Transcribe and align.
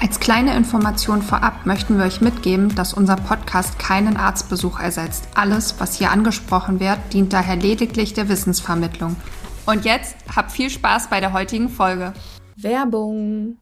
Als 0.00 0.20
kleine 0.20 0.56
Information 0.56 1.22
vorab 1.22 1.66
möchten 1.66 1.96
wir 1.96 2.04
euch 2.04 2.20
mitgeben, 2.20 2.74
dass 2.74 2.92
unser 2.94 3.16
Podcast 3.16 3.78
keinen 3.78 4.16
Arztbesuch 4.16 4.78
ersetzt. 4.80 5.28
Alles, 5.34 5.76
was 5.78 5.96
hier 5.96 6.10
angesprochen 6.10 6.80
wird, 6.80 6.98
dient 7.12 7.32
daher 7.32 7.56
lediglich 7.56 8.12
der 8.12 8.28
Wissensvermittlung. 8.28 9.16
Und 9.66 9.84
jetzt 9.84 10.16
habt 10.34 10.52
viel 10.52 10.68
Spaß 10.68 11.08
bei 11.08 11.20
der 11.20 11.32
heutigen 11.32 11.68
Folge. 11.68 12.12
Werbung 12.56 13.56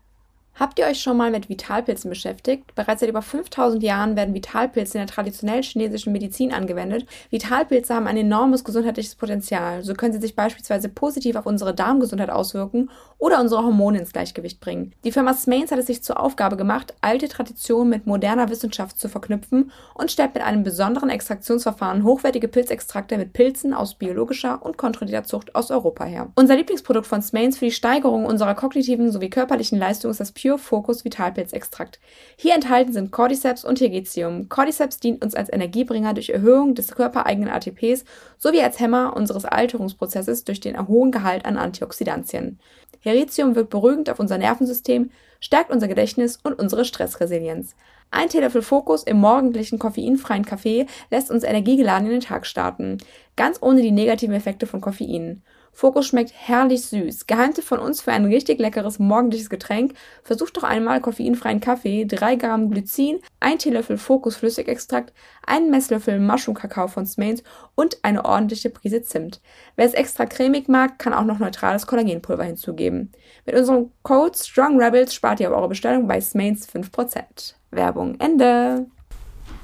Habt 0.55 0.79
ihr 0.79 0.85
euch 0.85 1.01
schon 1.01 1.17
mal 1.17 1.31
mit 1.31 1.49
Vitalpilzen 1.49 2.11
beschäftigt? 2.11 2.75
Bereits 2.75 3.01
seit 3.01 3.09
über 3.09 3.23
5000 3.23 3.83
Jahren 3.83 4.17
werden 4.17 4.35
Vitalpilze 4.35 4.99
in 4.99 5.07
der 5.07 5.13
traditionellen 5.13 5.63
chinesischen 5.63 6.13
Medizin 6.13 6.53
angewendet. 6.53 7.07
Vitalpilze 7.31 7.95
haben 7.95 8.07
ein 8.07 8.19
enormes 8.19 8.63
gesundheitliches 8.63 9.15
Potenzial. 9.15 9.83
So 9.83 9.95
können 9.95 10.13
sie 10.13 10.21
sich 10.21 10.37
beispielsweise 10.37 10.91
positiv 10.91 11.37
auf 11.37 11.47
unsere 11.47 11.75
Darmgesundheit 11.75 12.29
auswirken 12.29 12.91
oder 13.17 13.41
unsere 13.41 13.63
Hormone 13.63 14.01
ins 14.01 14.13
Gleichgewicht 14.13 14.61
bringen. 14.61 14.93
Die 15.05 15.13
Firma 15.13 15.33
Smains 15.33 15.71
hat 15.73 15.79
es 15.79 15.87
sich 15.87 16.03
zur 16.03 16.21
Aufgabe 16.21 16.57
gemacht, 16.59 16.95
alte 17.01 17.29
Traditionen 17.29 17.89
mit 17.89 18.07
moderner 18.07 18.51
Wissenschaft 18.51 18.99
zu 18.99 19.09
verknüpfen 19.09 19.71
und 19.95 20.11
stellt 20.11 20.35
mit 20.35 20.43
einem 20.43 20.65
besonderen 20.65 21.09
Extraktionsverfahren 21.09 22.05
hochwertige 22.05 22.49
Pilzextrakte 22.49 23.17
mit 23.17 23.33
Pilzen 23.33 23.73
aus 23.73 23.95
biologischer 23.95 24.63
und 24.63 24.77
kontrollierter 24.77 25.25
Zucht 25.25 25.55
aus 25.55 25.71
Europa 25.71 26.05
her. 26.05 26.29
Unser 26.35 26.57
Lieblingsprodukt 26.57 27.07
von 27.07 27.23
Smains 27.23 27.59
für 27.59 27.65
die 27.65 27.71
Steigerung 27.71 28.27
unserer 28.27 28.55
kognitiven 28.55 29.11
sowie 29.11 29.31
körperlichen 29.31 29.79
Leistung 29.79 30.11
ist 30.11 30.21
das 30.21 30.33
Pure 30.43 30.59
Focus 30.59 31.05
Vitalpilzextrakt. 31.05 32.01
Hier 32.37 32.55
enthalten 32.55 32.93
sind 32.93 33.13
Cordyceps 33.13 33.65
und 33.65 33.77
Tegetium. 33.77 34.49
Cordyceps 34.49 34.99
dient 34.99 35.25
uns 35.25 35.35
als 35.35 35.53
Energiebringer 35.53 36.15
durch 36.15 36.31
Erhöhung 36.31 36.75
des 36.75 36.93
körpereigenen 36.93 37.49
ATPs 37.49 38.05
sowie 38.39 38.61
als 38.61 38.81
Hämmer 38.81 39.15
unseres 39.17 39.45
Alterungsprozesses 39.45 40.45
durch 40.45 40.61
den 40.61 40.89
hohen 40.89 41.13
Gehalt 41.13 41.45
an 41.45 41.57
Antioxidantien. 41.57 42.59
Heritium 43.01 43.55
wirkt 43.55 43.71
beruhigend 43.71 44.11
auf 44.11 44.19
unser 44.19 44.39
Nervensystem, 44.39 45.11
stärkt 45.41 45.71
unser 45.71 45.89
Gedächtnis 45.89 46.39
und 46.43 46.59
unsere 46.59 46.85
Stressresilienz. 46.85 47.75
Ein 48.11 48.29
Teelöffel 48.29 48.63
Fokus 48.63 49.05
im 49.05 49.19
morgendlichen 49.19 49.79
koffeinfreien 49.79 50.45
Kaffee 50.45 50.87
lässt 51.11 51.31
uns 51.31 51.45
energiegeladen 51.45 52.07
in 52.07 52.13
den 52.13 52.21
Tag 52.21 52.47
starten, 52.47 52.99
ganz 53.37 53.59
ohne 53.63 53.81
die 53.81 53.91
negativen 53.91 54.35
Effekte 54.35 54.67
von 54.67 54.81
Koffein. 54.81 55.43
Fokus 55.73 56.07
schmeckt 56.07 56.33
herrlich 56.35 56.85
süß. 56.87 57.27
Geheimtipp 57.27 57.65
von 57.65 57.79
uns 57.79 58.03
für 58.03 58.13
ein 58.13 58.27
richtig 58.27 58.61
leckeres 58.61 58.99
morgendliches 58.99 59.49
Getränk. 59.49 59.95
Versucht 60.23 60.57
doch 60.57 60.65
einmal 60.65 61.01
koffeinfreien 61.01 61.61
Kaffee, 61.61 62.05
3 62.05 62.37
Gramm 62.37 62.71
Glycin, 62.71 63.21
1 63.41 63.63
Teelöffel 63.63 63.97
Fokus 63.97 64.37
Flüssigextrakt, 64.37 65.13
einen 65.47 65.71
Messlöffel 65.71 66.21
Mushroom 66.21 66.55
Kakao 66.55 66.89
von 66.89 67.07
Smains 67.07 67.43
und 67.75 67.99
eine 68.03 68.25
ordentliche 68.25 68.71
Prise 68.71 69.03
Zimt. 69.03 69.41
Wer 69.77 69.87
es 69.87 69.95
extra 69.95 70.27
cremig 70.27 70.69
mag, 70.69 70.99
kann 70.99 71.15
auch 71.15 71.25
noch 71.25 71.39
neutrales 71.39 71.87
Kollagenpulver 71.87 72.45
hinzugeben. 72.45 73.11
Mit 73.47 73.57
unserem 73.57 73.91
Code 74.03 74.37
Strong 74.39 74.79
Rebels 74.81 75.15
spart 75.15 75.41
ihr 75.41 75.51
auf 75.51 75.57
eure 75.57 75.69
Bestellung 75.69 76.07
bei 76.07 76.21
Smains 76.21 76.69
5%. 76.69 77.55
Werbung 77.71 78.21
Ende. 78.21 78.87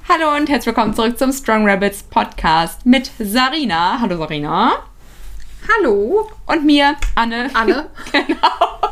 Hallo 0.09 0.35
und 0.35 0.49
herzlich 0.49 0.75
willkommen 0.75 0.95
zurück 0.95 1.19
zum 1.19 1.31
Strong 1.31 1.67
Rebels 1.67 2.01
Podcast 2.01 2.83
mit 2.83 3.11
Sarina. 3.19 4.01
Hallo 4.01 4.17
Sarina. 4.17 4.88
Hallo. 5.67 6.29
Und 6.45 6.65
mir, 6.65 6.95
Anne. 7.15 7.49
Anne. 7.53 7.89
genau. 8.11 8.89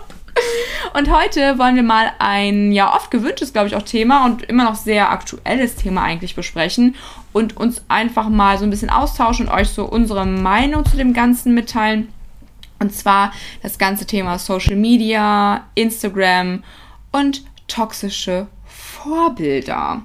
Und 0.94 1.12
heute 1.12 1.58
wollen 1.58 1.76
wir 1.76 1.84
mal 1.84 2.12
ein 2.20 2.72
ja 2.72 2.96
oft 2.96 3.12
gewünschtes, 3.12 3.54
glaube 3.54 3.68
ich, 3.68 3.76
auch 3.76 3.84
Thema 3.84 4.26
und 4.26 4.44
immer 4.44 4.64
noch 4.64 4.76
sehr 4.76 5.12
aktuelles 5.12 5.76
Thema 5.76 6.04
eigentlich 6.04 6.36
besprechen 6.36 6.96
und 7.34 7.58
uns 7.58 7.84
einfach 7.88 8.30
mal 8.30 8.58
so 8.58 8.64
ein 8.64 8.70
bisschen 8.70 8.90
austauschen 8.90 9.48
und 9.48 9.54
euch 9.54 9.70
so 9.70 9.86
unsere 9.86 10.26
Meinung 10.26 10.86
zu 10.86 10.98
dem 10.98 11.14
Ganzen 11.14 11.54
mitteilen. 11.54 12.10
Und 12.80 12.94
zwar 12.94 13.32
das 13.64 13.78
ganze 13.78 14.06
Thema 14.06 14.38
Social 14.38 14.76
Media, 14.76 15.66
Instagram 15.76 16.64
und 17.12 17.44
toxische 17.68 18.48
Vorbilder. 18.66 20.02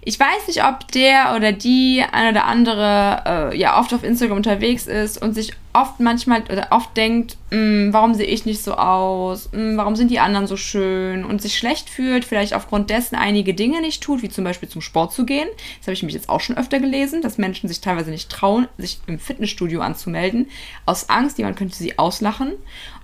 Ich 0.00 0.20
weiß 0.20 0.46
nicht, 0.48 0.64
ob 0.64 0.90
der 0.92 1.34
oder 1.34 1.52
die 1.52 2.04
ein 2.12 2.30
oder 2.30 2.44
andere 2.44 3.50
äh, 3.52 3.58
ja 3.58 3.78
oft 3.78 3.92
auf 3.94 4.04
Instagram 4.04 4.36
unterwegs 4.36 4.86
ist 4.86 5.20
und 5.20 5.34
sich 5.34 5.52
oft 5.74 6.00
manchmal 6.00 6.42
oder 6.44 6.68
oft 6.70 6.96
denkt, 6.96 7.36
mm, 7.50 7.92
warum 7.92 8.14
sehe 8.14 8.26
ich 8.26 8.46
nicht 8.46 8.62
so 8.62 8.74
aus? 8.74 9.50
Mm, 9.52 9.76
warum 9.76 9.96
sind 9.96 10.10
die 10.10 10.20
anderen 10.20 10.46
so 10.46 10.56
schön? 10.56 11.24
Und 11.24 11.42
sich 11.42 11.58
schlecht 11.58 11.90
fühlt, 11.90 12.24
vielleicht 12.24 12.54
aufgrund 12.54 12.90
dessen 12.90 13.16
einige 13.16 13.54
Dinge 13.54 13.80
nicht 13.80 14.02
tut, 14.02 14.22
wie 14.22 14.28
zum 14.28 14.44
Beispiel 14.44 14.68
zum 14.68 14.80
Sport 14.80 15.12
zu 15.12 15.26
gehen. 15.26 15.48
Das 15.78 15.88
habe 15.88 15.94
ich 15.94 16.02
mich 16.02 16.14
jetzt 16.14 16.28
auch 16.28 16.40
schon 16.40 16.56
öfter 16.56 16.78
gelesen, 16.78 17.22
dass 17.22 17.38
Menschen 17.38 17.68
sich 17.68 17.80
teilweise 17.80 18.10
nicht 18.10 18.30
trauen, 18.30 18.68
sich 18.78 19.00
im 19.06 19.18
Fitnessstudio 19.18 19.80
anzumelden, 19.80 20.48
aus 20.86 21.10
Angst, 21.10 21.38
jemand 21.38 21.56
könnte 21.56 21.76
sie 21.76 21.98
auslachen. 21.98 22.52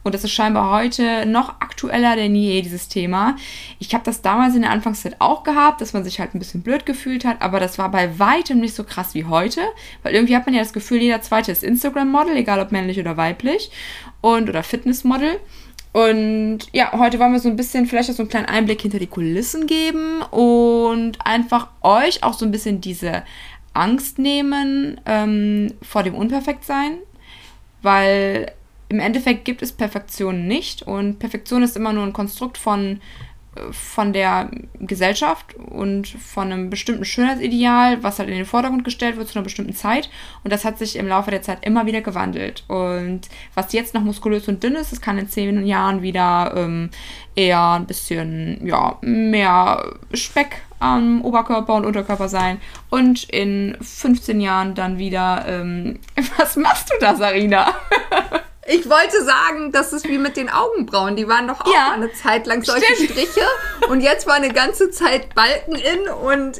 Und 0.02 0.14
das 0.14 0.24
ist 0.24 0.32
scheinbar 0.32 0.70
heute 0.70 1.26
noch 1.26 1.60
aktueller 1.60 2.16
denn 2.16 2.34
je, 2.34 2.62
dieses 2.62 2.88
Thema. 2.88 3.36
Ich 3.78 3.92
habe 3.92 4.04
das 4.04 4.22
damals 4.22 4.54
in 4.54 4.62
der 4.62 4.70
Anfangszeit 4.70 5.16
auch 5.18 5.42
gehabt, 5.42 5.80
dass 5.80 5.92
man 5.92 6.04
sich 6.04 6.20
halt 6.20 6.34
ein 6.34 6.38
bisschen 6.38 6.62
blöd 6.62 6.86
gefühlt 6.86 7.26
hat, 7.26 7.42
aber 7.42 7.60
das 7.60 7.78
war 7.78 7.90
bei 7.90 8.18
weitem 8.18 8.60
nicht 8.60 8.74
so 8.74 8.84
krass 8.84 9.14
wie 9.14 9.26
heute, 9.26 9.60
weil 10.02 10.14
irgendwie 10.14 10.36
hat 10.36 10.46
man 10.46 10.54
ja 10.54 10.62
das 10.62 10.72
Gefühl, 10.72 11.02
jeder 11.02 11.20
zweite 11.20 11.52
ist 11.52 11.62
Instagram-Model, 11.62 12.36
egal 12.36 12.59
ob 12.60 12.72
männlich 12.72 12.98
oder 12.98 13.16
weiblich 13.16 13.70
und 14.20 14.48
oder 14.48 14.62
Fitnessmodel. 14.62 15.38
Und 15.92 16.60
ja, 16.72 16.92
heute 16.92 17.18
wollen 17.18 17.32
wir 17.32 17.40
so 17.40 17.48
ein 17.48 17.56
bisschen 17.56 17.86
vielleicht 17.86 18.10
auch 18.10 18.14
so 18.14 18.22
einen 18.22 18.30
kleinen 18.30 18.46
Einblick 18.46 18.80
hinter 18.80 19.00
die 19.00 19.08
Kulissen 19.08 19.66
geben 19.66 20.22
und 20.30 21.18
einfach 21.24 21.68
euch 21.82 22.22
auch 22.22 22.34
so 22.34 22.44
ein 22.44 22.52
bisschen 22.52 22.80
diese 22.80 23.24
Angst 23.72 24.18
nehmen 24.18 25.00
ähm, 25.06 25.74
vor 25.82 26.02
dem 26.04 26.14
Unperfektsein, 26.14 26.98
weil 27.82 28.52
im 28.88 29.00
Endeffekt 29.00 29.44
gibt 29.44 29.62
es 29.62 29.72
Perfektion 29.72 30.46
nicht 30.46 30.82
und 30.82 31.18
Perfektion 31.18 31.62
ist 31.62 31.76
immer 31.76 31.92
nur 31.92 32.04
ein 32.04 32.12
Konstrukt 32.12 32.58
von, 32.58 33.00
von 33.72 34.12
der 34.12 34.50
Gesellschaft 34.78 35.54
und 35.54 36.08
von 36.08 36.52
einem 36.52 36.70
bestimmten 36.70 37.04
Schönheitsideal, 37.04 38.02
was 38.02 38.18
halt 38.18 38.28
in 38.28 38.36
den 38.36 38.44
Vordergrund 38.44 38.84
gestellt 38.84 39.16
wird 39.16 39.28
zu 39.28 39.36
einer 39.36 39.44
bestimmten 39.44 39.74
Zeit. 39.74 40.08
Und 40.44 40.52
das 40.52 40.64
hat 40.64 40.78
sich 40.78 40.96
im 40.96 41.08
Laufe 41.08 41.30
der 41.30 41.42
Zeit 41.42 41.64
immer 41.66 41.84
wieder 41.84 42.00
gewandelt. 42.00 42.64
Und 42.68 43.22
was 43.54 43.72
jetzt 43.72 43.92
noch 43.92 44.02
muskulös 44.02 44.46
und 44.46 44.62
dünn 44.62 44.76
ist, 44.76 44.92
das 44.92 45.00
kann 45.00 45.18
in 45.18 45.28
zehn 45.28 45.66
Jahren 45.66 46.00
wieder 46.02 46.54
ähm, 46.56 46.90
eher 47.34 47.72
ein 47.72 47.86
bisschen 47.86 48.64
ja, 48.64 48.98
mehr 49.02 49.94
Speck 50.14 50.62
am 50.78 51.22
Oberkörper 51.22 51.74
und 51.74 51.86
Unterkörper 51.86 52.28
sein. 52.28 52.58
Und 52.88 53.24
in 53.24 53.76
15 53.80 54.40
Jahren 54.40 54.74
dann 54.74 54.98
wieder. 54.98 55.44
Ähm, 55.48 55.98
was 56.36 56.56
machst 56.56 56.90
du 56.90 56.94
da, 57.00 57.16
Sarina? 57.16 57.74
Ich 58.72 58.88
wollte 58.88 59.24
sagen, 59.24 59.72
das 59.72 59.92
ist 59.92 60.08
wie 60.08 60.18
mit 60.18 60.36
den 60.36 60.48
Augenbrauen. 60.48 61.16
Die 61.16 61.26
waren 61.26 61.48
doch 61.48 61.60
auch 61.60 61.66
Ja. 61.74 61.88
mal 61.88 61.94
eine 61.94 62.12
Zeit 62.12 62.46
lang 62.46 62.62
solche 62.62 62.86
Stimmt. 62.94 63.10
Striche. 63.10 63.46
Und 63.88 64.00
jetzt 64.00 64.26
war 64.26 64.34
eine 64.34 64.50
ganze 64.52 64.90
Zeit 64.90 65.34
Balken 65.34 65.74
in 65.74 66.08
und. 66.08 66.56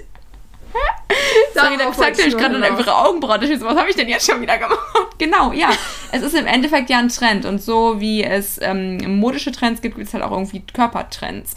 Sorry, 1.54 1.70
dann 1.70 1.78
Darauf 1.78 1.96
zeigt 1.96 2.16
wollte 2.18 2.22
euch 2.22 2.26
ich 2.28 2.36
gerade 2.36 2.58
nur 2.58 2.66
einfach 2.66 2.86
Augenbrauen. 3.04 3.42
Ich 3.42 3.58
so, 3.58 3.66
was 3.66 3.76
habe 3.76 3.90
ich 3.90 3.96
denn 3.96 4.08
jetzt 4.08 4.26
schon 4.26 4.40
wieder 4.40 4.58
gemacht? 4.58 4.78
Genau, 5.18 5.52
ja. 5.52 5.68
es 6.12 6.22
ist 6.22 6.34
im 6.34 6.46
Endeffekt 6.46 6.88
ja 6.88 6.98
ein 6.98 7.10
Trend. 7.10 7.44
Und 7.44 7.60
so 7.62 8.00
wie 8.00 8.24
es 8.24 8.58
ähm, 8.62 9.18
modische 9.20 9.52
Trends 9.52 9.82
gibt, 9.82 9.96
gibt 9.96 10.08
es 10.08 10.14
halt 10.14 10.24
auch 10.24 10.30
irgendwie 10.30 10.62
Körpertrends. 10.72 11.54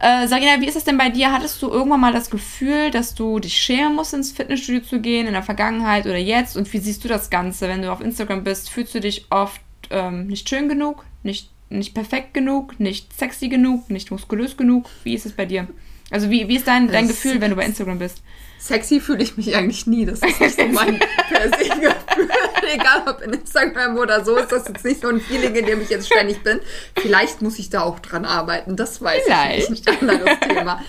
Äh, 0.00 0.26
Sarina, 0.28 0.60
wie 0.60 0.66
ist 0.66 0.76
es 0.76 0.84
denn 0.84 0.96
bei 0.96 1.10
dir? 1.10 1.30
Hattest 1.30 1.60
du 1.60 1.68
irgendwann 1.68 2.00
mal 2.00 2.12
das 2.12 2.30
Gefühl, 2.30 2.90
dass 2.90 3.14
du 3.14 3.38
dich 3.38 3.54
schämen 3.58 3.94
musst, 3.94 4.14
ins 4.14 4.32
Fitnessstudio 4.32 4.80
zu 4.80 5.00
gehen, 5.00 5.26
in 5.26 5.34
der 5.34 5.42
Vergangenheit 5.42 6.06
oder 6.06 6.16
jetzt? 6.16 6.56
Und 6.56 6.72
wie 6.72 6.78
siehst 6.78 7.04
du 7.04 7.08
das 7.08 7.28
Ganze, 7.28 7.68
wenn 7.68 7.82
du 7.82 7.92
auf 7.92 8.00
Instagram 8.00 8.42
bist? 8.42 8.70
Fühlst 8.70 8.94
du 8.94 9.00
dich 9.00 9.26
oft 9.30 9.60
ähm, 9.90 10.26
nicht 10.26 10.48
schön 10.48 10.68
genug, 10.70 11.04
nicht, 11.22 11.50
nicht 11.68 11.92
perfekt 11.94 12.32
genug, 12.32 12.80
nicht 12.80 13.12
sexy 13.12 13.48
genug, 13.48 13.90
nicht 13.90 14.10
muskulös 14.10 14.56
genug? 14.56 14.88
Wie 15.04 15.12
ist 15.14 15.26
es 15.26 15.32
bei 15.32 15.44
dir? 15.44 15.66
Also 16.10 16.30
wie, 16.30 16.48
wie 16.48 16.56
ist 16.56 16.66
dein, 16.66 16.88
dein 16.88 17.06
Das- 17.06 17.16
Gefühl, 17.22 17.40
wenn 17.42 17.50
du 17.50 17.56
bei 17.56 17.66
Instagram 17.66 17.98
bist? 17.98 18.22
Sexy 18.60 19.00
fühle 19.00 19.22
ich 19.22 19.36
mich 19.36 19.56
eigentlich 19.56 19.86
nie. 19.86 20.04
Das 20.04 20.20
ist 20.20 20.40
nicht 20.40 20.56
so 20.60 20.66
mein 20.72 20.98
per 21.28 21.48
se 21.48 21.64
Gefühl. 21.64 22.28
Egal 22.72 23.02
ob 23.08 23.22
in 23.22 23.32
Instagram 23.32 23.96
oder 23.96 24.24
so, 24.24 24.36
ist 24.36 24.52
das 24.52 24.68
jetzt 24.68 24.84
nicht 24.84 25.00
so 25.00 25.08
ein 25.08 25.20
Feeling, 25.20 25.54
in 25.54 25.66
dem 25.66 25.80
ich 25.80 25.88
jetzt 25.88 26.06
ständig 26.06 26.42
bin. 26.42 26.60
Vielleicht 26.96 27.40
muss 27.42 27.58
ich 27.58 27.70
da 27.70 27.82
auch 27.82 27.98
dran 28.00 28.24
arbeiten. 28.24 28.76
Das 28.76 29.00
weiß 29.00 29.22
Vielleicht. 29.24 29.64
ich 29.64 29.70
nicht. 29.70 29.88
Ein 29.88 30.10
anderes 30.10 30.40
Thema. 30.40 30.82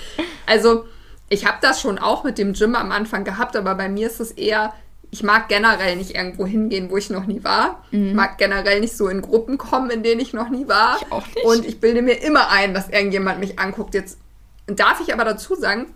Also, 0.45 0.85
ich 1.29 1.45
habe 1.45 1.57
das 1.61 1.79
schon 1.79 1.97
auch 1.97 2.25
mit 2.25 2.37
dem 2.37 2.53
Gym 2.53 2.75
am 2.75 2.91
Anfang 2.91 3.23
gehabt, 3.23 3.55
aber 3.55 3.73
bei 3.75 3.87
mir 3.87 4.07
ist 4.07 4.19
es 4.19 4.31
eher, 4.31 4.73
ich 5.11 5.23
mag 5.23 5.47
generell 5.47 5.95
nicht 5.95 6.13
irgendwo 6.15 6.45
hingehen, 6.45 6.89
wo 6.89 6.97
ich 6.97 7.09
noch 7.09 7.25
nie 7.25 7.43
war. 7.43 7.83
Ich 7.91 8.13
mag 8.13 8.37
generell 8.37 8.81
nicht 8.81 8.95
so 8.95 9.07
in 9.07 9.21
Gruppen 9.21 9.57
kommen, 9.57 9.89
in 9.89 10.03
denen 10.03 10.19
ich 10.19 10.33
noch 10.33 10.49
nie 10.49 10.67
war. 10.67 10.97
Ich 11.01 11.11
auch 11.11 11.25
nicht. 11.25 11.45
Und 11.45 11.65
ich 11.65 11.79
bilde 11.79 12.01
mir 12.01 12.21
immer 12.21 12.49
ein, 12.49 12.73
dass 12.73 12.89
irgendjemand 12.89 13.39
mich 13.39 13.59
anguckt. 13.59 13.93
Jetzt 13.93 14.17
darf 14.67 14.99
ich 15.01 15.13
aber 15.13 15.23
dazu 15.23 15.55
sagen, 15.55 15.93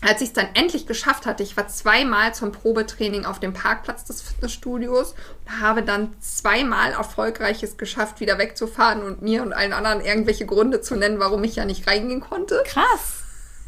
als 0.00 0.20
ich 0.20 0.28
es 0.28 0.32
dann 0.32 0.48
endlich 0.54 0.86
geschafft 0.86 1.26
hatte, 1.26 1.42
ich 1.42 1.56
war 1.56 1.66
zweimal 1.66 2.32
zum 2.32 2.52
Probetraining 2.52 3.24
auf 3.24 3.40
dem 3.40 3.52
Parkplatz 3.52 4.04
des 4.04 4.22
Fitnessstudios 4.22 5.14
und 5.44 5.60
habe 5.60 5.82
dann 5.82 6.14
zweimal 6.20 6.92
erfolgreich 6.92 7.62
es 7.62 7.76
geschafft, 7.76 8.20
wieder 8.20 8.38
wegzufahren 8.38 9.02
und 9.02 9.22
mir 9.22 9.42
und 9.42 9.52
allen 9.52 9.72
anderen 9.72 10.00
irgendwelche 10.00 10.46
Gründe 10.46 10.80
zu 10.80 10.94
nennen, 10.94 11.18
warum 11.18 11.42
ich 11.42 11.56
ja 11.56 11.64
nicht 11.64 11.86
reingehen 11.88 12.20
konnte. 12.20 12.62
Krass. 12.64 13.24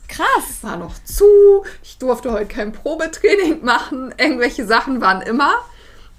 Krass. 0.07 0.63
War 0.63 0.77
noch 0.77 0.95
zu, 1.05 1.65
ich 1.83 1.99
durfte 1.99 2.33
heute 2.33 2.47
kein 2.47 2.73
Probetraining 2.73 3.65
machen, 3.65 4.15
irgendwelche 4.17 4.67
Sachen 4.67 5.01
waren 5.01 5.23
immer, 5.23 5.55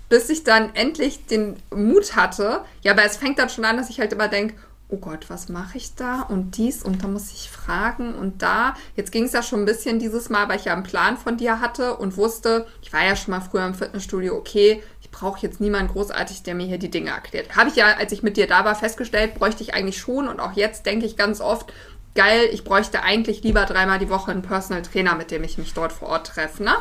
bis 0.10 0.30
ich 0.30 0.44
dann 0.44 0.76
endlich 0.76 1.26
den 1.26 1.58
Mut 1.74 2.18
hatte. 2.18 2.66
Ja, 2.82 2.92
aber 2.92 3.06
es 3.06 3.18
fängt 3.18 3.40
dann 3.40 3.50
schon 3.50 3.66
an, 3.66 3.78
dass 3.78 3.90
ich 3.90 4.00
halt 4.00 4.12
immer 4.12 4.28
denke, 4.28 4.56
oh 4.92 4.98
Gott, 4.98 5.30
was 5.30 5.48
mache 5.48 5.78
ich 5.78 5.96
da 5.96 6.22
und 6.22 6.58
dies 6.58 6.84
und 6.84 7.02
da 7.02 7.08
muss 7.08 7.32
ich 7.32 7.50
fragen 7.50 8.14
und 8.14 8.42
da. 8.42 8.76
Jetzt 8.96 9.12
ging 9.12 9.24
es 9.24 9.32
ja 9.32 9.42
schon 9.42 9.62
ein 9.62 9.66
bisschen 9.66 10.00
dieses 10.00 10.30
Mal, 10.30 10.50
weil 10.50 10.60
ich 10.60 10.66
ja 10.66 10.74
einen 10.74 10.84
Plan 10.84 11.18
von 11.18 11.38
dir 11.38 11.62
hatte 11.62 11.96
und 11.96 12.18
wusste, 12.18 12.68
ich 12.82 12.92
war 12.92 13.04
ja 13.04 13.16
schon 13.16 13.32
mal 13.32 13.40
früher 13.40 13.66
im 13.66 13.74
Fitnessstudio, 13.74 14.36
okay, 14.36 14.84
ich 15.02 15.10
brauche 15.10 15.40
jetzt 15.42 15.62
niemanden 15.62 15.94
großartig, 15.94 16.44
der 16.44 16.56
mir 16.56 16.68
hier 16.68 16.78
die 16.78 16.92
Dinge 16.92 17.12
erklärt. 17.12 17.56
Habe 17.56 17.70
ich 17.70 17.78
ja, 17.78 17.96
als 17.98 18.12
ich 18.12 18.22
mit 18.22 18.36
dir 18.36 18.48
da 18.48 18.66
war, 18.66 18.76
festgestellt, 18.76 19.36
bräuchte 19.36 19.64
ich 19.64 19.74
eigentlich 19.74 19.98
schon 19.98 20.28
und 20.28 20.42
auch 20.42 20.54
jetzt 20.54 20.86
denke 20.86 21.06
ich 21.06 21.16
ganz 21.16 21.40
oft, 21.40 21.72
geil, 22.14 22.50
ich 22.52 22.66
bräuchte 22.66 23.02
eigentlich 23.02 23.44
lieber 23.44 23.66
dreimal 23.66 23.98
die 23.98 24.10
Woche 24.10 24.32
einen 24.32 24.42
Personal 24.42 24.82
Trainer, 24.82 25.16
mit 25.16 25.32
dem 25.32 25.46
ich 25.46 25.58
mich 25.58 25.74
dort 25.74 25.94
vor 25.94 26.10
Ort 26.10 26.28
treffe, 26.28 26.64
ne? 26.64 26.76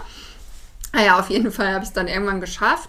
Naja, 0.93 1.21
auf 1.21 1.31
jeden 1.31 1.53
Fall 1.53 1.73
habe 1.73 1.85
ich 1.85 1.91
es 1.91 1.95
dann 1.95 2.09
irgendwann 2.09 2.41
geschafft. 2.41 2.89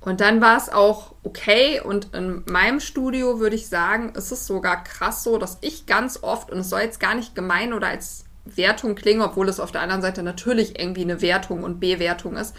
Und 0.00 0.20
dann 0.20 0.40
war 0.40 0.56
es 0.56 0.70
auch 0.70 1.12
okay. 1.22 1.80
Und 1.80 2.14
in 2.14 2.42
meinem 2.46 2.80
Studio 2.80 3.38
würde 3.38 3.56
ich 3.56 3.68
sagen, 3.68 4.14
ist 4.14 4.32
es 4.32 4.46
sogar 4.46 4.82
krass 4.82 5.22
so, 5.22 5.36
dass 5.38 5.58
ich 5.60 5.86
ganz 5.86 6.22
oft, 6.22 6.50
und 6.50 6.58
es 6.58 6.70
soll 6.70 6.80
jetzt 6.80 7.00
gar 7.00 7.14
nicht 7.14 7.34
gemein 7.34 7.72
oder 7.72 7.88
als 7.88 8.24
Wertung 8.44 8.94
klingen, 8.94 9.22
obwohl 9.22 9.48
es 9.48 9.60
auf 9.60 9.72
der 9.72 9.82
anderen 9.82 10.02
Seite 10.02 10.22
natürlich 10.22 10.78
irgendwie 10.78 11.02
eine 11.02 11.20
Wertung 11.20 11.62
und 11.62 11.80
Bewertung 11.80 12.36
ist, 12.36 12.54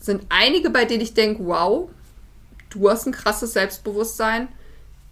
sind 0.00 0.24
einige, 0.30 0.70
bei 0.70 0.84
denen 0.84 1.02
ich 1.02 1.14
denke, 1.14 1.46
wow, 1.46 1.88
du 2.70 2.90
hast 2.90 3.06
ein 3.06 3.12
krasses 3.12 3.52
Selbstbewusstsein. 3.52 4.48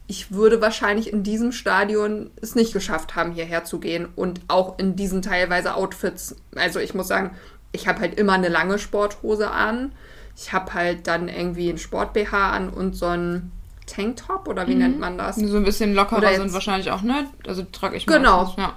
Ich 0.06 0.32
würde 0.32 0.60
wahrscheinlich 0.60 1.12
in 1.12 1.22
diesem 1.22 1.52
Stadion 1.52 2.30
es 2.40 2.54
nicht 2.54 2.72
geschafft 2.72 3.14
haben, 3.14 3.32
hierher 3.32 3.64
zu 3.64 3.78
gehen 3.78 4.08
und 4.16 4.40
auch 4.48 4.78
in 4.78 4.96
diesen 4.96 5.22
teilweise 5.22 5.74
Outfits. 5.74 6.34
Also 6.56 6.80
ich 6.80 6.94
muss 6.94 7.08
sagen, 7.08 7.36
ich 7.72 7.86
habe 7.86 8.00
halt 8.00 8.18
immer 8.18 8.32
eine 8.32 8.48
lange 8.48 8.78
Sporthose 8.78 9.50
an 9.50 9.92
ich 10.38 10.52
habe 10.52 10.72
halt 10.72 11.08
dann 11.08 11.28
irgendwie 11.28 11.68
ein 11.68 11.78
Sport-BH 11.78 12.52
an 12.52 12.68
und 12.68 12.94
so 12.94 13.06
ein 13.06 13.50
Tanktop 13.86 14.46
oder 14.46 14.68
wie 14.68 14.74
mhm. 14.74 14.78
nennt 14.78 15.00
man 15.00 15.18
das? 15.18 15.36
So 15.36 15.56
ein 15.56 15.64
bisschen 15.64 15.94
lockerer 15.94 16.34
sind 16.34 16.52
wahrscheinlich 16.52 16.92
auch, 16.92 17.02
ne? 17.02 17.26
Also 17.46 17.64
trage 17.64 17.96
ich. 17.96 18.06
Genau. 18.06 18.54
ja. 18.56 18.74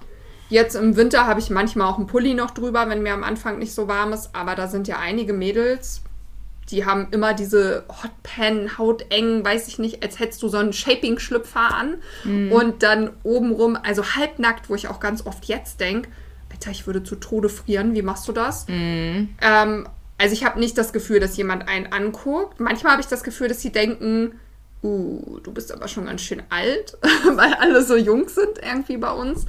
Jetzt 0.50 0.76
im 0.76 0.96
Winter 0.96 1.28
habe 1.28 1.40
ich 1.40 1.50
manchmal 1.50 1.88
auch 1.88 1.98
einen 1.98 2.08
Pulli 2.08 2.34
noch 2.34 2.52
drüber, 2.52 2.90
wenn 2.90 3.04
mir 3.04 3.14
am 3.14 3.24
Anfang 3.24 3.60
nicht 3.60 3.74
so 3.74 3.88
warm 3.88 4.12
ist. 4.12 4.36
Aber 4.36 4.56
da 4.56 4.68
sind 4.68 4.88
ja 4.88 4.98
einige 4.98 5.34
Mädels, 5.34 6.02
die 6.72 6.86
haben 6.86 7.08
immer 7.12 7.34
diese 7.34 7.86
Hotpan, 7.90 8.78
hauteng, 8.78 9.46
weiß 9.46 9.68
ich 9.68 9.80
nicht, 9.80 10.04
als 10.04 10.20
hättest 10.20 10.42
du 10.44 10.50
so 10.50 10.58
einen 10.58 10.74
Shaping-Schlüpfer 10.74 11.74
an. 11.74 11.98
Mhm. 12.24 12.52
Und 12.52 12.84
dann 12.84 13.12
obenrum, 13.24 13.78
also 13.82 14.04
halbnackt, 14.16 14.70
wo 14.70 14.76
ich 14.76 14.88
auch 14.88 15.00
ganz 15.00 15.26
oft 15.26 15.46
jetzt 15.46 15.80
denke, 15.80 16.10
Alter, 16.62 16.72
ich 16.72 16.86
würde 16.86 17.04
zu 17.04 17.16
Tode 17.16 17.50
frieren. 17.50 17.96
Wie 17.96 18.04
machst 18.04 18.28
du 18.28 18.34
das? 18.34 18.68
Mhm. 18.68 19.30
Ähm, 19.42 19.88
also 20.22 20.34
ich 20.34 20.46
habe 20.46 20.60
nicht 20.60 20.78
das 20.78 20.94
Gefühl, 20.94 21.20
dass 21.20 21.36
jemand 21.36 21.68
einen 21.68 21.92
anguckt. 21.92 22.60
Manchmal 22.60 22.92
habe 22.94 23.02
ich 23.02 23.08
das 23.08 23.24
Gefühl, 23.24 23.48
dass 23.48 23.60
sie 23.60 23.72
denken, 23.72 24.40
uh, 24.84 25.40
du 25.40 25.52
bist 25.52 25.72
aber 25.72 25.88
schon 25.88 26.06
ganz 26.06 26.22
schön 26.22 26.44
alt, 26.50 26.96
weil 27.34 27.56
alle 27.56 27.84
so 27.84 27.96
jung 27.96 28.30
sind 28.30 28.60
irgendwie 28.62 28.98
bei 28.98 29.12
uns. 29.12 29.48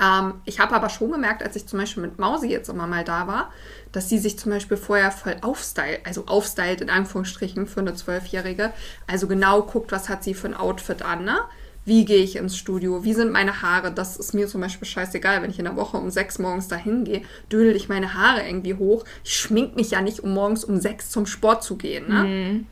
Ähm, 0.00 0.34
ich 0.44 0.60
habe 0.60 0.76
aber 0.76 0.88
schon 0.90 1.10
gemerkt, 1.10 1.42
als 1.42 1.56
ich 1.56 1.66
zum 1.66 1.80
Beispiel 1.80 2.04
mit 2.04 2.20
Mausi 2.20 2.48
jetzt 2.48 2.68
immer 2.68 2.86
mal 2.86 3.02
da 3.02 3.26
war, 3.26 3.52
dass 3.90 4.08
sie 4.08 4.18
sich 4.18 4.38
zum 4.38 4.52
Beispiel 4.52 4.76
vorher 4.76 5.10
voll 5.10 5.36
aufstylt, 5.40 6.06
also 6.06 6.26
aufstylt 6.26 6.80
in 6.80 6.88
Anführungsstrichen 6.88 7.66
für 7.66 7.80
eine 7.80 7.94
Zwölfjährige. 7.94 8.72
Also 9.08 9.26
genau 9.26 9.62
guckt, 9.62 9.90
was 9.90 10.08
hat 10.08 10.22
sie 10.22 10.34
für 10.34 10.46
ein 10.46 10.54
Outfit 10.54 11.02
an, 11.02 11.24
ne? 11.24 11.38
Wie 11.84 12.04
gehe 12.04 12.22
ich 12.22 12.36
ins 12.36 12.56
Studio? 12.56 13.04
Wie 13.04 13.12
sind 13.12 13.30
meine 13.30 13.60
Haare? 13.60 13.92
Das 13.92 14.16
ist 14.16 14.32
mir 14.32 14.48
zum 14.48 14.62
Beispiel 14.62 14.88
scheißegal. 14.88 15.42
Wenn 15.42 15.50
ich 15.50 15.58
in 15.58 15.66
der 15.66 15.76
Woche 15.76 15.98
um 15.98 16.10
sechs 16.10 16.38
morgens 16.38 16.68
dahin 16.68 17.04
gehe, 17.04 17.22
dödel 17.52 17.76
ich 17.76 17.88
meine 17.88 18.14
Haare 18.14 18.46
irgendwie 18.46 18.74
hoch. 18.74 19.04
Ich 19.22 19.36
schmink 19.36 19.76
mich 19.76 19.90
ja 19.90 20.00
nicht, 20.00 20.20
um 20.20 20.32
morgens 20.32 20.64
um 20.64 20.80
sechs 20.80 21.10
zum 21.10 21.26
Sport 21.26 21.62
zu 21.62 21.76
gehen. 21.76 22.08
Ne? 22.08 22.24
Mhm. 22.24 22.66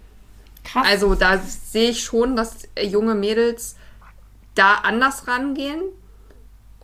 Krass. 0.64 0.86
Also 0.88 1.14
da 1.14 1.38
sehe 1.38 1.90
ich 1.90 2.02
schon, 2.02 2.36
dass 2.36 2.68
junge 2.80 3.14
Mädels 3.14 3.76
da 4.54 4.76
anders 4.76 5.28
rangehen. 5.28 5.82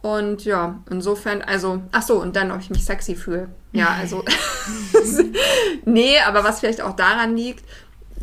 Und 0.01 0.45
ja, 0.45 0.79
insofern, 0.91 1.43
also, 1.43 1.83
ach 1.93 2.03
so, 2.03 2.21
und 2.21 2.37
dann, 2.37 2.53
ob 2.53 2.61
ich 2.61 2.71
mich 2.71 2.85
sexy 2.85 3.17
fühle. 3.17 3.49
Ja, 3.73 3.89
also, 3.99 4.25
nee, 5.85 6.19
aber 6.21 6.45
was 6.45 6.61
vielleicht 6.61 6.83
auch 6.83 6.95
daran 6.95 7.37
liegt, 7.37 7.65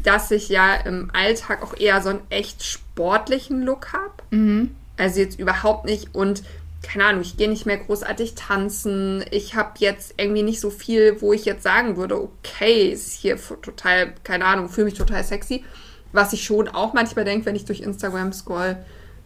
dass 0.03 0.31
ich 0.31 0.49
ja 0.49 0.75
im 0.75 1.09
Alltag 1.13 1.63
auch 1.63 1.75
eher 1.77 2.01
so 2.01 2.09
einen 2.09 2.21
echt 2.29 2.79
sportlichen 2.95 3.62
Look 3.62 3.92
habe. 3.92 4.13
Mhm. 4.31 4.71
Also 4.97 5.19
jetzt 5.19 5.38
überhaupt 5.38 5.86
nicht 5.86 6.15
und 6.15 6.44
keine 6.81 7.06
Ahnung, 7.06 7.21
ich 7.21 7.36
gehe 7.36 7.50
nicht 7.50 7.65
mehr 7.65 7.77
großartig 7.77 8.36
tanzen. 8.36 9.25
Ich 9.31 9.56
habe 9.56 9.71
jetzt 9.80 10.13
irgendwie 10.18 10.44
nicht 10.44 10.59
so 10.59 10.69
viel, 10.69 11.19
wo 11.19 11.33
ich 11.33 11.44
jetzt 11.44 11.63
sagen 11.63 11.97
würde, 11.97 12.21
okay, 12.21 12.89
ist 12.92 13.12
hier 13.13 13.38
total, 13.38 14.13
keine 14.24 14.45
Ahnung, 14.45 14.69
fühle 14.69 14.86
mich 14.86 14.94
total 14.94 15.24
sexy. 15.24 15.65
Was 16.12 16.31
ich 16.31 16.44
schon 16.44 16.69
auch 16.69 16.94
manchmal 16.94 17.25
denke, 17.25 17.47
wenn 17.47 17.56
ich 17.56 17.65
durch 17.65 17.81
Instagram 17.81 18.31
scroll, 18.33 18.77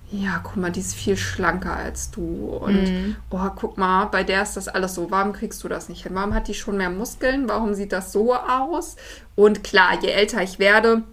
ja, 0.09 0.39
guck 0.41 0.55
mal, 0.55 0.71
die 0.71 0.79
ist 0.79 0.95
viel 0.95 1.17
schlanker 1.17 1.75
als 1.75 2.11
du. 2.11 2.57
Und 2.61 2.89
mhm. 2.89 3.15
oh, 3.29 3.49
guck 3.55 3.77
mal, 3.77 4.05
bei 4.05 4.23
der 4.23 4.41
ist 4.41 4.55
das 4.55 4.69
alles 4.69 4.95
so. 4.95 5.11
Warum 5.11 5.33
kriegst 5.33 5.61
du 5.63 5.67
das 5.67 5.89
nicht 5.89 6.03
hin? 6.03 6.15
Warum 6.15 6.33
hat 6.33 6.47
die 6.47 6.55
schon 6.55 6.77
mehr 6.77 6.89
Muskeln? 6.89 7.49
Warum 7.49 7.73
sieht 7.73 7.91
das 7.91 8.13
so 8.13 8.33
aus? 8.33 8.95
Und 9.35 9.63
klar, 9.63 10.01
je 10.01 10.09
älter 10.09 10.41
ich 10.41 10.57
werde, 10.57 11.03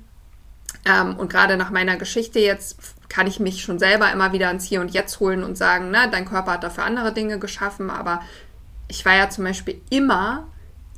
ähm, 0.87 1.17
und 1.17 1.31
gerade 1.31 1.57
nach 1.57 1.71
meiner 1.71 1.97
Geschichte 1.97 2.39
jetzt 2.39 2.95
kann 3.09 3.27
ich 3.27 3.41
mich 3.41 3.63
schon 3.63 3.79
selber 3.79 4.11
immer 4.13 4.33
wieder 4.33 4.51
ins 4.51 4.65
Hier 4.65 4.81
und 4.81 4.93
Jetzt 4.93 5.21
holen 5.21 5.45
und 5.45 5.57
sagen, 5.57 5.91
ne, 5.91 6.09
dein 6.11 6.25
Körper 6.25 6.53
hat 6.53 6.65
dafür 6.65 6.85
andere 6.85 7.13
Dinge 7.13 7.39
geschaffen, 7.39 7.91
aber 7.91 8.21
ich 8.89 9.05
war 9.05 9.17
ja 9.17 9.29
zum 9.29 9.45
Beispiel 9.45 9.81
immer, 9.91 10.47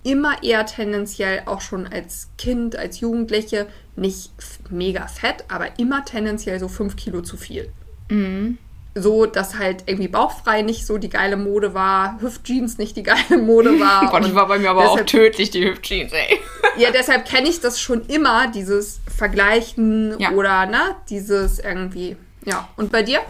immer 0.05 0.43
eher 0.43 0.67
tendenziell 0.67 1.43
auch 1.47 1.61
schon 1.61 1.87
als 1.87 2.29
Kind, 2.39 2.77
als 2.77 3.01
Jugendliche 3.01 3.67
nicht 3.97 4.33
mega 4.71 5.07
fett, 5.07 5.45
aber 5.49 5.79
immer 5.79 6.05
tendenziell 6.05 6.61
so 6.61 6.69
fünf 6.69 6.97
Kilo 6.97 7.23
zu 7.23 7.37
viel. 7.37 7.71
Mhm. 8.11 8.59
So, 9.01 9.27
dass 9.27 9.59
halt 9.59 9.85
irgendwie 9.87 10.09
bauchfrei 10.09 10.63
nicht 10.63 10.87
so 10.87 10.99
die 10.99 11.09
geile 11.09 11.37
Mode 11.37 11.75
war, 11.75 12.21
Hüftjeans 12.21 12.79
nicht 12.79 12.97
die 12.97 13.03
geile 13.03 13.39
Mode 13.39 13.79
war. 13.81 14.07
Gott, 14.11 14.27
die 14.27 14.35
war 14.35 14.49
bei 14.49 14.59
mir 14.59 14.71
aber 14.71 14.83
deshalb, 14.83 15.01
auch 15.01 15.07
tödlich, 15.07 15.51
die 15.51 15.65
Hüftjeans, 15.65 16.13
ey. 16.13 16.41
Ja, 16.77 16.91
deshalb 16.91 17.27
kenne 17.27 17.49
ich 17.49 17.61
das 17.61 17.81
schon 17.81 18.07
immer, 18.07 18.49
dieses 18.49 19.01
Vergleichen 19.15 20.19
ja. 20.19 20.31
oder, 20.33 20.67
ne, 20.67 20.97
dieses 21.11 21.59
irgendwie, 21.59 22.17
ja. 22.45 22.69
Und 22.77 22.93
bei 22.93 23.03
dir? 23.03 23.21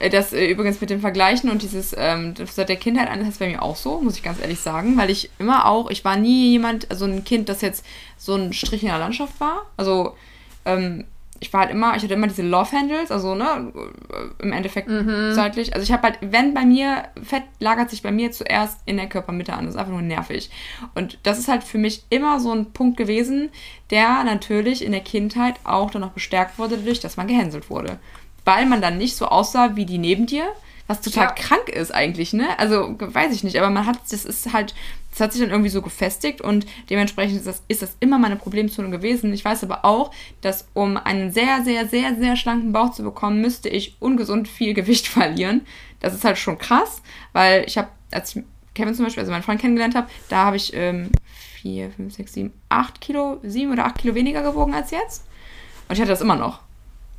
Äh, 0.00 0.10
das 0.10 0.32
äh, 0.32 0.46
übrigens 0.46 0.80
mit 0.80 0.90
dem 0.90 1.00
Vergleichen 1.00 1.50
und 1.50 1.62
dieses 1.62 1.94
ähm, 1.96 2.34
seit 2.50 2.68
der 2.68 2.76
Kindheit 2.76 3.08
an 3.08 3.20
ist 3.20 3.28
das 3.28 3.38
bei 3.38 3.48
mir 3.48 3.62
auch 3.62 3.76
so, 3.76 4.00
muss 4.00 4.16
ich 4.16 4.22
ganz 4.22 4.40
ehrlich 4.40 4.58
sagen, 4.58 4.96
weil 4.96 5.10
ich 5.10 5.30
immer 5.38 5.66
auch, 5.66 5.90
ich 5.90 6.04
war 6.04 6.16
nie 6.16 6.50
jemand, 6.50 6.90
also 6.90 7.04
ein 7.04 7.24
Kind, 7.24 7.48
das 7.48 7.60
jetzt 7.60 7.84
so 8.16 8.34
ein 8.34 8.52
Strich 8.52 8.82
in 8.82 8.88
der 8.88 8.98
Landschaft 8.98 9.38
war. 9.38 9.66
Also 9.76 10.16
ähm, 10.64 11.04
ich 11.40 11.52
war 11.54 11.62
halt 11.62 11.70
immer, 11.70 11.96
ich 11.96 12.02
hatte 12.02 12.14
immer 12.14 12.26
diese 12.26 12.42
Love 12.42 12.70
Handles, 12.72 13.10
also 13.10 13.34
ne, 13.34 13.72
im 14.38 14.52
Endeffekt 14.52 14.88
mhm. 14.88 15.32
seitlich. 15.32 15.74
Also 15.74 15.82
ich 15.84 15.90
habe 15.90 16.02
halt, 16.02 16.18
wenn 16.20 16.52
bei 16.52 16.66
mir, 16.66 17.04
Fett 17.22 17.44
lagert 17.58 17.88
sich 17.88 18.02
bei 18.02 18.12
mir 18.12 18.30
zuerst 18.30 18.78
in 18.84 18.98
der 18.98 19.08
Körpermitte 19.08 19.54
an. 19.54 19.64
Das 19.64 19.74
ist 19.74 19.80
einfach 19.80 19.92
nur 19.92 20.02
nervig. 20.02 20.50
Und 20.94 21.18
das 21.22 21.38
ist 21.38 21.48
halt 21.48 21.64
für 21.64 21.78
mich 21.78 22.04
immer 22.10 22.40
so 22.40 22.52
ein 22.52 22.72
Punkt 22.72 22.98
gewesen, 22.98 23.48
der 23.90 24.22
natürlich 24.24 24.84
in 24.84 24.92
der 24.92 25.00
Kindheit 25.00 25.54
auch 25.64 25.90
dann 25.90 26.02
noch 26.02 26.12
bestärkt 26.12 26.58
wurde, 26.58 26.76
dadurch, 26.76 27.00
dass 27.00 27.16
man 27.16 27.26
gehänselt 27.26 27.70
wurde. 27.70 27.98
Weil 28.44 28.66
man 28.66 28.82
dann 28.82 28.98
nicht 28.98 29.16
so 29.16 29.26
aussah 29.26 29.76
wie 29.76 29.86
die 29.86 29.98
neben 29.98 30.26
dir, 30.26 30.44
was 30.90 31.00
total 31.00 31.26
ja. 31.26 31.30
krank 31.30 31.68
ist 31.68 31.94
eigentlich, 31.94 32.32
ne? 32.32 32.58
Also 32.58 32.96
weiß 32.98 33.32
ich 33.32 33.44
nicht, 33.44 33.56
aber 33.56 33.70
man 33.70 33.86
hat, 33.86 34.00
das 34.10 34.24
ist 34.24 34.52
halt, 34.52 34.74
das 35.12 35.20
hat 35.20 35.32
sich 35.32 35.40
dann 35.40 35.52
irgendwie 35.52 35.70
so 35.70 35.82
gefestigt 35.82 36.40
und 36.40 36.66
dementsprechend 36.90 37.36
ist 37.36 37.46
das, 37.46 37.62
ist 37.68 37.80
das 37.80 37.96
immer 38.00 38.18
meine 38.18 38.34
Problemzone 38.34 38.90
gewesen. 38.90 39.32
Ich 39.32 39.44
weiß 39.44 39.62
aber 39.62 39.84
auch, 39.84 40.10
dass 40.40 40.66
um 40.74 40.96
einen 40.96 41.30
sehr, 41.30 41.62
sehr, 41.62 41.86
sehr, 41.86 42.16
sehr 42.16 42.34
schlanken 42.34 42.72
Bauch 42.72 42.90
zu 42.90 43.04
bekommen, 43.04 43.40
müsste 43.40 43.68
ich 43.68 43.98
ungesund 44.00 44.48
viel 44.48 44.74
Gewicht 44.80 45.06
verlieren. 45.06 45.60
Das 46.00 46.12
ist 46.12 46.24
halt 46.24 46.38
schon 46.38 46.58
krass, 46.58 47.02
weil 47.32 47.62
ich 47.68 47.78
habe, 47.78 47.88
als 48.10 48.34
ich 48.34 48.42
Kevin 48.74 48.92
zum 48.96 49.04
Beispiel, 49.04 49.20
also 49.20 49.30
meinen 49.30 49.44
Freund 49.44 49.60
kennengelernt 49.60 49.94
habe, 49.94 50.08
da 50.28 50.46
habe 50.46 50.56
ich 50.56 50.72
ähm, 50.74 51.12
4, 51.62 51.92
5, 51.92 52.16
6, 52.16 52.32
7, 52.32 52.52
8 52.68 53.00
Kilo, 53.00 53.38
7 53.44 53.70
oder 53.70 53.86
8 53.86 53.98
Kilo 53.98 54.16
weniger 54.16 54.42
gewogen 54.42 54.74
als 54.74 54.90
jetzt. 54.90 55.24
Und 55.88 55.94
ich 55.94 56.00
hatte 56.00 56.10
das 56.10 56.20
immer 56.20 56.34
noch. 56.34 56.58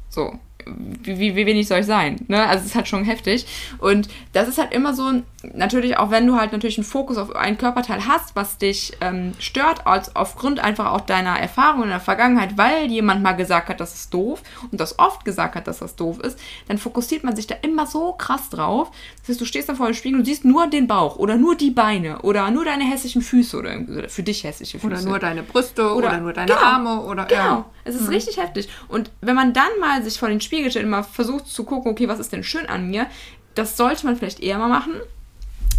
So 0.09 0.37
wie, 0.65 1.35
wie, 1.35 1.45
wenig 1.45 1.67
soll 1.67 1.79
ich 1.79 1.85
sein? 1.85 2.17
Ne? 2.27 2.45
Also 2.45 2.61
es 2.61 2.71
ist 2.71 2.75
halt 2.75 2.87
schon 2.87 3.03
heftig. 3.03 3.45
Und 3.79 4.09
das 4.33 4.47
ist 4.47 4.57
halt 4.57 4.73
immer 4.73 4.93
so, 4.93 5.21
natürlich 5.53 5.97
auch 5.97 6.11
wenn 6.11 6.27
du 6.27 6.35
halt 6.35 6.51
natürlich 6.51 6.77
einen 6.77 6.85
Fokus 6.85 7.17
auf 7.17 7.35
einen 7.35 7.57
Körperteil 7.57 8.05
hast, 8.07 8.35
was 8.35 8.57
dich 8.57 8.93
ähm, 9.01 9.33
stört, 9.39 9.87
als 9.87 10.15
aufgrund 10.15 10.59
einfach 10.59 10.91
auch 10.91 11.01
deiner 11.01 11.39
Erfahrung 11.39 11.83
in 11.83 11.89
der 11.89 11.99
Vergangenheit, 11.99 12.57
weil 12.57 12.87
jemand 12.87 13.23
mal 13.23 13.33
gesagt 13.33 13.69
hat, 13.69 13.79
das 13.79 13.95
ist 13.95 14.13
doof 14.13 14.41
und 14.71 14.79
das 14.79 14.99
oft 14.99 15.25
gesagt 15.25 15.55
hat, 15.55 15.67
dass 15.67 15.79
das 15.79 15.95
doof 15.95 16.19
ist, 16.19 16.39
dann 16.67 16.77
fokussiert 16.77 17.23
man 17.23 17.35
sich 17.35 17.47
da 17.47 17.55
immer 17.61 17.87
so 17.87 18.13
krass 18.13 18.49
drauf. 18.49 18.91
Das 19.19 19.29
heißt, 19.29 19.41
du 19.41 19.45
stehst 19.45 19.69
dann 19.69 19.75
vor 19.75 19.87
dem 19.87 19.95
Spiegel 19.95 20.19
und 20.19 20.25
siehst 20.25 20.45
nur 20.45 20.67
den 20.67 20.87
Bauch 20.87 21.17
oder 21.17 21.37
nur 21.37 21.55
die 21.55 21.71
Beine 21.71 22.21
oder 22.21 22.49
nur 22.51 22.65
deine 22.65 22.83
hässlichen 22.83 23.21
Füße 23.21 23.57
oder 23.57 24.09
für 24.09 24.23
dich 24.23 24.43
hässliche 24.43 24.79
Füße. 24.79 24.93
Oder 24.93 25.01
nur 25.01 25.19
deine 25.19 25.43
Brüste 25.43 25.93
oder, 25.93 26.09
oder 26.09 26.17
nur 26.19 26.33
deine 26.33 26.51
genau, 26.51 26.61
Arme 26.61 27.01
oder 27.01 27.25
genau. 27.25 27.41
Ja. 27.41 27.65
Es 27.83 27.95
ist 27.95 28.03
mhm. 28.03 28.09
richtig 28.09 28.37
heftig. 28.37 28.69
Und 28.87 29.11
wenn 29.21 29.35
man 29.35 29.53
dann 29.53 29.69
mal 29.79 30.03
sich 30.03 30.19
vor 30.19 30.29
den 30.29 30.41
Spiegel 30.41 30.69
stellt 30.69 30.85
und 30.85 30.91
mal 30.91 31.03
versucht 31.03 31.47
zu 31.47 31.63
gucken, 31.63 31.91
okay, 31.91 32.07
was 32.07 32.19
ist 32.19 32.31
denn 32.31 32.43
schön 32.43 32.67
an 32.67 32.89
mir, 32.89 33.07
das 33.55 33.77
sollte 33.77 34.05
man 34.05 34.15
vielleicht 34.15 34.39
eher 34.39 34.57
mal 34.57 34.69
machen. 34.69 34.93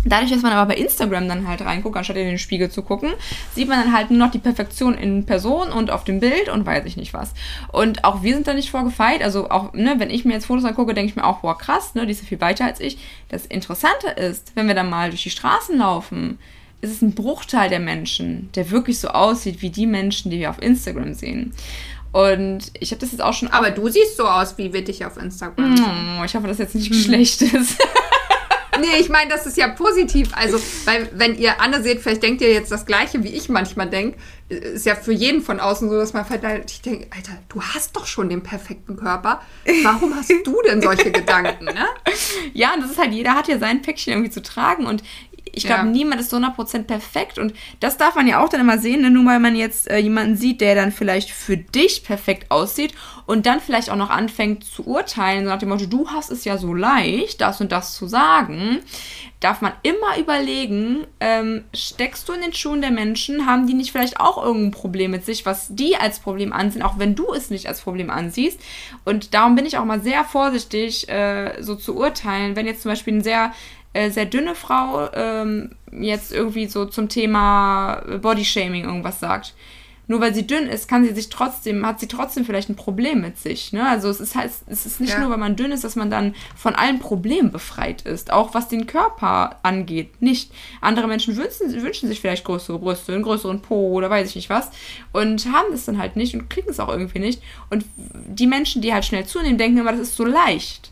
Dadurch, 0.04 0.32
dass 0.32 0.42
man 0.42 0.52
aber 0.52 0.74
bei 0.74 0.80
Instagram 0.80 1.28
dann 1.28 1.46
halt 1.46 1.60
reinguckt, 1.60 1.96
anstatt 1.96 2.16
in 2.16 2.26
den 2.26 2.38
Spiegel 2.38 2.70
zu 2.70 2.82
gucken, 2.82 3.12
sieht 3.54 3.68
man 3.68 3.80
dann 3.80 3.92
halt 3.92 4.10
nur 4.10 4.18
noch 4.18 4.32
die 4.32 4.38
Perfektion 4.38 4.94
in 4.94 5.26
Person 5.26 5.70
und 5.70 5.90
auf 5.90 6.04
dem 6.04 6.18
Bild 6.18 6.48
und 6.48 6.66
weiß 6.66 6.84
ich 6.86 6.96
nicht 6.96 7.14
was. 7.14 7.32
Und 7.70 8.04
auch 8.04 8.22
wir 8.22 8.34
sind 8.34 8.48
da 8.48 8.54
nicht 8.54 8.70
vorgefeit. 8.70 9.22
Also 9.22 9.50
auch, 9.50 9.72
ne, 9.74 9.94
wenn 9.98 10.10
ich 10.10 10.24
mir 10.24 10.32
jetzt 10.32 10.46
Fotos 10.46 10.64
angucke, 10.64 10.94
denke 10.94 11.10
ich 11.10 11.16
mir 11.16 11.24
auch, 11.24 11.40
boah, 11.40 11.56
krass, 11.56 11.94
ne, 11.94 12.04
die 12.04 12.12
ist 12.12 12.22
ja 12.22 12.28
viel 12.28 12.40
weiter 12.40 12.64
als 12.64 12.80
ich. 12.80 12.98
Das 13.28 13.46
Interessante 13.46 14.08
ist, 14.08 14.52
wenn 14.56 14.66
wir 14.66 14.74
dann 14.74 14.90
mal 14.90 15.10
durch 15.10 15.22
die 15.22 15.30
Straßen 15.30 15.78
laufen, 15.78 16.38
ist 16.80 16.90
es 16.90 17.02
ein 17.02 17.14
Bruchteil 17.14 17.68
der 17.70 17.78
Menschen, 17.78 18.50
der 18.56 18.70
wirklich 18.70 18.98
so 18.98 19.08
aussieht 19.08 19.62
wie 19.62 19.70
die 19.70 19.86
Menschen, 19.86 20.32
die 20.32 20.40
wir 20.40 20.50
auf 20.50 20.60
Instagram 20.60 21.14
sehen. 21.14 21.52
Und 22.10 22.72
ich 22.78 22.90
habe 22.90 23.00
das 23.00 23.12
jetzt 23.12 23.22
auch 23.22 23.32
schon. 23.32 23.48
Aber 23.48 23.70
du 23.70 23.88
siehst 23.88 24.16
so 24.16 24.26
aus, 24.26 24.58
wie 24.58 24.72
wir 24.72 24.84
dich 24.84 25.06
auf 25.06 25.16
Instagram 25.16 25.76
sehen. 25.76 26.18
Oh, 26.20 26.24
ich 26.24 26.34
hoffe, 26.34 26.46
dass 26.46 26.58
jetzt 26.58 26.74
nicht 26.74 26.94
schlecht 26.94 27.40
ist. 27.40 27.78
nee, 28.80 29.00
ich 29.00 29.08
meine, 29.08 29.30
das 29.30 29.46
ist 29.46 29.56
ja 29.56 29.68
positiv. 29.68 30.30
Also, 30.34 30.60
weil, 30.84 31.10
wenn 31.14 31.36
ihr 31.36 31.60
Anne 31.60 31.82
seht, 31.82 32.00
vielleicht 32.00 32.22
denkt 32.22 32.40
ihr 32.40 32.52
jetzt 32.52 32.72
das 32.72 32.86
Gleiche, 32.86 33.22
wie 33.22 33.28
ich 33.28 33.48
manchmal 33.48 33.88
denke. 33.88 34.18
Ist 34.48 34.84
ja 34.84 34.94
für 34.94 35.12
jeden 35.12 35.40
von 35.40 35.60
außen 35.60 35.88
so, 35.88 35.96
dass 35.96 36.12
man 36.12 36.26
vielleicht, 36.26 36.70
ich 36.70 36.82
denke, 36.82 37.06
Alter, 37.14 37.32
du 37.48 37.62
hast 37.62 37.96
doch 37.96 38.06
schon 38.06 38.28
den 38.28 38.42
perfekten 38.42 38.96
Körper. 38.96 39.40
Warum 39.82 40.14
hast 40.14 40.30
du 40.30 40.62
denn 40.66 40.82
solche 40.82 41.10
Gedanken, 41.12 41.64
ne? 41.64 41.86
Ja, 42.52 42.74
und 42.74 42.82
das 42.82 42.90
ist 42.90 42.98
halt, 42.98 43.12
jeder 43.12 43.34
hat 43.34 43.48
ja 43.48 43.58
sein 43.58 43.80
Päckchen 43.80 44.12
irgendwie 44.12 44.30
zu 44.30 44.42
tragen 44.42 44.86
und 44.86 45.02
ich 45.54 45.64
glaube, 45.64 45.84
ja. 45.84 45.90
niemand 45.90 46.20
ist 46.20 46.30
so 46.30 46.38
100% 46.38 46.84
perfekt 46.84 47.38
und 47.38 47.52
das 47.78 47.98
darf 47.98 48.14
man 48.14 48.26
ja 48.26 48.42
auch 48.42 48.48
dann 48.48 48.60
immer 48.60 48.78
sehen, 48.78 49.02
ne? 49.02 49.10
nur 49.10 49.26
weil 49.26 49.38
man 49.38 49.54
jetzt 49.54 49.88
äh, 49.90 49.98
jemanden 49.98 50.36
sieht, 50.36 50.62
der 50.62 50.74
dann 50.74 50.92
vielleicht 50.92 51.30
für 51.30 51.58
dich 51.58 52.04
perfekt 52.04 52.50
aussieht 52.50 52.94
und 53.26 53.44
dann 53.44 53.60
vielleicht 53.60 53.90
auch 53.90 53.96
noch 53.96 54.10
anfängt 54.10 54.64
zu 54.64 54.86
urteilen, 54.86 55.44
so 55.44 55.50
nach 55.50 55.58
dem 55.58 55.68
Motto, 55.68 55.86
du 55.86 56.08
hast 56.08 56.30
es 56.30 56.44
ja 56.44 56.56
so 56.56 56.72
leicht, 56.72 57.42
das 57.42 57.60
und 57.60 57.70
das 57.70 57.94
zu 57.94 58.06
sagen, 58.06 58.80
darf 59.40 59.60
man 59.60 59.72
immer 59.82 60.18
überlegen, 60.18 61.06
ähm, 61.20 61.64
steckst 61.74 62.28
du 62.28 62.32
in 62.32 62.40
den 62.40 62.54
Schuhen 62.54 62.80
der 62.80 62.90
Menschen, 62.90 63.46
haben 63.46 63.66
die 63.66 63.74
nicht 63.74 63.92
vielleicht 63.92 64.20
auch 64.20 64.42
irgendein 64.42 64.70
Problem 64.70 65.10
mit 65.10 65.26
sich, 65.26 65.44
was 65.44 65.68
die 65.70 65.96
als 65.96 66.20
Problem 66.20 66.52
ansehen, 66.52 66.82
auch 66.82 66.98
wenn 66.98 67.14
du 67.14 67.32
es 67.34 67.50
nicht 67.50 67.68
als 67.68 67.80
Problem 67.80 68.08
ansiehst. 68.08 68.60
Und 69.04 69.34
darum 69.34 69.54
bin 69.54 69.66
ich 69.66 69.76
auch 69.78 69.84
mal 69.84 70.00
sehr 70.00 70.24
vorsichtig, 70.24 71.08
äh, 71.08 71.60
so 71.60 71.74
zu 71.74 71.96
urteilen, 71.96 72.56
wenn 72.56 72.66
jetzt 72.66 72.82
zum 72.82 72.90
Beispiel 72.90 73.14
ein 73.14 73.22
sehr 73.22 73.52
äh, 73.92 74.10
sehr 74.10 74.26
dünne 74.26 74.54
Frau 74.54 75.08
ähm, 75.12 75.70
jetzt 75.92 76.32
irgendwie 76.32 76.66
so 76.66 76.86
zum 76.86 77.08
Thema 77.08 78.02
Bodyshaming 78.20 78.84
irgendwas 78.84 79.20
sagt. 79.20 79.54
Nur 80.08 80.20
weil 80.20 80.34
sie 80.34 80.46
dünn 80.46 80.66
ist, 80.66 80.88
kann 80.88 81.04
sie 81.04 81.14
sich 81.14 81.30
trotzdem, 81.30 81.86
hat 81.86 82.00
sie 82.00 82.08
trotzdem 82.08 82.44
vielleicht 82.44 82.68
ein 82.68 82.76
Problem 82.76 83.20
mit 83.20 83.38
sich. 83.38 83.72
Ne? 83.72 83.88
Also 83.88 84.10
es 84.10 84.20
ist 84.20 84.34
halt, 84.34 84.50
es 84.66 84.84
ist 84.84 85.00
nicht 85.00 85.14
ja. 85.14 85.20
nur, 85.20 85.30
weil 85.30 85.38
man 85.38 85.56
dünn 85.56 85.72
ist, 85.72 85.84
dass 85.84 85.96
man 85.96 86.10
dann 86.10 86.34
von 86.56 86.74
allen 86.74 86.98
Problemen 86.98 87.52
befreit 87.52 88.02
ist. 88.02 88.32
Auch 88.32 88.52
was 88.52 88.68
den 88.68 88.86
Körper 88.86 89.60
angeht. 89.62 90.20
Nicht. 90.20 90.50
Andere 90.80 91.06
Menschen 91.06 91.36
wünschen, 91.36 91.82
wünschen 91.82 92.08
sich 92.08 92.20
vielleicht 92.20 92.44
größere 92.44 92.78
Brüste, 92.78 93.14
einen 93.14 93.22
größeren 93.22 93.62
Po 93.62 93.92
oder 93.92 94.10
weiß 94.10 94.28
ich 94.28 94.34
nicht 94.34 94.50
was. 94.50 94.70
Und 95.12 95.46
haben 95.46 95.68
das 95.70 95.86
dann 95.86 95.98
halt 95.98 96.16
nicht 96.16 96.34
und 96.34 96.50
kriegen 96.50 96.68
es 96.68 96.80
auch 96.80 96.90
irgendwie 96.90 97.20
nicht. 97.20 97.40
Und 97.70 97.86
die 97.96 98.48
Menschen, 98.48 98.82
die 98.82 98.92
halt 98.92 99.04
schnell 99.04 99.24
zunehmen, 99.24 99.56
denken 99.56 99.78
immer, 99.78 99.92
das 99.92 100.00
ist 100.00 100.16
so 100.16 100.24
leicht. 100.24 100.91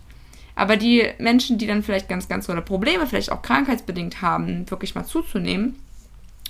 Aber 0.60 0.76
die 0.76 1.08
Menschen, 1.16 1.56
die 1.56 1.66
dann 1.66 1.82
vielleicht 1.82 2.06
ganz, 2.06 2.28
ganz 2.28 2.44
tolle 2.44 2.60
Probleme, 2.60 3.06
vielleicht 3.06 3.32
auch 3.32 3.40
krankheitsbedingt 3.40 4.20
haben, 4.20 4.70
wirklich 4.70 4.94
mal 4.94 5.06
zuzunehmen 5.06 5.74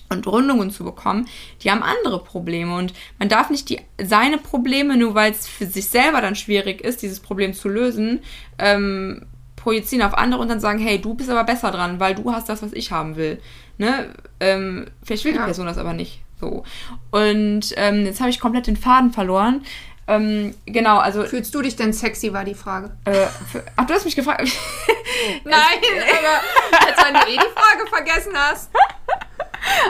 und 0.09 0.27
Rundungen 0.27 0.73
zu 0.73 0.83
bekommen, 0.83 1.29
die 1.63 1.71
haben 1.71 1.85
andere 1.85 2.19
Probleme. 2.25 2.75
Und 2.75 2.93
man 3.21 3.29
darf 3.29 3.51
nicht 3.51 3.69
die, 3.69 3.79
seine 4.03 4.39
Probleme, 4.39 4.97
nur 4.97 5.15
weil 5.15 5.31
es 5.31 5.47
für 5.47 5.67
sich 5.67 5.87
selber 5.87 6.21
dann 6.21 6.35
schwierig 6.35 6.81
ist, 6.81 7.03
dieses 7.03 7.21
Problem 7.21 7.55
zu 7.55 7.69
lösen, 7.69 8.19
ähm, 8.59 9.27
projizieren 9.55 10.05
auf 10.05 10.19
andere 10.19 10.43
und 10.43 10.49
dann 10.49 10.59
sagen, 10.59 10.81
hey, 10.81 11.01
du 11.01 11.15
bist 11.15 11.31
aber 11.31 11.45
besser 11.45 11.71
dran, 11.71 12.01
weil 12.01 12.17
du 12.17 12.33
hast 12.33 12.49
das, 12.49 12.65
was 12.65 12.73
ich 12.73 12.91
haben 12.91 13.15
will. 13.15 13.41
Ne? 13.79 14.13
Ähm, 14.41 14.87
vielleicht 15.05 15.25
will 15.25 15.35
ja. 15.35 15.39
die 15.39 15.45
Person 15.45 15.67
das 15.67 15.79
aber 15.79 15.93
nicht. 15.93 16.21
So. 16.41 16.65
Und 17.13 17.75
ähm, 17.77 18.07
jetzt 18.07 18.19
habe 18.19 18.31
ich 18.31 18.41
komplett 18.41 18.67
den 18.67 18.77
Faden 18.77 19.13
verloren. 19.13 19.63
Ähm, 20.11 20.55
genau, 20.67 20.99
also. 20.99 21.25
Fühlst 21.25 21.55
du 21.55 21.63
dich 21.63 21.77
denn 21.77 21.93
sexy, 21.93 22.33
war 22.33 22.45
die 22.45 22.55
Frage. 22.55 22.91
Äh, 23.05 23.27
für, 23.51 23.63
ach, 23.77 23.87
du 23.87 23.95
hast 23.95 24.05
mich 24.05 24.17
gefragt. 24.17 24.43
Nein, 25.45 25.55
aber 25.55 26.87
als 26.87 27.05
wenn 27.05 27.15
du 27.15 27.21
eh 27.21 27.37
die 27.37 27.55
Frage 27.55 27.87
vergessen 27.89 28.33
hast. 28.35 28.71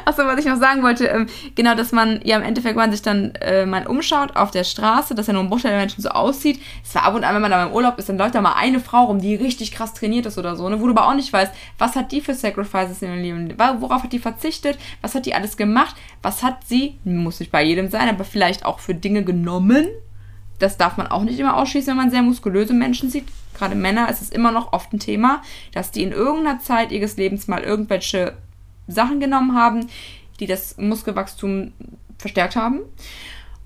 Achso, 0.04 0.26
was 0.26 0.38
ich 0.38 0.46
noch 0.46 0.56
sagen 0.56 0.82
wollte, 0.82 1.06
ähm, 1.06 1.26
genau, 1.54 1.74
dass 1.74 1.92
man 1.92 2.20
ja 2.24 2.36
im 2.36 2.42
Endeffekt, 2.42 2.74
wenn 2.74 2.82
man 2.82 2.90
sich 2.90 3.02
dann 3.02 3.34
äh, 3.36 3.66
mal 3.66 3.86
umschaut 3.86 4.36
auf 4.36 4.50
der 4.50 4.64
Straße, 4.64 5.14
dass 5.14 5.26
ja 5.26 5.32
nur 5.32 5.42
ein 5.42 5.48
Bruchteil 5.48 5.70
der 5.70 5.80
Menschen 5.80 6.02
so 6.02 6.10
aussieht. 6.10 6.60
Es 6.84 6.94
war 6.94 7.04
ab 7.04 7.14
und 7.14 7.24
an, 7.24 7.34
wenn 7.34 7.42
man 7.42 7.50
da 7.50 7.64
im 7.64 7.72
Urlaub 7.72 7.98
ist, 7.98 8.08
dann 8.08 8.18
läuft 8.18 8.34
da 8.34 8.40
mal 8.40 8.54
eine 8.54 8.80
Frau 8.80 9.04
rum, 9.04 9.20
die 9.20 9.36
richtig 9.36 9.72
krass 9.72 9.94
trainiert 9.94 10.26
ist 10.26 10.38
oder 10.38 10.56
so, 10.56 10.68
ne, 10.68 10.80
wo 10.80 10.86
du 10.86 10.90
aber 10.90 11.08
auch 11.08 11.14
nicht 11.14 11.32
weißt, 11.32 11.52
was 11.78 11.96
hat 11.96 12.12
die 12.12 12.20
für 12.20 12.34
Sacrifices 12.34 13.00
in 13.02 13.24
ihrem 13.24 13.46
Leben, 13.46 13.58
worauf 13.80 14.02
hat 14.02 14.12
die 14.12 14.18
verzichtet, 14.18 14.78
was 15.02 15.14
hat 15.14 15.26
die 15.26 15.34
alles 15.34 15.56
gemacht, 15.56 15.94
was 16.22 16.42
hat 16.42 16.66
sie, 16.66 16.98
muss 17.04 17.40
nicht 17.40 17.52
bei 17.52 17.62
jedem 17.62 17.90
sein, 17.90 18.08
aber 18.08 18.24
vielleicht 18.24 18.64
auch 18.64 18.80
für 18.80 18.94
Dinge 18.94 19.24
genommen, 19.24 19.88
das 20.60 20.76
darf 20.76 20.96
man 20.96 21.08
auch 21.08 21.24
nicht 21.24 21.38
immer 21.38 21.56
ausschließen, 21.56 21.90
wenn 21.90 21.96
man 21.96 22.10
sehr 22.10 22.22
muskulöse 22.22 22.74
Menschen 22.74 23.10
sieht. 23.10 23.26
Gerade 23.58 23.74
Männer 23.74 24.08
ist 24.08 24.22
es 24.22 24.30
immer 24.30 24.52
noch 24.52 24.72
oft 24.72 24.92
ein 24.92 25.00
Thema, 25.00 25.42
dass 25.72 25.90
die 25.90 26.02
in 26.02 26.12
irgendeiner 26.12 26.60
Zeit 26.60 26.92
ihres 26.92 27.16
Lebens 27.16 27.48
mal 27.48 27.62
irgendwelche 27.62 28.34
Sachen 28.86 29.20
genommen 29.20 29.54
haben, 29.54 29.88
die 30.38 30.46
das 30.46 30.76
Muskelwachstum 30.78 31.72
verstärkt 32.18 32.56
haben. 32.56 32.80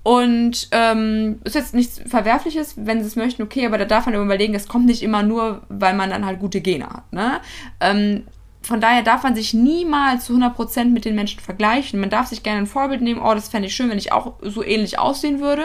Und 0.03 0.67
ähm, 0.71 1.39
ist 1.43 1.55
jetzt 1.55 1.73
nichts 1.73 1.99
Verwerfliches, 2.05 2.75
wenn 2.77 3.01
sie 3.01 3.07
es 3.07 3.15
möchten, 3.15 3.41
okay, 3.41 3.65
aber 3.65 3.79
da 3.79 3.85
darf 3.85 4.05
man 4.05 4.13
überlegen, 4.13 4.53
das 4.53 4.67
kommt 4.67 4.85
nicht 4.85 5.01
immer 5.01 5.23
nur, 5.23 5.63
weil 5.67 5.95
man 5.95 6.11
dann 6.11 6.25
halt 6.25 6.39
gute 6.39 6.61
Gene 6.61 6.87
hat. 6.87 7.11
Ne? 7.11 7.39
Ähm, 7.79 8.23
von 8.61 8.81
daher 8.81 9.01
darf 9.01 9.23
man 9.23 9.35
sich 9.35 9.53
niemals 9.53 10.25
zu 10.25 10.33
100% 10.33 10.85
mit 10.85 11.05
den 11.05 11.15
Menschen 11.15 11.39
vergleichen. 11.39 11.99
Man 11.99 12.09
darf 12.09 12.27
sich 12.27 12.43
gerne 12.43 12.59
ein 12.59 12.67
Vorbild 12.67 13.01
nehmen, 13.01 13.21
oh, 13.21 13.33
das 13.33 13.49
fände 13.49 13.67
ich 13.67 13.75
schön, 13.75 13.89
wenn 13.89 13.97
ich 13.97 14.11
auch 14.11 14.33
so 14.41 14.63
ähnlich 14.63 14.99
aussehen 14.99 15.39
würde. 15.39 15.63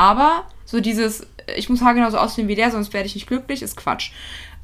Aber 0.00 0.44
so 0.64 0.80
dieses, 0.80 1.26
ich 1.54 1.68
muss 1.68 1.82
haargenau 1.82 2.08
so 2.08 2.16
aussehen 2.16 2.48
wie 2.48 2.54
der, 2.54 2.70
sonst 2.70 2.94
werde 2.94 3.06
ich 3.06 3.14
nicht 3.14 3.26
glücklich, 3.26 3.60
ist 3.60 3.76
Quatsch. 3.76 4.12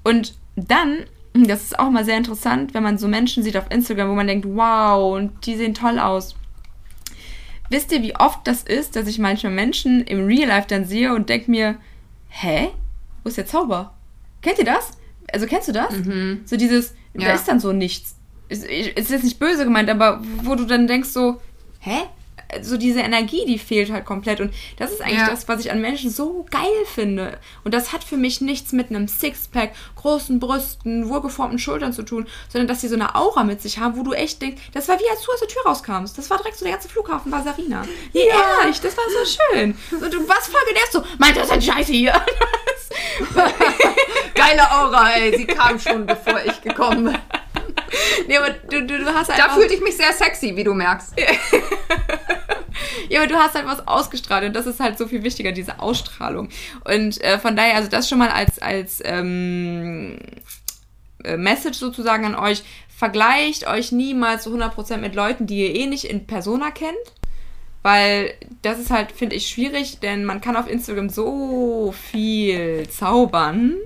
Und 0.03 0.35
dann, 0.57 1.05
das 1.35 1.63
ist 1.63 1.79
auch 1.79 1.91
mal 1.91 2.07
sehr 2.07 2.17
interessant, 2.17 2.73
wenn 2.73 2.83
man 2.83 2.97
so 2.97 3.07
Menschen 3.07 3.43
sieht 3.43 3.59
auf 3.59 3.71
Instagram, 3.71 4.09
wo 4.09 4.15
man 4.15 4.29
denkt, 4.29 4.47
wow, 4.49 5.15
und 5.15 5.45
die 5.45 5.57
sehen 5.57 5.75
toll 5.75 5.99
aus. 5.99 6.37
Wisst 7.69 7.93
ihr, 7.93 8.03
wie 8.03 8.17
oft 8.17 8.47
das 8.47 8.63
ist, 8.63 8.97
dass 8.97 9.09
ich 9.09 9.19
manchmal 9.19 9.53
Menschen 9.53 10.05
im 10.05 10.25
Real 10.25 10.49
Life 10.49 10.69
dann 10.69 10.87
sehe 10.87 11.15
und 11.15 11.29
denke 11.29 11.51
mir, 11.51 11.77
hä? 12.31 12.71
Wo 13.23 13.29
ist 13.29 13.37
der 13.37 13.45
Zauber? 13.45 13.93
Kennt 14.41 14.59
ihr 14.59 14.65
das? 14.65 14.93
Also 15.31 15.47
kennst 15.47 15.69
du 15.69 15.73
das? 15.73 15.93
Mhm. 15.93 16.45
So 16.47 16.57
dieses, 16.57 16.95
ja. 17.13 17.29
da 17.29 17.35
ist 17.35 17.47
dann 17.47 17.61
so 17.61 17.75
nichts. 17.75 18.17
Ist, 18.49 18.65
ist 18.65 19.11
jetzt 19.11 19.25
nicht 19.25 19.39
böse 19.39 19.65
gemeint, 19.65 19.91
aber 19.91 20.23
wo 20.45 20.55
du 20.55 20.65
dann 20.65 20.87
denkst 20.87 21.11
so, 21.11 21.43
hä? 21.81 22.05
So 22.63 22.77
diese 22.77 23.01
Energie, 23.01 23.45
die 23.47 23.59
fehlt 23.59 23.91
halt 23.91 24.05
komplett. 24.05 24.41
Und 24.41 24.53
das 24.79 24.93
ist 24.93 25.03
eigentlich 25.03 25.19
ja. 25.19 25.31
das, 25.31 25.49
was 25.49 25.61
ich 25.61 25.71
an 25.71 25.81
Menschen 25.81 26.11
so 26.11 26.47
geil 26.51 26.63
finde. 26.87 27.39
Und 27.65 27.75
das 27.75 27.93
hat 27.93 28.05
für 28.05 28.17
mich 28.17 28.41
nichts 28.41 28.73
mit 28.73 28.91
einem 28.91 29.09
Sixpack, 29.09 29.73
großen 29.97 30.39
Brüsten, 30.39 31.09
wohlgeformten 31.09 31.59
Schultern 31.59 31.93
zu 31.93 32.03
tun, 32.03 32.27
sondern 32.49 32.69
dass 32.69 32.81
sie 32.81 32.89
so 32.89 32.95
eine 32.95 33.15
Aura 33.15 33.45
mit 33.45 33.61
sich 33.63 33.79
haben, 33.79 33.97
wo 33.97 34.03
du 34.03 34.13
echt 34.13 34.41
denkst, 34.43 34.63
das 34.73 34.89
war 34.89 34.99
wie 34.99 35.11
als 35.11 35.23
du 35.23 35.33
aus 35.33 35.41
der 35.41 35.49
Tür 35.49 35.63
rauskамst. 35.67 36.17
Das 36.17 36.31
war 36.31 36.39
direkt 36.39 36.57
so 36.57 36.65
der 36.65 36.75
ganze 36.75 36.89
Flughafen 36.89 37.33
war 37.33 37.43
Sarina. 37.43 37.85
Ja, 38.13 38.23
ja. 38.25 38.61
ehrlich, 38.61 38.81
das 38.81 38.97
war 38.97 39.05
so 39.11 39.39
schön. 39.53 39.77
Und 39.91 40.13
du 40.13 40.29
warst 40.29 40.49
voll 40.49 40.61
genervt 40.69 40.93
so, 40.93 41.03
meint 41.19 41.37
das 41.37 41.47
ist 41.47 41.53
ein 41.53 41.63
Scheiße 41.63 41.93
hier. 41.93 42.13
Geile 44.35 44.71
Aura, 44.71 45.11
ey. 45.11 45.37
Sie 45.37 45.47
kam 45.47 45.79
schon, 45.79 46.07
bevor 46.07 46.41
ich 46.45 46.61
gekommen 46.61 47.05
bin. 47.05 47.19
Nee, 48.27 48.37
aber 48.37 48.51
du, 48.51 48.87
du, 48.87 48.99
du 48.99 49.15
hast 49.15 49.29
halt. 49.29 49.39
Da 49.39 49.51
fühlte 49.51 49.75
ich 49.75 49.81
mich 49.81 49.97
sehr 49.97 50.13
sexy, 50.13 50.57
wie 50.57 50.65
du 50.65 50.75
merkst. 50.75 51.15
ja, 53.09 53.21
aber 53.21 53.29
du 53.29 53.37
hast 53.37 53.55
halt 53.55 53.67
was 53.67 53.87
ausgestrahlt 53.87 54.45
und 54.45 54.55
das 54.55 54.67
ist 54.67 54.81
halt 54.81 54.99
so 54.99 55.07
viel 55.07 55.23
wichtiger, 55.23 55.53
diese 55.53 55.81
Ausstrahlung. 55.81 56.49
Und 56.85 57.21
äh, 57.23 57.39
von 57.39 57.57
daher, 57.57 57.77
also 57.77 57.89
das 57.89 58.09
schon 58.09 58.19
mal 58.19 58.31
als, 58.31 58.59
als 58.59 59.03
ähm, 59.05 60.19
äh, 61.25 61.37
Message 61.37 61.79
sozusagen 61.79 62.25
an 62.25 62.35
euch. 62.35 62.63
Vergleicht 62.89 63.67
euch 63.67 63.93
niemals 63.93 64.45
zu 64.45 64.55
100% 64.55 64.97
mit 64.99 65.15
Leuten, 65.15 65.47
die 65.47 65.59
ihr 65.59 65.75
eh 65.75 65.87
nicht 65.87 66.05
in 66.05 66.27
Persona 66.27 66.71
kennt. 66.71 66.97
weil 67.83 68.35
das 68.63 68.81
ist 68.81 68.91
halt, 68.91 69.13
finde 69.13 69.37
ich, 69.37 69.49
schwierig, 69.49 70.01
denn 70.01 70.25
man 70.25 70.41
kann 70.41 70.57
auf 70.57 70.69
Instagram 70.69 71.09
so 71.09 71.95
viel 72.11 72.89
zaubern. 72.89 73.77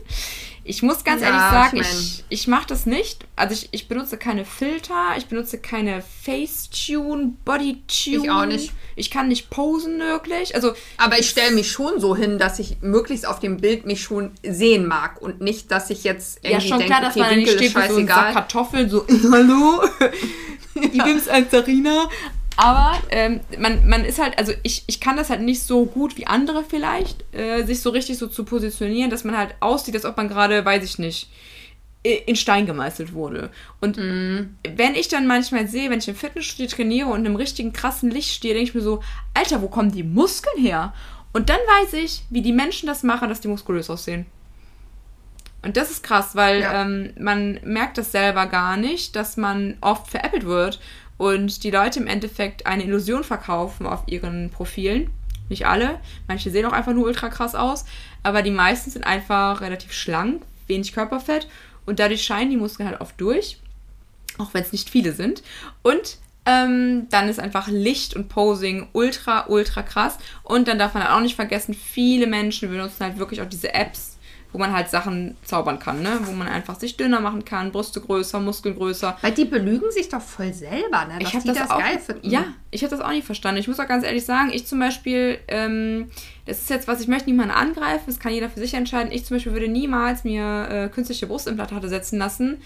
Ich 0.65 0.83
muss 0.83 1.05
ganz 1.05 1.23
ja, 1.23 1.29
ehrlich 1.29 1.41
sagen, 1.41 1.77
ich, 1.79 1.83
mein, 1.83 2.01
ich, 2.01 2.25
ich 2.29 2.47
mache 2.47 2.67
das 2.67 2.87
nicht. 2.87 3.25
Also 3.37 3.55
ich, 3.55 3.69
ich 3.73 3.89
benutze 3.89 4.17
keine 4.17 4.45
Filter, 4.45 5.15
ich 5.17 5.27
benutze 5.27 5.59
keine 5.59 6.03
Facetune, 6.03 7.35
Bodytune. 7.45 8.25
Ich 8.25 8.31
auch 8.31 8.47
nicht. 8.47 8.73
Ich 8.97 9.11
kann 9.11 9.29
nicht 9.29 9.51
posen 9.51 9.99
wirklich. 9.99 10.55
Also, 10.55 10.73
Aber 10.99 11.19
ich 11.19 11.31
stelle 11.31 11.55
mich 11.55 11.71
schon 11.71 12.01
so 12.01 12.15
hin, 12.15 12.39
dass 12.39 12.59
ich 12.59 12.79
möglichst 12.83 13.27
auf 13.27 13.41
dem 13.41 13.57
Bild 13.57 13.87
mich 13.87 14.03
schon 14.03 14.33
sehen 14.43 14.87
mag 14.87 15.23
und 15.23 15.41
nicht, 15.41 15.71
dass 15.71 15.91
ich 15.91 16.05
jetzt 16.05 16.39
irgendwie 16.43 16.53
Ja, 16.53 16.61
schon 16.61 16.79
denke, 16.79 16.87
klar, 16.87 17.01
dass 17.01 17.17
okay, 17.17 17.21
man 17.21 17.39
nicht 17.39 17.53
steht 17.53 17.75
mit 17.75 17.91
so 17.91 18.05
Kartoffeln 18.07 18.91
so, 18.91 19.07
hallo, 19.33 19.83
ich 20.75 21.03
bin's 21.03 21.29
als 21.29 21.51
Sarina. 21.51 22.09
Aber 22.63 22.99
ähm, 23.09 23.41
man, 23.59 23.89
man 23.89 24.05
ist 24.05 24.21
halt, 24.21 24.39
also 24.39 24.53
ich, 24.63 24.85
ich 24.87 25.01
kann 25.01 25.17
das 25.17 25.31
halt 25.31 25.41
nicht 25.41 25.63
so 25.63 25.87
gut 25.87 26.19
wie 26.19 26.27
andere 26.27 26.63
vielleicht, 26.63 27.25
äh, 27.35 27.65
sich 27.65 27.81
so 27.81 27.89
richtig 27.89 28.19
so 28.19 28.27
zu 28.27 28.45
positionieren, 28.45 29.09
dass 29.09 29.25
man 29.25 29.35
halt 29.35 29.55
aussieht, 29.61 29.95
als 29.95 30.05
ob 30.05 30.19
man 30.19 30.29
gerade, 30.29 30.63
weiß 30.63 30.85
ich 30.85 30.99
nicht, 30.99 31.31
in 32.03 32.37
Stein 32.37 32.67
gemeißelt 32.67 33.15
wurde. 33.15 33.51
Und 33.81 33.97
mm. 33.97 34.57
wenn 34.77 34.95
ich 34.95 35.09
dann 35.09 35.27
manchmal 35.27 35.69
sehe, 35.69 35.89
wenn 35.89 36.01
ich 36.01 36.09
im 36.09 36.15
Fitnessstudio 36.15 36.67
trainiere 36.67 37.09
und 37.09 37.21
in 37.21 37.27
einem 37.27 37.37
richtigen 37.37 37.73
krassen 37.73 38.11
Licht 38.11 38.35
stehe, 38.35 38.53
denke 38.53 38.69
ich 38.69 38.75
mir 38.75 38.83
so, 38.83 39.03
Alter, 39.33 39.63
wo 39.63 39.69
kommen 39.69 39.93
die 39.93 40.03
Muskeln 40.03 40.63
her? 40.63 40.93
Und 41.33 41.49
dann 41.49 41.61
weiß 41.81 41.95
ich, 41.95 42.25
wie 42.29 42.43
die 42.43 42.53
Menschen 42.53 42.87
das 42.87 43.03
machen, 43.03 43.31
dass 43.31 43.41
die 43.41 43.49
muskulös 43.49 43.89
aussehen. 43.89 44.27
Und 45.63 45.79
das 45.79 45.91
ist 45.91 46.03
krass, 46.03 46.37
weil 46.37 46.61
ja. 46.61 46.83
ähm, 46.83 47.13
man 47.19 47.59
merkt 47.65 47.97
das 47.97 48.13
selber 48.13 48.47
gar 48.47 48.77
nicht, 48.77 49.17
dass 49.17 49.39
man 49.39 49.79
oft 49.81 50.11
veräppelt 50.11 50.45
wird 50.45 50.79
und 51.21 51.65
die 51.65 51.71
Leute 51.71 52.01
im 52.01 52.07
Endeffekt 52.07 52.65
eine 52.65 52.83
Illusion 52.83 53.25
verkaufen 53.25 53.85
auf 53.85 54.05
ihren 54.07 54.49
Profilen. 54.49 55.11
Nicht 55.51 55.67
alle, 55.67 56.01
manche 56.27 56.51
sehen 56.51 56.65
auch 56.65 56.73
einfach 56.73 56.95
nur 56.95 57.05
ultra 57.05 57.29
krass 57.29 57.55
aus, 57.55 57.85
aber 58.23 58.41
die 58.41 58.51
meisten 58.51 58.91
sind 58.91 59.05
einfach 59.05 59.61
relativ 59.61 59.93
schlank, 59.93 60.43
wenig 60.67 60.95
Körperfett 60.95 61.47
und 61.85 61.99
dadurch 61.99 62.23
scheinen 62.23 62.49
die 62.49 62.57
Muskeln 62.57 62.89
halt 62.89 63.03
oft 63.03 63.21
durch, 63.21 63.59
auch 64.39 64.55
wenn 64.55 64.63
es 64.63 64.73
nicht 64.73 64.89
viele 64.89 65.13
sind. 65.13 65.43
Und 65.83 66.17
ähm, 66.47 67.07
dann 67.11 67.29
ist 67.29 67.39
einfach 67.39 67.69
Licht 67.69 68.17
und 68.17 68.31
Posing 68.31 68.89
ultra, 68.95 69.45
ultra 69.49 69.83
krass. 69.83 70.17
Und 70.43 70.69
dann 70.69 70.79
darf 70.79 70.95
man 70.95 71.05
halt 71.05 71.13
auch 71.13 71.21
nicht 71.21 71.37
vergessen, 71.37 71.75
viele 71.75 72.29
Menschen 72.29 72.71
benutzen 72.71 73.05
halt 73.05 73.19
wirklich 73.19 73.43
auch 73.43 73.49
diese 73.49 73.75
Apps, 73.75 74.10
wo 74.53 74.59
man 74.59 74.73
halt 74.73 74.89
Sachen 74.89 75.37
zaubern 75.45 75.79
kann, 75.79 76.03
ne? 76.03 76.19
Wo 76.25 76.33
man 76.33 76.49
einfach 76.49 76.79
sich 76.79 76.97
dünner 76.97 77.21
machen 77.21 77.45
kann, 77.45 77.73
Brüste 77.73 78.01
größer, 78.01 78.41
Muskeln 78.41 78.77
größer. 78.77 79.17
Weil 79.21 79.33
die 79.33 79.45
belügen 79.45 79.91
sich 79.93 80.09
doch 80.09 80.21
voll 80.21 80.53
selber, 80.53 81.05
ne? 81.07 81.19
Dass 81.21 81.35
ich 81.35 81.41
die 81.41 81.49
das, 81.49 81.59
das 81.59 81.71
auch, 81.71 81.79
geil 81.79 81.99
finden. 81.99 82.29
Ja, 82.29 82.45
ich 82.71 82.83
habe 82.83 82.91
das 82.91 83.01
auch 83.01 83.11
nicht 83.11 83.25
verstanden. 83.25 83.61
Ich 83.61 83.69
muss 83.69 83.79
auch 83.79 83.89
ganz 83.89 84.05
ehrlich 84.05 84.25
sagen, 84.25 84.51
ich 84.53 84.67
zum 84.67 84.81
Beispiel, 84.81 85.39
ähm, 85.49 86.11
das 86.47 86.59
ist 86.59 86.71
jetzt 86.71 86.89
was, 86.89 87.01
ich 87.01 87.09
möchte 87.09 87.31
niemanden 87.31 87.55
angreifen, 87.55 88.05
das 88.07 88.19
kann 88.19 88.33
jeder 88.33 88.51
für 88.51 88.61
sich 88.61 88.75
entscheiden. 88.75 89.13
Ich 89.13 89.25
zum 89.25 89.37
Beispiel 89.37 89.53
würde 89.53 89.69
niemals 89.69 90.25
mir 90.25 90.69
äh, 90.69 90.89
künstliche 90.89 91.27
Brustimplantate 91.27 91.89
setzen 91.89 92.19
lassen. 92.19 92.61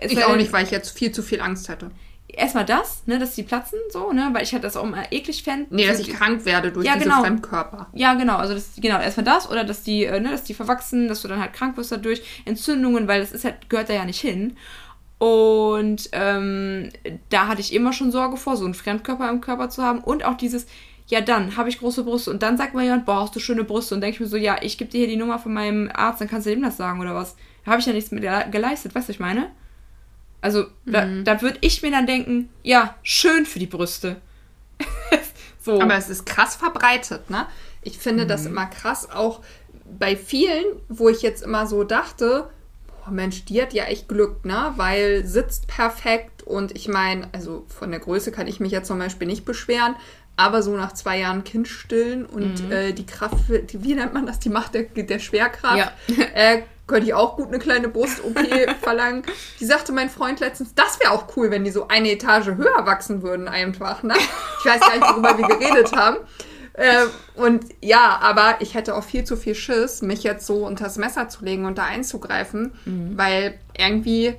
Es 0.00 0.12
ich 0.12 0.24
auch 0.24 0.36
nicht, 0.36 0.52
weil 0.52 0.64
ich 0.64 0.70
jetzt 0.70 0.96
viel 0.96 1.12
zu 1.12 1.22
viel 1.22 1.40
Angst 1.40 1.68
hätte 1.68 1.90
erstmal 2.28 2.64
das, 2.64 3.06
ne, 3.06 3.18
dass 3.18 3.34
die 3.34 3.42
platzen, 3.42 3.78
so, 3.90 4.12
ne, 4.12 4.30
weil 4.32 4.42
ich 4.42 4.52
halt 4.52 4.64
das 4.64 4.76
auch 4.76 4.84
immer 4.84 5.10
eklig 5.10 5.42
fände. 5.42 5.66
Nee, 5.70 5.86
dass 5.86 5.98
ich 5.98 6.12
krank 6.12 6.44
werde 6.44 6.70
durch 6.70 6.86
ja, 6.86 6.94
diese 6.94 7.04
genau. 7.04 7.20
Fremdkörper. 7.20 7.88
Ja, 7.94 8.14
genau, 8.14 8.36
also 8.36 8.54
das, 8.54 8.72
genau, 8.76 8.98
erstmal 8.98 9.24
das 9.24 9.50
oder 9.50 9.64
dass 9.64 9.82
die, 9.82 10.04
äh, 10.04 10.20
ne, 10.20 10.30
dass 10.30 10.44
die 10.44 10.54
verwachsen, 10.54 11.08
dass 11.08 11.22
du 11.22 11.28
dann 11.28 11.40
halt 11.40 11.52
krank 11.52 11.76
wirst 11.76 11.92
dadurch, 11.92 12.22
Entzündungen, 12.44 13.08
weil 13.08 13.20
das 13.20 13.32
ist 13.32 13.44
halt, 13.44 13.68
gehört 13.68 13.88
da 13.88 13.94
ja 13.94 14.04
nicht 14.04 14.20
hin. 14.20 14.56
Und 15.18 16.10
ähm, 16.12 16.90
da 17.30 17.48
hatte 17.48 17.60
ich 17.60 17.74
immer 17.74 17.92
schon 17.92 18.12
Sorge 18.12 18.36
vor, 18.36 18.56
so 18.56 18.64
einen 18.64 18.74
Fremdkörper 18.74 19.28
im 19.30 19.40
Körper 19.40 19.68
zu 19.68 19.82
haben 19.82 20.00
und 20.00 20.24
auch 20.24 20.36
dieses, 20.36 20.66
ja 21.08 21.20
dann 21.20 21.56
habe 21.56 21.68
ich 21.68 21.80
große 21.80 22.04
Brüste 22.04 22.30
und 22.30 22.42
dann 22.42 22.56
sagt 22.56 22.74
mir 22.74 22.84
jemand, 22.84 23.06
boah, 23.06 23.22
hast 23.22 23.34
du 23.34 23.40
schöne 23.40 23.64
Brüste 23.64 23.94
und 23.94 24.00
denke 24.00 24.14
ich 24.14 24.20
mir 24.20 24.26
so, 24.26 24.36
ja, 24.36 24.58
ich 24.60 24.78
gebe 24.78 24.90
dir 24.90 24.98
hier 24.98 25.08
die 25.08 25.16
Nummer 25.16 25.38
von 25.38 25.52
meinem 25.52 25.90
Arzt, 25.92 26.20
dann 26.20 26.28
kannst 26.28 26.46
du 26.46 26.50
dem 26.50 26.62
das 26.62 26.76
sagen 26.76 27.00
oder 27.00 27.14
was. 27.14 27.34
Da 27.64 27.72
habe 27.72 27.80
ich 27.80 27.86
ja 27.86 27.92
nichts 27.92 28.12
mit 28.12 28.22
geleistet, 28.52 28.94
weißt 28.94 29.08
du, 29.08 29.10
was 29.12 29.16
ich 29.16 29.20
meine? 29.20 29.50
Also 30.40 30.66
da, 30.86 31.04
mhm. 31.04 31.24
da 31.24 31.42
würde 31.42 31.58
ich 31.60 31.82
mir 31.82 31.90
dann 31.90 32.06
denken, 32.06 32.48
ja, 32.62 32.96
schön 33.02 33.44
für 33.44 33.58
die 33.58 33.66
Brüste. 33.66 34.16
so. 35.60 35.80
Aber 35.80 35.96
es 35.96 36.08
ist 36.08 36.26
krass 36.26 36.56
verbreitet, 36.56 37.30
ne? 37.30 37.46
Ich 37.82 37.98
finde 37.98 38.24
mhm. 38.24 38.28
das 38.28 38.46
immer 38.46 38.66
krass, 38.66 39.10
auch 39.10 39.40
bei 39.98 40.16
vielen, 40.16 40.64
wo 40.88 41.08
ich 41.08 41.22
jetzt 41.22 41.42
immer 41.42 41.66
so 41.66 41.84
dachte, 41.84 42.48
boah, 42.86 43.10
Mensch, 43.10 43.44
die 43.46 43.60
hat 43.60 43.72
ja 43.72 43.84
echt 43.84 44.08
Glück, 44.08 44.44
ne? 44.44 44.72
Weil 44.76 45.24
sitzt 45.24 45.66
perfekt 45.66 46.42
und 46.42 46.76
ich 46.76 46.88
meine, 46.88 47.28
also 47.32 47.64
von 47.68 47.90
der 47.90 48.00
Größe 48.00 48.30
kann 48.30 48.46
ich 48.46 48.60
mich 48.60 48.72
ja 48.72 48.82
zum 48.82 48.98
Beispiel 48.98 49.26
nicht 49.26 49.44
beschweren, 49.44 49.96
aber 50.36 50.62
so 50.62 50.76
nach 50.76 50.92
zwei 50.92 51.18
Jahren 51.18 51.42
Kind 51.42 51.66
stillen 51.66 52.24
und 52.24 52.64
mhm. 52.64 52.72
äh, 52.72 52.92
die 52.92 53.06
Kraft, 53.06 53.36
die, 53.48 53.82
wie 53.82 53.94
nennt 53.94 54.14
man 54.14 54.24
das, 54.24 54.38
die 54.38 54.50
Macht 54.50 54.74
der, 54.74 54.84
der 54.84 55.18
Schwerkraft, 55.18 55.92
ja. 56.08 56.24
äh, 56.34 56.62
könnte 56.88 57.06
ich 57.06 57.14
auch 57.14 57.36
gut 57.36 57.48
eine 57.48 57.60
kleine 57.60 57.88
Brust-OP 57.88 58.38
verlangen. 58.82 59.22
Die 59.60 59.64
sagte 59.64 59.92
mein 59.92 60.10
Freund 60.10 60.40
letztens, 60.40 60.74
das 60.74 60.98
wäre 60.98 61.12
auch 61.12 61.36
cool, 61.36 61.52
wenn 61.52 61.62
die 61.62 61.70
so 61.70 61.86
eine 61.86 62.10
Etage 62.10 62.46
höher 62.46 62.86
wachsen 62.86 63.22
würden 63.22 63.46
einfach. 63.46 64.02
Ne? 64.02 64.14
Ich 64.58 64.66
weiß 64.66 64.80
gar 64.80 64.96
nicht, 64.96 65.08
worüber 65.08 65.38
wir 65.38 65.46
geredet 65.46 65.94
haben. 65.94 66.16
Äh, 66.72 67.06
und 67.34 67.64
ja, 67.82 68.18
aber 68.22 68.56
ich 68.60 68.74
hätte 68.74 68.94
auch 68.94 69.04
viel 69.04 69.24
zu 69.24 69.36
viel 69.36 69.54
Schiss, 69.54 70.00
mich 70.00 70.22
jetzt 70.22 70.46
so 70.46 70.66
unters 70.66 70.96
Messer 70.96 71.28
zu 71.28 71.44
legen 71.44 71.64
und 71.66 71.76
da 71.76 71.84
einzugreifen, 71.84 72.72
mhm. 72.84 73.18
weil 73.18 73.58
irgendwie 73.76 74.34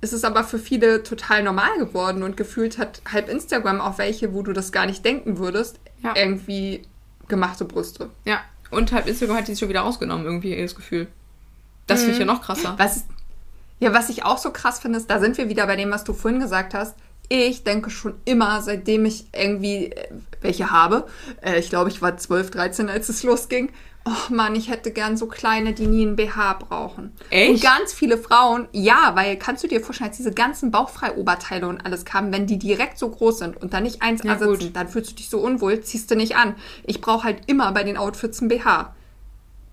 ist 0.00 0.12
es 0.12 0.24
aber 0.24 0.42
für 0.42 0.58
viele 0.58 1.02
total 1.02 1.42
normal 1.42 1.78
geworden 1.78 2.22
und 2.22 2.36
gefühlt 2.36 2.78
hat 2.78 3.02
halb 3.10 3.28
Instagram 3.28 3.80
auch 3.80 3.98
welche, 3.98 4.34
wo 4.34 4.42
du 4.42 4.52
das 4.52 4.72
gar 4.72 4.86
nicht 4.86 5.04
denken 5.04 5.38
würdest, 5.38 5.78
ja. 6.02 6.14
irgendwie 6.16 6.82
gemachte 7.28 7.66
Brüste. 7.66 8.10
Ja, 8.24 8.40
und 8.70 8.90
halb 8.90 9.06
Instagram 9.06 9.36
hat 9.36 9.48
die 9.48 9.56
schon 9.56 9.68
wieder 9.68 9.82
rausgenommen, 9.82 10.24
irgendwie, 10.24 10.60
das 10.60 10.74
Gefühl. 10.74 11.08
Das 11.86 12.00
mhm. 12.00 12.04
finde 12.04 12.12
ich 12.12 12.18
ja 12.20 12.24
noch 12.26 12.42
krasser. 12.42 12.74
Was, 12.78 13.04
ja, 13.80 13.92
was 13.92 14.08
ich 14.08 14.24
auch 14.24 14.38
so 14.38 14.50
krass 14.50 14.80
finde, 14.80 14.98
ist, 14.98 15.10
da 15.10 15.20
sind 15.20 15.38
wir 15.38 15.48
wieder 15.48 15.66
bei 15.66 15.76
dem, 15.76 15.90
was 15.90 16.04
du 16.04 16.12
vorhin 16.12 16.40
gesagt 16.40 16.74
hast. 16.74 16.94
Ich 17.28 17.64
denke 17.64 17.90
schon 17.90 18.14
immer, 18.24 18.60
seitdem 18.60 19.06
ich 19.06 19.26
irgendwie 19.32 19.92
äh, 19.92 20.08
welche 20.40 20.70
habe, 20.70 21.06
äh, 21.40 21.58
ich 21.58 21.70
glaube, 21.70 21.88
ich 21.88 22.02
war 22.02 22.16
12, 22.16 22.50
13, 22.50 22.88
als 22.88 23.08
es 23.08 23.22
losging, 23.22 23.70
oh 24.04 24.32
Mann, 24.32 24.54
ich 24.54 24.68
hätte 24.68 24.90
gern 24.90 25.16
so 25.16 25.26
kleine, 25.26 25.72
die 25.72 25.86
nie 25.86 26.06
einen 26.06 26.16
BH 26.16 26.54
brauchen. 26.54 27.12
Echt? 27.30 27.50
Und 27.50 27.62
ganz 27.62 27.92
viele 27.92 28.18
Frauen, 28.18 28.68
ja, 28.72 29.12
weil 29.14 29.36
kannst 29.36 29.62
du 29.62 29.68
dir 29.68 29.80
vorstellen, 29.80 30.10
als 30.10 30.16
diese 30.16 30.32
ganzen 30.32 30.70
Bauchfrei-Oberteile 30.70 31.68
und 31.68 31.84
alles 31.84 32.04
kamen, 32.04 32.32
wenn 32.32 32.46
die 32.46 32.58
direkt 32.58 32.98
so 32.98 33.08
groß 33.08 33.38
sind 33.38 33.56
und 33.56 33.72
dann 33.72 33.84
nicht 33.84 34.02
eins 34.02 34.22
ja, 34.24 34.38
sitzen, 34.38 34.72
dann 34.72 34.88
fühlst 34.88 35.12
du 35.12 35.14
dich 35.16 35.28
so 35.28 35.38
unwohl, 35.38 35.80
ziehst 35.80 36.10
du 36.10 36.16
nicht 36.16 36.36
an. 36.36 36.54
Ich 36.84 37.00
brauche 37.00 37.24
halt 37.24 37.42
immer 37.46 37.70
bei 37.72 37.84
den 37.84 37.96
Outfits 37.96 38.40
einen 38.40 38.48
BH 38.48 38.94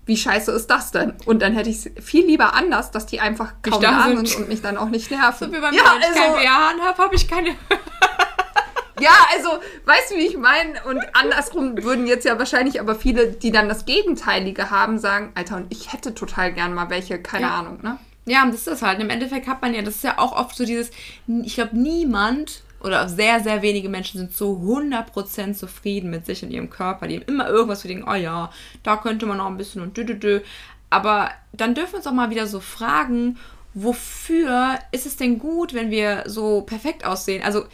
wie 0.06 0.16
scheiße 0.16 0.50
ist 0.52 0.68
das 0.68 0.90
denn? 0.90 1.14
Und 1.26 1.42
dann 1.42 1.52
hätte 1.52 1.70
ich 1.70 1.86
es 1.86 2.04
viel 2.04 2.26
lieber 2.26 2.54
anders, 2.54 2.90
dass 2.90 3.06
die 3.06 3.20
einfach 3.20 3.54
kaum 3.62 3.80
da 3.80 4.06
sind, 4.08 4.36
und 4.36 4.48
mich 4.48 4.62
dann 4.62 4.76
auch 4.76 4.88
nicht 4.88 5.10
nerven. 5.10 5.50
So 5.50 5.56
wie 5.56 5.60
bei 5.60 5.70
mir, 5.70 5.76
ja, 5.78 5.84
wenn 5.94 6.00
ich 6.00 6.20
also, 6.20 6.34
kein 6.34 6.44
BH 6.44 6.84
habe, 6.84 6.98
habe 6.98 7.14
ich 7.14 7.28
keine... 7.28 7.50
ja, 9.00 9.10
also, 9.34 9.50
weißt 9.84 10.10
du, 10.10 10.16
wie 10.16 10.26
ich 10.26 10.36
meine? 10.36 10.82
Und 10.84 11.00
andersrum 11.14 11.82
würden 11.82 12.06
jetzt 12.06 12.24
ja 12.24 12.38
wahrscheinlich 12.38 12.80
aber 12.80 12.94
viele, 12.94 13.28
die 13.28 13.52
dann 13.52 13.68
das 13.68 13.84
Gegenteilige 13.84 14.70
haben, 14.70 14.98
sagen, 14.98 15.32
Alter, 15.34 15.56
und 15.56 15.72
ich 15.72 15.92
hätte 15.92 16.14
total 16.14 16.52
gern 16.52 16.74
mal 16.74 16.90
welche, 16.90 17.20
keine 17.20 17.46
ja. 17.46 17.54
Ahnung, 17.54 17.78
ne? 17.82 17.98
Ja, 18.26 18.42
und 18.42 18.50
das 18.50 18.60
ist 18.60 18.66
das 18.66 18.82
halt. 18.82 19.00
Im 19.00 19.10
Endeffekt 19.10 19.48
hat 19.48 19.62
man 19.62 19.74
ja, 19.74 19.82
das 19.82 19.96
ist 19.96 20.04
ja 20.04 20.18
auch 20.18 20.32
oft 20.32 20.54
so 20.56 20.64
dieses, 20.64 20.90
ich 21.42 21.54
glaube, 21.54 21.76
niemand 21.76 22.62
oder 22.80 23.08
sehr, 23.08 23.40
sehr 23.40 23.62
wenige 23.62 23.88
Menschen 23.88 24.18
sind 24.18 24.32
so 24.32 24.56
100% 24.56 25.54
zufrieden 25.54 26.10
mit 26.10 26.26
sich 26.26 26.42
und 26.42 26.50
ihrem 26.50 26.70
Körper. 26.70 27.06
Die 27.06 27.16
haben 27.16 27.26
immer 27.26 27.48
irgendwas, 27.48 27.82
die 27.82 27.88
denken, 27.88 28.08
oh 28.08 28.14
ja, 28.14 28.50
da 28.82 28.96
könnte 28.96 29.26
man 29.26 29.38
noch 29.38 29.46
ein 29.46 29.56
bisschen 29.56 29.82
und 29.82 29.96
dü, 29.96 30.04
dü, 30.04 30.18
dü. 30.18 30.40
Aber 30.88 31.30
dann 31.52 31.74
dürfen 31.74 31.92
wir 31.92 31.96
uns 31.98 32.06
auch 32.06 32.12
mal 32.12 32.30
wieder 32.30 32.46
so 32.46 32.60
fragen, 32.60 33.38
wofür 33.74 34.78
ist 34.92 35.06
es 35.06 35.16
denn 35.16 35.38
gut, 35.38 35.74
wenn 35.74 35.90
wir 35.90 36.24
so 36.26 36.62
perfekt 36.62 37.04
aussehen? 37.04 37.42
Also, 37.44 37.64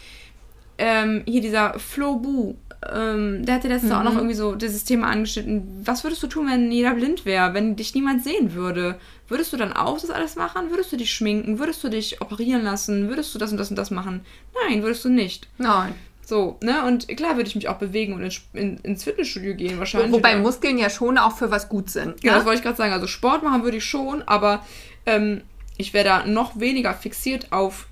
ähm, 0.77 1.23
hier 1.25 1.41
dieser 1.41 1.79
Flo 1.79 2.17
Bu, 2.17 2.55
ähm, 2.93 3.45
der 3.45 3.55
hatte 3.55 3.67
letztens 3.67 3.91
mhm. 3.91 3.97
auch 3.97 4.03
noch 4.03 4.11
mhm. 4.11 4.17
irgendwie 4.19 4.35
so 4.35 4.55
dieses 4.55 4.83
Thema 4.83 5.07
angeschnitten. 5.07 5.81
Was 5.83 6.03
würdest 6.03 6.21
du 6.21 6.27
tun, 6.27 6.47
wenn 6.49 6.71
jeder 6.71 6.93
blind 6.93 7.25
wäre, 7.25 7.53
wenn 7.53 7.75
dich 7.75 7.95
niemand 7.95 8.23
sehen 8.23 8.53
würde? 8.53 8.99
Würdest 9.27 9.51
du 9.51 9.57
dann 9.57 9.73
auch 9.73 9.99
das 9.99 10.09
alles 10.09 10.35
machen? 10.35 10.69
Würdest 10.69 10.91
du 10.91 10.97
dich 10.97 11.11
schminken? 11.11 11.59
Würdest 11.59 11.83
du 11.83 11.89
dich 11.89 12.21
operieren 12.21 12.63
lassen? 12.63 13.09
Würdest 13.09 13.33
du 13.33 13.39
das 13.39 13.51
und 13.51 13.57
das 13.57 13.69
und 13.71 13.77
das 13.77 13.89
machen? 13.89 14.21
Nein, 14.67 14.83
würdest 14.83 15.03
du 15.05 15.09
nicht. 15.09 15.47
Nein. 15.57 15.95
So, 16.23 16.57
ne? 16.61 16.83
Und 16.85 17.07
klar 17.07 17.37
würde 17.37 17.47
ich 17.47 17.55
mich 17.55 17.69
auch 17.69 17.77
bewegen 17.77 18.13
und 18.13 18.21
ins, 18.21 18.41
in, 18.53 18.77
ins 18.77 19.05
Fitnessstudio 19.05 19.55
gehen 19.55 19.79
wahrscheinlich. 19.79 20.11
Wobei 20.11 20.33
oder? 20.33 20.41
Muskeln 20.41 20.77
ja 20.77 20.89
schon 20.89 21.17
auch 21.17 21.37
für 21.37 21.51
was 21.51 21.69
gut 21.69 21.89
sind. 21.89 22.23
Ja, 22.23 22.31
ne? 22.31 22.37
das 22.37 22.45
wollte 22.45 22.57
ich 22.57 22.63
gerade 22.63 22.77
sagen. 22.77 22.93
Also 22.93 23.07
Sport 23.07 23.43
machen 23.43 23.63
würde 23.63 23.77
ich 23.77 23.85
schon, 23.85 24.21
aber 24.23 24.65
ähm, 25.05 25.41
ich 25.77 25.93
wäre 25.93 26.05
da 26.05 26.25
noch 26.25 26.59
weniger 26.59 26.93
fixiert 26.93 27.51
auf 27.51 27.87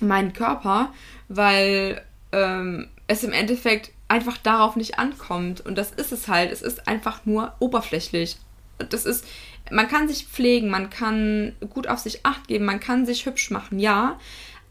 meinen 0.00 0.32
Körper, 0.32 0.92
weil 1.28 2.02
ähm, 2.32 2.88
es 3.10 3.24
im 3.24 3.32
Endeffekt 3.32 3.90
einfach 4.06 4.38
darauf 4.38 4.76
nicht 4.76 5.00
ankommt. 5.00 5.60
Und 5.60 5.76
das 5.76 5.90
ist 5.90 6.12
es 6.12 6.28
halt. 6.28 6.52
Es 6.52 6.62
ist 6.62 6.86
einfach 6.86 7.26
nur 7.26 7.54
oberflächlich. 7.58 8.36
Das 8.78 9.04
ist, 9.04 9.26
man 9.70 9.88
kann 9.88 10.08
sich 10.08 10.26
pflegen, 10.26 10.70
man 10.70 10.90
kann 10.90 11.56
gut 11.70 11.88
auf 11.88 11.98
sich 11.98 12.24
acht 12.24 12.46
geben, 12.46 12.64
man 12.64 12.78
kann 12.78 13.06
sich 13.06 13.26
hübsch 13.26 13.50
machen, 13.50 13.80
ja. 13.80 14.18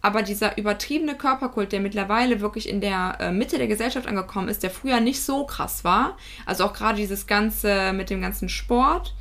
Aber 0.02 0.24
dieser 0.24 0.58
übertriebene 0.58 1.16
Körperkult, 1.16 1.74
der 1.74 1.82
mittlerweile 1.82 2.40
wirklich 2.40 2.70
in 2.70 2.80
der 2.80 3.18
äh, 3.20 3.32
Mitte 3.34 3.58
der 3.58 3.68
Gesellschaft 3.68 4.08
angekommen 4.08 4.48
ist, 4.48 4.64
der 4.64 4.72
früher 4.72 5.02
nicht 5.02 5.22
so 5.22 5.46
krass 5.46 5.84
war, 5.84 6.18
also 6.46 6.64
auch 6.64 6.74
gerade 6.74 6.98
dieses 6.98 7.28
Ganze 7.28 7.92
mit 7.92 8.10
dem 8.10 8.22
ganzen 8.22 8.48
Sport, 8.48 9.14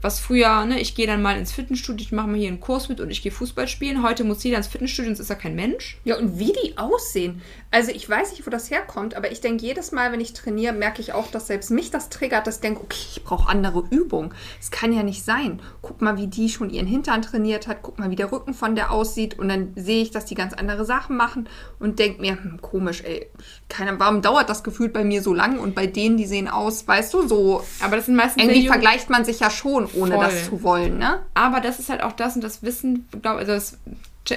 was 0.00 0.20
früher, 0.20 0.64
ne, 0.64 0.80
ich 0.80 0.94
gehe 0.94 1.06
dann 1.06 1.22
mal 1.22 1.36
ins 1.36 1.52
Fitnessstudio, 1.52 2.04
ich 2.04 2.12
mache 2.12 2.28
mal 2.28 2.38
hier 2.38 2.48
einen 2.48 2.60
Kurs 2.60 2.88
mit 2.88 3.00
und 3.00 3.10
ich 3.10 3.22
gehe 3.22 3.32
Fußball 3.32 3.66
spielen. 3.66 4.02
Heute 4.02 4.22
muss 4.22 4.44
jeder 4.44 4.58
ins 4.58 4.68
Fitnessstudio, 4.68 5.10
sonst 5.10 5.20
ist 5.20 5.30
er 5.30 5.36
kein 5.36 5.56
Mensch. 5.56 5.98
Ja, 6.04 6.16
und 6.18 6.38
wie 6.38 6.52
die 6.52 6.78
aussehen. 6.78 7.42
Also 7.70 7.90
ich 7.90 8.08
weiß 8.08 8.30
nicht, 8.32 8.46
wo 8.46 8.50
das 8.50 8.70
herkommt, 8.70 9.14
aber 9.14 9.30
ich 9.30 9.42
denke, 9.42 9.64
jedes 9.64 9.92
Mal, 9.92 10.10
wenn 10.10 10.20
ich 10.20 10.32
trainiere, 10.32 10.72
merke 10.72 11.02
ich 11.02 11.12
auch, 11.12 11.30
dass 11.30 11.48
selbst 11.48 11.70
mich 11.70 11.90
das 11.90 12.08
triggert, 12.08 12.46
dass 12.46 12.56
ich 12.56 12.60
denke, 12.62 12.80
okay, 12.80 13.06
ich 13.14 13.24
brauche 13.24 13.50
andere 13.50 13.84
Übungen. 13.90 14.32
Es 14.58 14.70
kann 14.70 14.92
ja 14.92 15.02
nicht 15.02 15.22
sein. 15.22 15.60
Guck 15.82 16.00
mal, 16.00 16.16
wie 16.16 16.28
die 16.28 16.48
schon 16.48 16.70
ihren 16.70 16.86
Hintern 16.86 17.20
trainiert 17.20 17.66
hat, 17.66 17.78
guck 17.82 17.98
mal, 17.98 18.10
wie 18.10 18.16
der 18.16 18.32
Rücken 18.32 18.54
von 18.54 18.74
der 18.74 18.90
aussieht 18.90 19.38
und 19.38 19.50
dann 19.50 19.72
sehe 19.76 20.02
ich, 20.02 20.10
dass 20.10 20.24
die 20.24 20.34
ganz 20.34 20.54
andere 20.54 20.86
Sachen 20.86 21.16
machen 21.18 21.46
und 21.78 21.98
denke 21.98 22.22
mir, 22.22 22.42
hm, 22.42 22.62
komisch, 22.62 23.02
ey, 23.04 23.28
keine, 23.68 24.00
warum 24.00 24.22
dauert 24.22 24.48
das 24.48 24.64
Gefühl 24.64 24.88
bei 24.88 25.04
mir 25.04 25.22
so 25.22 25.34
lang 25.34 25.58
und 25.58 25.74
bei 25.74 25.86
denen, 25.86 26.16
die 26.16 26.26
sehen 26.26 26.48
aus, 26.48 26.88
weißt 26.88 27.12
du, 27.12 27.28
so. 27.28 27.64
Aber 27.80 27.96
das 27.96 28.06
sind 28.06 28.16
meistens 28.16 28.44
irgendwie 28.44 28.66
vergleicht 28.66 29.10
man 29.10 29.26
sich 29.26 29.40
ja 29.40 29.50
schon 29.50 29.86
ohne 29.92 30.14
Voll. 30.14 30.24
das 30.24 30.46
zu 30.46 30.62
wollen, 30.62 30.96
ne? 30.96 31.20
Aber 31.34 31.60
das 31.60 31.78
ist 31.78 31.90
halt 31.90 32.02
auch 32.02 32.12
das 32.12 32.34
und 32.34 32.42
das 32.42 32.62
Wissen, 32.62 33.06
glaube 33.20 33.40
also 33.40 33.52
das, 33.52 33.78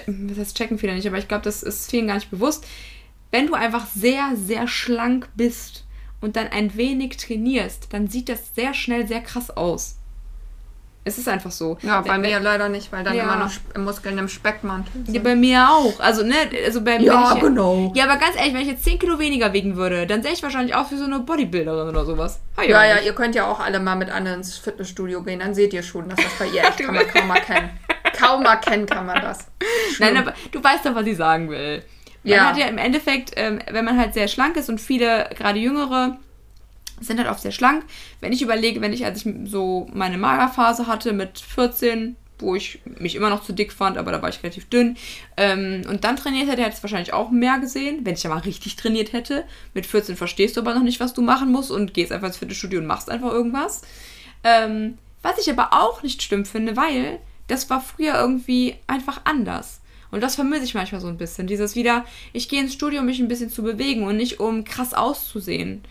das 0.08 0.54
checken 0.54 0.78
viele 0.78 0.96
nicht, 0.96 1.08
aber 1.08 1.18
ich 1.18 1.30
glaube, 1.30 1.44
das 1.44 1.64
ist 1.64 1.90
vielen 1.90 2.08
gar 2.08 2.16
nicht 2.16 2.30
bewusst. 2.30 2.66
Wenn 3.32 3.48
du 3.48 3.54
einfach 3.54 3.88
sehr, 3.88 4.32
sehr 4.36 4.68
schlank 4.68 5.30
bist 5.36 5.86
und 6.20 6.36
dann 6.36 6.48
ein 6.50 6.76
wenig 6.76 7.18
trainierst, 7.18 7.88
dann 7.92 8.08
sieht 8.08 8.30
das 8.30 8.54
sehr 8.54 8.74
schnell 8.74 9.08
sehr 9.08 9.22
krass 9.22 9.50
aus. 9.50 9.98
Es 11.04 11.18
ist 11.18 11.28
einfach 11.28 11.50
so. 11.50 11.80
Ja, 11.82 12.02
bei 12.02 12.10
wenn, 12.12 12.22
mir 12.22 12.40
leider 12.40 12.70
nicht, 12.70 12.92
weil 12.92 13.04
dann 13.04 13.16
ja. 13.16 13.24
immer 13.24 13.38
noch 13.38 13.52
Muskeln 13.84 14.20
im 14.20 14.28
Speckmantel 14.28 15.04
sind. 15.06 15.16
Ja, 15.16 15.22
bei 15.22 15.36
mir 15.36 15.68
auch. 15.68 16.00
Also, 16.00 16.24
ne, 16.24 16.36
also 16.64 16.82
bei 16.82 16.98
Ja, 16.98 17.34
ich, 17.34 17.42
genau. 17.42 17.92
Ja, 17.96 18.04
aber 18.04 18.18
ganz 18.18 18.36
ehrlich, 18.36 18.54
wenn 18.54 18.62
ich 18.62 18.68
jetzt 18.68 18.84
10 18.84 19.00
Kilo 19.00 19.18
weniger 19.18 19.52
wiegen 19.52 19.78
würde, 19.78 20.06
dann 20.06 20.22
sähe 20.22 20.34
ich 20.34 20.44
wahrscheinlich 20.44 20.76
auch 20.76 20.92
wie 20.92 20.98
so 20.98 21.06
eine 21.06 21.20
Bodybuilderin 21.20 21.90
oder 21.90 22.06
sowas. 22.06 22.40
Ah, 22.56 22.64
ja, 22.64 22.86
ja, 22.86 23.00
ihr 23.00 23.14
könnt 23.14 23.34
ja 23.34 23.48
auch 23.50 23.60
alle 23.60 23.80
mal 23.80 23.96
mit 23.96 24.12
Anne 24.12 24.36
ins 24.36 24.58
Fitnessstudio 24.58 25.24
gehen, 25.24 25.40
dann 25.40 25.56
seht 25.56 25.74
ihr 25.74 25.82
schon, 25.82 26.08
dass 26.08 26.18
das 26.18 26.34
bei 26.38 26.46
ihr 26.46 26.64
echt 26.64 26.78
kann 26.86 26.94
man 26.94 27.08
kaum 27.08 27.30
erkennen. 27.32 27.70
kaum 28.20 28.46
erkennen 28.46 28.86
kann 28.86 29.08
man 29.08 29.22
das. 29.22 29.48
Schlimm. 29.96 30.14
Nein, 30.14 30.18
aber 30.18 30.36
du 30.52 30.64
weißt 30.64 30.86
doch, 30.86 30.94
was 30.94 31.08
ich 31.08 31.18
sagen 31.18 31.50
will. 31.50 31.82
Man 32.24 32.34
ja. 32.34 32.50
hat 32.50 32.58
ja 32.58 32.68
im 32.68 32.78
Endeffekt, 32.78 33.32
ähm, 33.36 33.60
wenn 33.72 33.86
man 33.86 33.98
halt 33.98 34.14
sehr 34.14 34.28
schlank 34.28 34.56
ist 34.58 34.70
und 34.70 34.80
viele, 34.80 35.30
gerade 35.36 35.60
Jüngere, 35.60 36.20
sind 37.00 37.20
halt 37.20 37.30
oft 37.30 37.42
sehr 37.42 37.52
schlank. 37.52 37.84
Wenn 38.20 38.32
ich 38.32 38.42
überlege, 38.42 38.80
wenn 38.82 38.94
ich, 38.94 39.06
als 39.06 39.26
ich 39.26 39.34
so 39.46 39.88
meine 39.94 40.18
Magerphase 40.18 40.88
hatte 40.88 41.14
mit 41.14 41.40
14, 41.40 42.16
wo 42.42 42.56
ich 42.56 42.80
mich 42.86 43.16
immer 43.16 43.30
noch 43.30 43.44
zu 43.44 43.54
dick 43.54 43.72
fand, 43.72 43.98
aber 43.98 44.12
da 44.12 44.22
war 44.22 44.30
ich 44.30 44.42
relativ 44.44 44.70
dünn. 44.70 44.98
Ähm, 45.38 45.82
und 45.90 46.04
dann 46.04 46.16
trainiert 46.16 46.50
hätte, 46.50 46.64
hätte 46.64 46.76
es 46.76 46.84
wahrscheinlich 46.84 47.14
auch 47.14 47.32
mehr 47.32 47.60
gesehen, 47.60 48.02
wenn 48.04 48.16
ich 48.16 48.24
ja 48.24 48.30
mal 48.30 48.40
richtig 48.40 48.76
trainiert 48.76 49.14
hätte. 49.14 49.44
Mit 49.74 49.86
14 49.86 50.16
verstehst 50.16 50.58
du 50.58 50.62
aber 50.62 50.74
noch 50.74 50.84
nicht, 50.84 51.00
was 51.00 51.14
du 51.14 51.22
machen 51.22 51.52
musst 51.52 51.72
und 51.72 51.94
gehst 51.94 52.12
einfach 52.12 52.28
ins 52.28 52.38
Fitnessstudio 52.38 52.80
und 52.80 52.88
machst 52.88 53.10
einfach 53.10 53.32
irgendwas. 53.32 53.82
Ähm, 54.44 54.98
was 55.22 55.38
ich 55.38 55.50
aber 55.50 55.70
auch 55.74 56.04
nicht 56.04 56.22
stimmt 56.22 56.48
finde, 56.48 56.76
weil 56.76 57.20
das 57.48 57.70
war 57.70 57.82
früher 57.82 58.16
irgendwie 58.16 58.76
einfach 58.88 59.22
anders. 59.26 59.81
Und 60.12 60.22
das 60.22 60.36
vermisse 60.36 60.66
ich 60.66 60.74
manchmal 60.74 61.02
so 61.02 61.08
ein 61.08 61.18
bisschen. 61.18 61.48
Dieses 61.48 61.76
wieder, 61.76 62.06
ich 62.34 62.50
gehe 62.50 62.62
ins 62.62 62.74
Studio, 62.74 63.00
um 63.00 63.06
mich 63.06 63.20
ein 63.20 63.28
bisschen 63.28 63.50
zu 63.50 63.64
bewegen 63.64 64.04
und 64.04 64.18
nicht 64.18 64.40
um 64.40 64.64
krass 64.64 64.94
auszusehen 64.94 65.82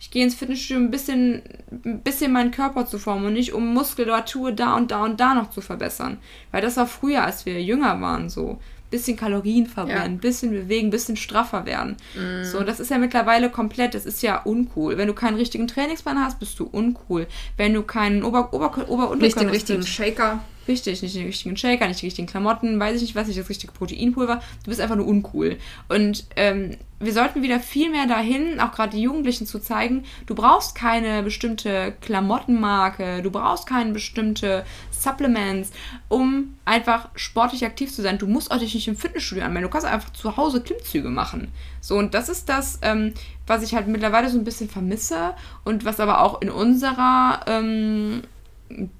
ich 0.00 0.10
gehe 0.10 0.24
ins 0.24 0.34
Fitnessstudio 0.34 0.82
ein 0.82 0.90
bisschen, 0.90 1.42
ein 1.84 2.02
bisschen 2.02 2.32
meinen 2.32 2.52
Körper 2.52 2.86
zu 2.86 2.98
formen 2.98 3.26
und 3.26 3.32
nicht 3.32 3.52
um 3.52 3.74
Muskulatur 3.74 4.52
da 4.52 4.76
und 4.76 4.90
da 4.90 5.04
und 5.04 5.18
da 5.18 5.34
noch 5.34 5.50
zu 5.50 5.60
verbessern. 5.60 6.18
Weil 6.52 6.62
das 6.62 6.76
war 6.76 6.86
früher, 6.86 7.24
als 7.24 7.46
wir 7.46 7.60
jünger 7.62 8.00
waren, 8.00 8.28
so. 8.28 8.60
Bisschen 8.90 9.18
Kalorien 9.18 9.66
verbrennen, 9.66 10.14
ja. 10.14 10.18
bisschen 10.18 10.50
bewegen, 10.50 10.88
bisschen 10.88 11.18
straffer 11.18 11.66
werden. 11.66 11.96
Mm. 12.14 12.42
So, 12.44 12.62
das 12.62 12.80
ist 12.80 12.90
ja 12.90 12.96
mittlerweile 12.96 13.50
komplett, 13.50 13.92
das 13.92 14.06
ist 14.06 14.22
ja 14.22 14.40
uncool. 14.40 14.96
Wenn 14.96 15.08
du 15.08 15.12
keinen 15.12 15.36
richtigen 15.36 15.68
Trainingsplan 15.68 16.18
hast, 16.18 16.38
bist 16.38 16.58
du 16.58 16.64
uncool. 16.64 17.26
Wenn 17.58 17.74
du 17.74 17.82
keinen 17.82 18.22
Ober, 18.22 18.54
Ober, 18.54 18.88
Ober 18.88 19.14
Nicht 19.16 19.38
den 19.38 19.50
richtigen 19.50 19.84
Shaker. 19.84 20.40
Richtig, 20.68 21.00
nicht 21.00 21.16
den 21.16 21.24
richtigen 21.24 21.56
Shaker, 21.56 21.88
nicht 21.88 22.02
die 22.02 22.06
richtigen 22.06 22.28
Klamotten, 22.28 22.78
weiß 22.78 22.96
ich 22.96 23.02
nicht 23.02 23.14
was, 23.14 23.26
nicht 23.26 23.40
das 23.40 23.48
richtige 23.48 23.72
Proteinpulver. 23.72 24.42
Du 24.64 24.68
bist 24.68 24.82
einfach 24.82 24.96
nur 24.96 25.06
uncool. 25.06 25.56
Und 25.88 26.26
ähm, 26.36 26.76
wir 27.00 27.12
sollten 27.14 27.42
wieder 27.42 27.58
viel 27.58 27.90
mehr 27.90 28.06
dahin, 28.06 28.60
auch 28.60 28.72
gerade 28.72 28.94
die 28.94 29.02
Jugendlichen 29.02 29.46
zu 29.46 29.60
zeigen, 29.60 30.04
du 30.26 30.34
brauchst 30.34 30.74
keine 30.74 31.22
bestimmte 31.22 31.94
Klamottenmarke, 32.02 33.22
du 33.22 33.30
brauchst 33.30 33.66
keine 33.66 33.92
bestimmte 33.92 34.64
Supplements, 34.90 35.70
um 36.08 36.56
einfach 36.64 37.08
sportlich 37.14 37.64
aktiv 37.64 37.90
zu 37.94 38.02
sein. 38.02 38.18
Du 38.18 38.26
musst 38.26 38.50
auch 38.50 38.58
dich 38.58 38.74
nicht 38.74 38.88
im 38.88 38.96
Fitnessstudio 38.96 39.44
anmelden, 39.44 39.70
du 39.70 39.72
kannst 39.72 39.86
einfach 39.86 40.12
zu 40.12 40.36
Hause 40.36 40.60
Klimmzüge 40.60 41.08
machen. 41.08 41.48
So, 41.80 41.96
und 41.96 42.12
das 42.12 42.28
ist 42.28 42.48
das, 42.48 42.78
ähm, 42.82 43.14
was 43.46 43.62
ich 43.62 43.74
halt 43.74 43.86
mittlerweile 43.86 44.28
so 44.28 44.36
ein 44.36 44.44
bisschen 44.44 44.68
vermisse 44.68 45.34
und 45.64 45.84
was 45.84 46.00
aber 46.00 46.20
auch 46.20 46.42
in 46.42 46.50
unserer 46.50 47.40
ähm, 47.46 48.22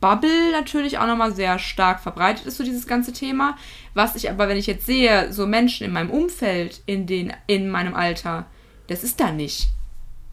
Bubble 0.00 0.52
natürlich 0.52 0.98
auch 0.98 1.06
nochmal 1.06 1.32
sehr 1.34 1.58
stark 1.58 2.00
verbreitet 2.00 2.46
ist, 2.46 2.56
so 2.56 2.64
dieses 2.64 2.86
ganze 2.86 3.12
Thema. 3.12 3.56
Was 3.94 4.16
ich 4.16 4.30
aber, 4.30 4.48
wenn 4.48 4.56
ich 4.56 4.66
jetzt 4.66 4.86
sehe, 4.86 5.32
so 5.32 5.46
Menschen 5.46 5.84
in 5.84 5.92
meinem 5.92 6.10
Umfeld, 6.10 6.82
in, 6.86 7.06
den, 7.06 7.32
in 7.46 7.68
meinem 7.68 7.94
Alter, 7.94 8.46
das 8.86 9.04
ist 9.04 9.20
da 9.20 9.30
nicht. 9.30 9.68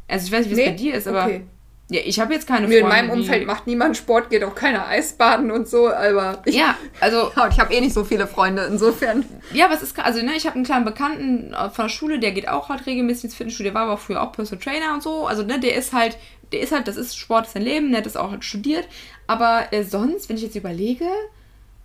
Also 0.07 0.27
ich 0.27 0.31
weiß 0.31 0.45
nicht, 0.45 0.55
wie 0.55 0.61
es 0.61 0.65
nee? 0.65 0.71
bei 0.71 0.77
dir 0.77 0.93
ist, 0.95 1.07
aber. 1.07 1.25
Okay. 1.25 1.41
Ja, 1.89 2.01
ich 2.03 2.19
habe 2.19 2.33
jetzt 2.33 2.47
keine 2.47 2.67
Freunde. 2.67 2.79
In 2.79 2.87
meinem 2.87 3.09
Umfeld 3.11 3.45
macht 3.45 3.67
niemand 3.67 3.95
Sport, 3.95 4.31
geht 4.31 4.43
auch 4.43 4.55
keiner 4.55 4.87
Eisbaden 4.87 5.51
und 5.51 5.67
so, 5.67 5.87
aber 5.87 6.41
ich, 6.45 6.55
ja, 6.55 6.75
also 6.99 7.31
ich 7.51 7.59
habe 7.59 7.73
eh 7.73 7.81
nicht 7.81 7.93
so 7.93 8.03
viele 8.03 8.25
Freunde 8.25 8.63
insofern. 8.63 9.23
Ja, 9.53 9.69
was 9.69 9.83
ist 9.83 9.99
also 9.99 10.23
ne, 10.23 10.31
ich 10.35 10.45
habe 10.47 10.55
einen 10.55 10.65
kleinen 10.65 10.85
Bekannten 10.85 11.53
von 11.73 11.85
der 11.85 11.89
Schule, 11.89 12.17
der 12.17 12.31
geht 12.31 12.47
auch 12.47 12.69
halt 12.69 12.87
regelmäßig 12.87 13.25
ins 13.25 13.35
Fitnessstudio, 13.35 13.71
der 13.71 13.79
war 13.79 13.87
aber 13.87 13.97
früher 13.97 14.23
auch 14.23 14.31
Personal 14.31 14.63
Trainer 14.63 14.93
und 14.95 15.03
so, 15.03 15.27
also 15.27 15.43
ne, 15.43 15.59
der 15.59 15.75
ist 15.75 15.93
halt 15.93 16.17
der 16.51 16.61
ist 16.61 16.71
halt, 16.71 16.87
das 16.87 16.97
ist 16.97 17.17
Sport, 17.17 17.47
ist 17.47 17.53
sein 17.53 17.63
Leben, 17.63 17.89
der 17.89 17.99
hat 17.99 18.05
das 18.05 18.17
auch 18.17 18.31
halt 18.31 18.43
studiert. 18.43 18.87
Aber 19.27 19.73
äh, 19.73 19.83
sonst, 19.83 20.29
wenn 20.29 20.37
ich 20.37 20.43
jetzt 20.43 20.55
überlege, 20.55 21.05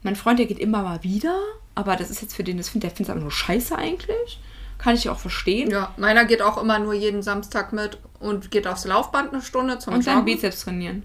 mein 0.03 0.17
Freund, 0.17 0.39
der 0.39 0.47
geht 0.47 0.59
immer 0.59 0.83
mal 0.83 1.03
wieder, 1.03 1.37
aber 1.75 1.97
das 1.97 2.11
ist 2.11 2.23
jetzt 2.23 2.35
für 2.35 2.45
den, 2.45 2.57
das 2.57 2.69
find, 2.69 2.85
der 2.85 2.91
findet 2.91 3.09
es 3.09 3.11
aber 3.11 3.21
nur 3.21 3.31
scheiße 3.31 3.77
eigentlich. 3.77 4.39
Kann 4.81 4.95
ich 4.95 5.11
auch 5.11 5.19
verstehen. 5.19 5.71
Ja, 5.71 5.93
meiner 5.99 6.25
geht 6.25 6.41
auch 6.41 6.61
immer 6.61 6.79
nur 6.79 6.95
jeden 6.95 7.23
Samstag 7.23 7.73
mit 7.73 7.99
und 8.19 8.51
geht 8.51 8.67
aufs 8.67 8.87
Laufband 8.87 9.33
eine 9.33 9.43
Stunde 9.43 9.79
zum 9.79 9.95
Und 9.95 10.07
dann 10.07 10.25
Bizeps 10.25 10.63
trainieren. 10.63 11.03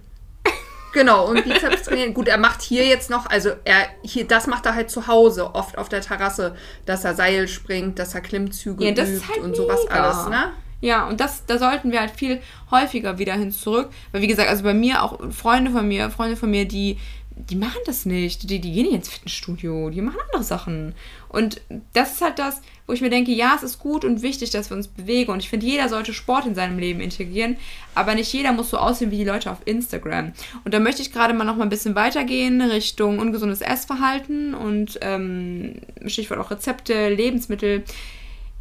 Genau, 0.94 1.28
und 1.28 1.44
Bizeps 1.44 1.84
trainieren. 1.84 2.14
Gut, 2.14 2.30
er 2.30 2.38
macht 2.38 2.62
hier 2.62 2.88
jetzt 2.88 3.10
noch, 3.10 3.26
also 3.26 3.50
er 3.66 3.88
hier, 4.02 4.26
das 4.26 4.48
macht 4.48 4.66
er 4.66 4.76
halt 4.76 4.90
zu 4.90 5.08
Hause, 5.08 5.54
oft 5.54 5.78
auf 5.78 5.90
der 5.90 6.00
Terrasse, 6.00 6.56
dass 6.86 7.04
er 7.04 7.16
Seil 7.16 7.50
springt, 7.50 8.00
dass 8.00 8.16
er 8.16 8.22
Klimmzüge 8.22 8.86
ja, 8.86 8.92
das 8.92 9.10
übt 9.10 9.28
halt 9.28 9.40
und 9.40 9.52
mega. 9.52 9.64
sowas 9.64 9.88
alles, 9.90 10.30
ne? 10.30 10.54
Ja, 10.80 11.08
und 11.08 11.20
das, 11.20 11.46
da 11.46 11.58
sollten 11.58 11.92
wir 11.92 12.00
halt 12.00 12.12
viel 12.12 12.42
häufiger 12.72 13.18
wieder 13.18 13.34
hin 13.34 13.52
zurück. 13.52 13.90
Weil 14.14 14.22
wie 14.22 14.28
gesagt, 14.28 14.50
also 14.50 14.64
bei 14.64 14.74
mir 14.74 15.04
auch 15.04 15.20
Freunde 15.32 15.72
von 15.72 15.86
mir, 15.86 16.10
Freunde 16.12 16.38
von 16.38 16.50
mir, 16.50 16.66
die, 16.66 16.98
die 17.36 17.56
machen 17.56 17.82
das 17.86 18.06
nicht. 18.06 18.50
Die, 18.50 18.60
die 18.60 18.72
gehen 18.72 18.86
nicht 18.86 18.96
ins 18.96 19.10
Fitnessstudio, 19.10 19.90
die 19.90 20.02
machen 20.02 20.20
andere 20.28 20.44
Sachen. 20.44 20.94
Und 21.28 21.62
das 21.94 22.14
ist 22.14 22.22
halt 22.22 22.40
das, 22.40 22.62
wo 22.88 22.94
ich 22.94 23.02
mir 23.02 23.10
denke, 23.10 23.32
ja, 23.32 23.54
es 23.56 23.64
ist 23.64 23.80
gut 23.80 24.06
und 24.06 24.22
wichtig, 24.22 24.52
dass 24.52 24.70
wir 24.70 24.78
uns 24.78 24.88
bewegen. 24.88 25.32
Und 25.32 25.40
ich 25.40 25.50
finde, 25.50 25.66
jeder 25.66 25.90
sollte 25.90 26.14
Sport 26.14 26.46
in 26.46 26.56
seinem 26.56 26.80
Leben 26.80 27.02
integrieren. 27.02 27.58
Aber 27.94 28.16
nicht 28.16 28.32
jeder 28.32 28.54
muss 28.54 28.70
so 28.70 28.78
aussehen 28.78 29.12
wie 29.12 29.18
die 29.18 29.26
Leute 29.26 29.52
auf 29.52 29.60
Instagram. 29.66 30.32
Und 30.64 30.74
da 30.74 30.80
möchte 30.80 31.02
ich 31.02 31.12
gerade 31.12 31.34
mal 31.34 31.44
noch 31.44 31.58
mal 31.58 31.64
ein 31.64 31.70
bisschen 31.70 31.96
weitergehen 31.96 32.62
Richtung 32.62 33.20
ungesundes 33.20 33.62
Essverhalten 33.62 34.54
und 34.54 34.98
ähm, 35.02 35.82
Stichwort 36.06 36.40
auch 36.40 36.52
Rezepte, 36.52 37.10
Lebensmittel 37.10 37.84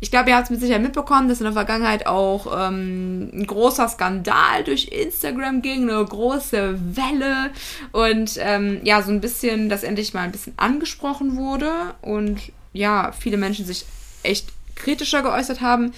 ich 0.00 0.10
glaube, 0.10 0.30
ihr 0.30 0.36
habt 0.36 0.44
es 0.44 0.50
mit 0.50 0.60
Sicherheit 0.60 0.82
mitbekommen, 0.82 1.28
dass 1.28 1.40
in 1.40 1.44
der 1.44 1.52
Vergangenheit 1.54 2.06
auch 2.06 2.68
ähm, 2.68 3.30
ein 3.32 3.46
großer 3.46 3.88
Skandal 3.88 4.64
durch 4.64 4.88
Instagram 4.88 5.62
ging, 5.62 5.88
eine 5.88 6.04
große 6.04 6.78
Welle 6.96 7.50
und 7.92 8.36
ähm, 8.38 8.80
ja, 8.84 9.02
so 9.02 9.10
ein 9.10 9.20
bisschen, 9.20 9.68
dass 9.68 9.82
endlich 9.82 10.12
mal 10.12 10.22
ein 10.22 10.32
bisschen 10.32 10.54
angesprochen 10.56 11.36
wurde 11.36 11.70
und 12.02 12.40
ja, 12.72 13.12
viele 13.12 13.36
Menschen 13.36 13.64
sich 13.64 13.86
echt 14.22 14.48
kritischer 14.74 15.22
geäußert 15.22 15.60
haben. 15.60 15.92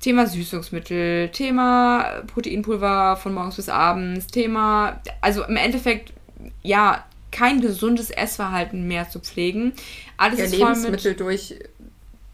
Thema 0.00 0.26
Süßungsmittel, 0.26 1.28
Thema 1.28 2.22
Proteinpulver 2.26 3.16
von 3.16 3.34
morgens 3.34 3.56
bis 3.56 3.68
abends, 3.68 4.26
Thema, 4.26 5.00
also 5.20 5.44
im 5.44 5.56
Endeffekt, 5.56 6.12
ja, 6.62 7.04
kein 7.30 7.60
gesundes 7.60 8.10
Essverhalten 8.10 8.86
mehr 8.86 9.08
zu 9.08 9.18
pflegen. 9.18 9.72
Alles 10.16 10.38
ja, 10.38 10.44
ist 10.44 10.56
Lebensmittel 10.56 11.12
mit, 11.12 11.20
durch 11.20 11.54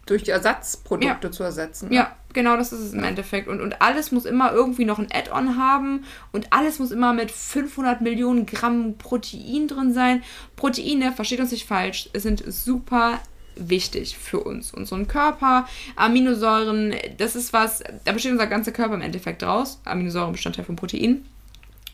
durch 0.09 0.27
Ersatzprodukte 0.27 1.27
ja. 1.27 1.31
zu 1.31 1.43
ersetzen. 1.43 1.89
Ne? 1.89 1.95
Ja, 1.95 2.15
genau 2.33 2.57
das 2.57 2.73
ist 2.73 2.79
es 2.79 2.93
im 2.93 3.03
Endeffekt. 3.03 3.47
Und, 3.47 3.61
und 3.61 3.81
alles 3.81 4.11
muss 4.11 4.25
immer 4.25 4.51
irgendwie 4.51 4.85
noch 4.85 4.99
ein 4.99 5.07
Add-on 5.11 5.57
haben 5.57 6.05
und 6.31 6.51
alles 6.51 6.79
muss 6.79 6.91
immer 6.91 7.13
mit 7.13 7.31
500 7.31 8.01
Millionen 8.01 8.45
Gramm 8.45 8.97
Protein 8.97 9.67
drin 9.67 9.93
sein. 9.93 10.23
Proteine, 10.55 11.11
versteht 11.11 11.39
uns 11.39 11.51
nicht 11.51 11.67
falsch, 11.67 12.09
sind 12.13 12.43
super 12.47 13.19
wichtig 13.55 14.17
für 14.17 14.39
uns, 14.39 14.73
unseren 14.73 15.07
Körper. 15.07 15.67
Aminosäuren, 15.95 16.95
das 17.17 17.35
ist 17.35 17.53
was, 17.53 17.83
da 18.05 18.13
besteht 18.13 18.31
unser 18.31 18.47
ganzer 18.47 18.71
Körper 18.71 18.95
im 18.95 19.01
Endeffekt 19.01 19.41
draus. 19.41 19.81
Aminosäuren 19.85 20.31
Bestandteil 20.31 20.65
von 20.65 20.75
Protein. 20.75 21.25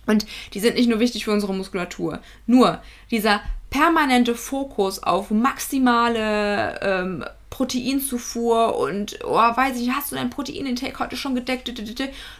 Und 0.05 0.25
die 0.53 0.59
sind 0.59 0.75
nicht 0.75 0.87
nur 0.87 0.99
wichtig 0.99 1.25
für 1.25 1.31
unsere 1.31 1.53
Muskulatur. 1.53 2.19
Nur 2.45 2.81
dieser 3.09 3.41
permanente 3.71 4.35
Fokus 4.35 5.01
auf 5.01 5.31
maximale 5.31 6.79
ähm, 6.81 7.25
Proteinzufuhr 7.49 8.77
und, 8.77 9.19
oh, 9.23 9.35
weiß 9.35 9.79
ich, 9.79 9.89
hast 9.91 10.11
du 10.11 10.15
dein 10.15 10.29
Proteinintake 10.29 10.99
heute 10.99 11.15
schon 11.15 11.35
gedeckt? 11.35 11.71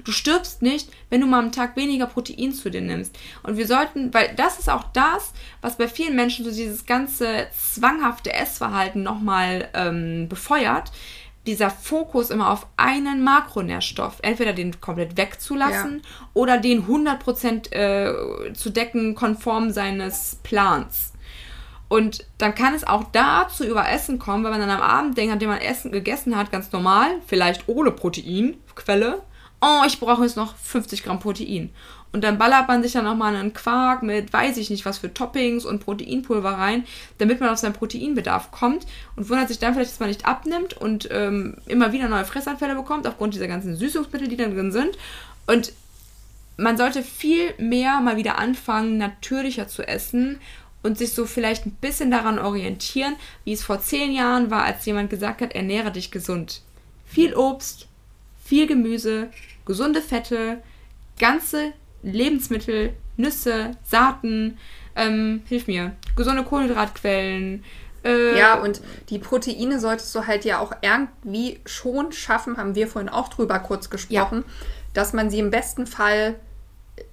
Du 0.03 0.11
stirbst 0.11 0.61
nicht, 0.61 0.89
wenn 1.09 1.21
du 1.21 1.27
mal 1.27 1.39
am 1.39 1.51
Tag 1.51 1.75
weniger 1.75 2.05
Protein 2.05 2.53
zu 2.53 2.69
dir 2.69 2.81
nimmst. 2.81 3.17
Und 3.43 3.57
wir 3.57 3.67
sollten, 3.67 4.13
weil 4.13 4.33
das 4.35 4.59
ist 4.59 4.69
auch 4.69 4.83
das, 4.93 5.31
was 5.61 5.77
bei 5.77 5.87
vielen 5.87 6.15
Menschen 6.15 6.43
so 6.43 6.51
dieses 6.51 6.85
ganze 6.85 7.47
zwanghafte 7.57 8.33
Essverhalten 8.33 9.03
nochmal 9.03 9.69
ähm, 9.73 10.27
befeuert 10.27 10.91
dieser 11.45 11.69
Fokus 11.69 12.29
immer 12.29 12.49
auf 12.49 12.67
einen 12.75 13.23
Makronährstoff, 13.23 14.17
entweder 14.21 14.53
den 14.53 14.79
komplett 14.81 15.15
wegzulassen 15.17 16.01
ja. 16.03 16.29
oder 16.33 16.57
den 16.57 16.87
100% 16.87 17.71
äh, 17.71 18.53
zu 18.53 18.71
decken, 18.71 19.15
konform 19.15 19.71
seines 19.71 20.39
Plans. 20.43 21.13
Und 21.87 22.25
dann 22.37 22.55
kann 22.55 22.73
es 22.73 22.85
auch 22.85 23.03
da 23.11 23.47
zu 23.47 23.65
Überessen 23.65 24.17
kommen, 24.17 24.43
weil 24.43 24.51
man 24.51 24.59
dann 24.59 24.71
am 24.71 24.81
Abend 24.81 25.17
denkt, 25.17 25.33
nachdem 25.33 25.49
man 25.49 25.59
Essen 25.59 25.91
gegessen 25.91 26.35
hat, 26.35 26.51
ganz 26.51 26.71
normal, 26.71 27.09
vielleicht 27.27 27.67
ohne 27.67 27.91
Proteinquelle, 27.91 29.21
oh, 29.61 29.81
ich 29.85 29.99
brauche 29.99 30.23
jetzt 30.23 30.37
noch 30.37 30.55
50 30.55 31.03
Gramm 31.03 31.19
Protein. 31.19 31.69
Und 32.11 32.23
dann 32.23 32.37
ballert 32.37 32.69
man 32.69 32.81
sich 32.81 32.93
dann 32.93 33.03
nochmal 33.03 33.35
einen 33.35 33.53
Quark 33.53 34.01
mit, 34.01 34.31
weiß 34.31 34.55
ich 34.55 34.69
nicht, 34.69 34.85
was 34.85 34.99
für 34.99 35.13
Toppings 35.13 35.65
und 35.65 35.83
Proteinpulver 35.83 36.51
rein, 36.51 36.85
damit 37.17 37.41
man 37.41 37.49
auf 37.49 37.57
seinen 37.57 37.73
Proteinbedarf 37.73 38.51
kommt 38.51 38.85
und 39.17 39.29
wundert 39.29 39.49
sich 39.49 39.59
dann 39.59 39.73
vielleicht, 39.73 39.91
dass 39.91 39.99
man 39.99 40.07
nicht 40.07 40.25
abnimmt 40.25 40.77
und 40.77 41.09
ähm, 41.11 41.57
immer 41.65 41.91
wieder 41.91 42.07
neue 42.07 42.23
Fressanfälle 42.23 42.75
bekommt, 42.75 43.05
aufgrund 43.05 43.33
dieser 43.33 43.49
ganzen 43.49 43.75
Süßungsmittel, 43.75 44.29
die 44.29 44.37
da 44.37 44.45
drin 44.45 44.71
sind. 44.71 44.97
Und 45.45 45.73
man 46.55 46.77
sollte 46.77 47.03
viel 47.03 47.53
mehr 47.57 47.99
mal 47.99 48.15
wieder 48.15 48.39
anfangen, 48.39 48.97
natürlicher 48.97 49.67
zu 49.67 49.85
essen 49.85 50.39
und 50.85 50.97
sich 50.99 51.13
so 51.13 51.25
vielleicht 51.25 51.65
ein 51.65 51.71
bisschen 51.81 52.11
daran 52.11 52.37
orientieren, 52.37 53.15
wie 53.43 53.53
es 53.53 53.63
vor 53.63 53.81
zehn 53.81 54.13
Jahren 54.13 54.51
war, 54.51 54.63
als 54.63 54.85
jemand 54.85 55.09
gesagt 55.09 55.41
hat, 55.41 55.53
ernähre 55.53 55.91
dich 55.91 56.11
gesund. 56.11 56.61
Viel 57.05 57.33
Obst, 57.35 57.87
viel 58.43 58.67
Gemüse, 58.67 59.29
gesunde 59.65 60.01
Fette, 60.01 60.61
ganze 61.19 61.73
Lebensmittel, 62.03 62.93
Nüsse, 63.17 63.71
Saaten, 63.83 64.59
ähm, 64.95 65.41
hilf 65.47 65.65
mir, 65.67 65.95
gesunde 66.15 66.43
Kohlenhydratquellen. 66.43 67.63
Äh, 68.03 68.37
ja, 68.37 68.61
und 68.61 68.81
die 69.09 69.17
Proteine 69.17 69.79
solltest 69.79 70.13
du 70.13 70.27
halt 70.27 70.45
ja 70.45 70.59
auch 70.59 70.71
irgendwie 70.81 71.59
schon 71.65 72.11
schaffen, 72.11 72.57
haben 72.57 72.75
wir 72.75 72.87
vorhin 72.87 73.09
auch 73.09 73.29
drüber 73.29 73.57
kurz 73.57 73.89
gesprochen, 73.89 74.43
ja. 74.45 74.53
dass 74.93 75.13
man 75.13 75.31
sie 75.31 75.39
im 75.39 75.49
besten 75.49 75.87
Fall 75.87 76.35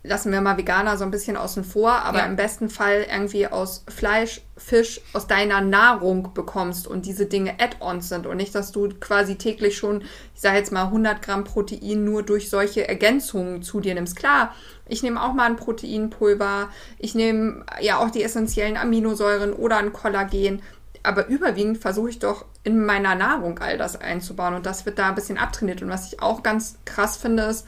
lassen 0.05 0.33
wir 0.33 0.41
mal 0.41 0.57
Veganer 0.57 0.97
so 0.97 1.05
ein 1.05 1.13
bisschen 1.13 1.37
außen 1.37 1.63
vor, 1.63 1.93
aber 1.93 2.19
ja. 2.19 2.27
im 2.27 2.35
besten 2.35 2.69
Fall 2.69 3.07
irgendwie 3.09 3.47
aus 3.47 3.85
Fleisch, 3.89 4.41
Fisch, 4.57 5.01
aus 5.13 5.29
deiner 5.29 5.61
Nahrung 5.61 6.35
bekommst 6.35 6.89
und 6.89 7.07
diese 7.07 7.27
Dinge 7.27 7.55
Add-ons 7.61 8.09
sind 8.09 8.27
und 8.27 8.37
nicht, 8.37 8.55
dass 8.55 8.73
du 8.73 8.89
quasi 9.01 9.37
täglich 9.37 9.77
schon, 9.77 10.03
ich 10.35 10.41
sage 10.41 10.57
jetzt 10.57 10.73
mal 10.73 10.87
100 10.87 11.23
Gramm 11.23 11.45
Protein 11.45 12.05
nur 12.05 12.25
durch 12.25 12.51
solche 12.51 12.89
Ergänzungen 12.89 13.63
zu 13.63 13.81
dir 13.81 13.95
nimmst. 13.95 14.17
Klar, 14.17 14.55
ich 14.89 15.05
nehme 15.05 15.23
auch 15.23 15.35
mal 15.35 15.47
ein 15.47 15.57
Proteinpulver, 15.57 16.69
ich 16.99 17.15
nehme 17.15 17.65
ja 17.81 17.99
auch 17.99 18.11
die 18.11 18.25
essentiellen 18.25 18.77
Aminosäuren 18.77 19.53
oder 19.53 19.77
ein 19.79 19.93
Kollagen, 19.93 20.63
aber 21.05 21.29
überwiegend 21.29 21.79
versuche 21.79 22.11
ich 22.11 22.19
doch 22.19 22.45
in 22.65 22.85
meiner 22.85 23.15
Nahrung 23.15 23.61
all 23.61 23.79
das 23.79 24.01
einzubauen 24.01 24.55
und 24.55 24.67
das 24.67 24.85
wird 24.85 24.99
da 24.99 25.09
ein 25.09 25.15
bisschen 25.15 25.39
abtrainiert 25.39 25.83
und 25.83 25.91
was 25.91 26.13
ich 26.13 26.21
auch 26.21 26.43
ganz 26.43 26.79
krass 26.85 27.17
finde 27.17 27.45
ist, 27.45 27.67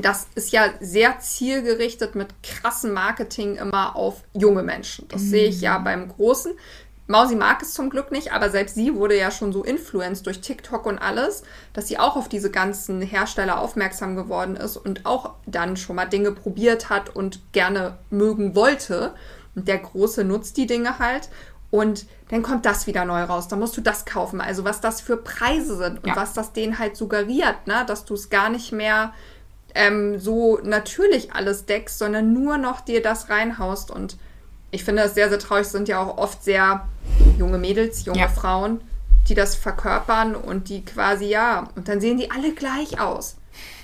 das 0.00 0.26
ist 0.34 0.52
ja 0.52 0.70
sehr 0.80 1.18
zielgerichtet 1.20 2.14
mit 2.14 2.28
krassem 2.42 2.92
Marketing 2.92 3.56
immer 3.56 3.96
auf 3.96 4.22
junge 4.32 4.62
Menschen. 4.62 5.08
Das 5.08 5.22
mhm. 5.22 5.28
sehe 5.28 5.48
ich 5.48 5.60
ja 5.60 5.78
mhm. 5.78 5.84
beim 5.84 6.08
Großen. 6.08 6.52
Mausi 7.06 7.36
mag 7.36 7.60
es 7.60 7.74
zum 7.74 7.90
Glück 7.90 8.10
nicht, 8.10 8.32
aber 8.32 8.48
selbst 8.48 8.76
sie 8.76 8.94
wurde 8.94 9.18
ja 9.18 9.30
schon 9.30 9.52
so 9.52 9.62
influenced 9.62 10.24
durch 10.24 10.40
TikTok 10.40 10.86
und 10.86 10.98
alles, 10.98 11.42
dass 11.74 11.86
sie 11.86 11.98
auch 11.98 12.16
auf 12.16 12.30
diese 12.30 12.50
ganzen 12.50 13.02
Hersteller 13.02 13.60
aufmerksam 13.60 14.16
geworden 14.16 14.56
ist 14.56 14.78
und 14.78 15.04
auch 15.04 15.34
dann 15.44 15.76
schon 15.76 15.96
mal 15.96 16.06
Dinge 16.06 16.32
probiert 16.32 16.88
hat 16.88 17.14
und 17.14 17.52
gerne 17.52 17.98
mögen 18.08 18.54
wollte. 18.54 19.14
Und 19.54 19.68
der 19.68 19.78
Große 19.78 20.24
nutzt 20.24 20.56
die 20.56 20.66
Dinge 20.66 20.98
halt. 20.98 21.28
Und 21.70 22.06
dann 22.28 22.42
kommt 22.42 22.64
das 22.64 22.86
wieder 22.86 23.04
neu 23.04 23.22
raus. 23.24 23.48
Dann 23.48 23.58
musst 23.58 23.76
du 23.76 23.80
das 23.80 24.06
kaufen. 24.06 24.40
Also 24.40 24.64
was 24.64 24.80
das 24.80 25.00
für 25.00 25.18
Preise 25.18 25.76
sind 25.76 25.98
und 26.04 26.08
ja. 26.08 26.16
was 26.16 26.32
das 26.32 26.52
denen 26.52 26.78
halt 26.78 26.96
suggeriert, 26.96 27.66
ne? 27.66 27.84
dass 27.86 28.04
du 28.04 28.14
es 28.14 28.30
gar 28.30 28.48
nicht 28.48 28.72
mehr 28.72 29.12
ähm, 29.74 30.18
so 30.18 30.58
natürlich 30.62 31.32
alles 31.32 31.66
deckst, 31.66 31.98
sondern 31.98 32.32
nur 32.32 32.58
noch 32.58 32.80
dir 32.80 33.02
das 33.02 33.28
reinhaust. 33.28 33.90
Und 33.90 34.16
ich 34.70 34.84
finde 34.84 35.02
das 35.02 35.14
sehr, 35.14 35.28
sehr 35.28 35.38
traurig. 35.38 35.66
Es 35.66 35.72
sind 35.72 35.88
ja 35.88 36.00
auch 36.00 36.16
oft 36.16 36.42
sehr 36.42 36.86
junge 37.38 37.58
Mädels, 37.58 38.04
junge 38.04 38.20
ja. 38.20 38.28
Frauen, 38.28 38.80
die 39.28 39.34
das 39.34 39.56
verkörpern 39.56 40.34
und 40.34 40.68
die 40.68 40.84
quasi, 40.84 41.26
ja, 41.26 41.68
und 41.74 41.88
dann 41.88 42.00
sehen 42.00 42.18
die 42.18 42.30
alle 42.30 42.52
gleich 42.52 43.00
aus. 43.00 43.36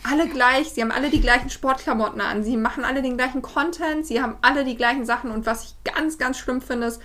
Alle 0.02 0.28
gleich, 0.28 0.70
sie 0.70 0.82
haben 0.82 0.90
alle 0.90 1.10
die 1.10 1.20
gleichen 1.20 1.50
Sportklamotten 1.50 2.20
an, 2.20 2.42
sie 2.42 2.56
machen 2.56 2.84
alle 2.84 3.02
den 3.02 3.16
gleichen 3.16 3.42
Content, 3.42 4.06
sie 4.06 4.22
haben 4.22 4.36
alle 4.40 4.64
die 4.64 4.76
gleichen 4.76 5.04
Sachen. 5.04 5.30
Und 5.30 5.46
was 5.46 5.64
ich 5.64 5.92
ganz, 5.92 6.18
ganz 6.18 6.38
schlimm 6.38 6.60
finde, 6.60 6.88
ist, 6.88 7.00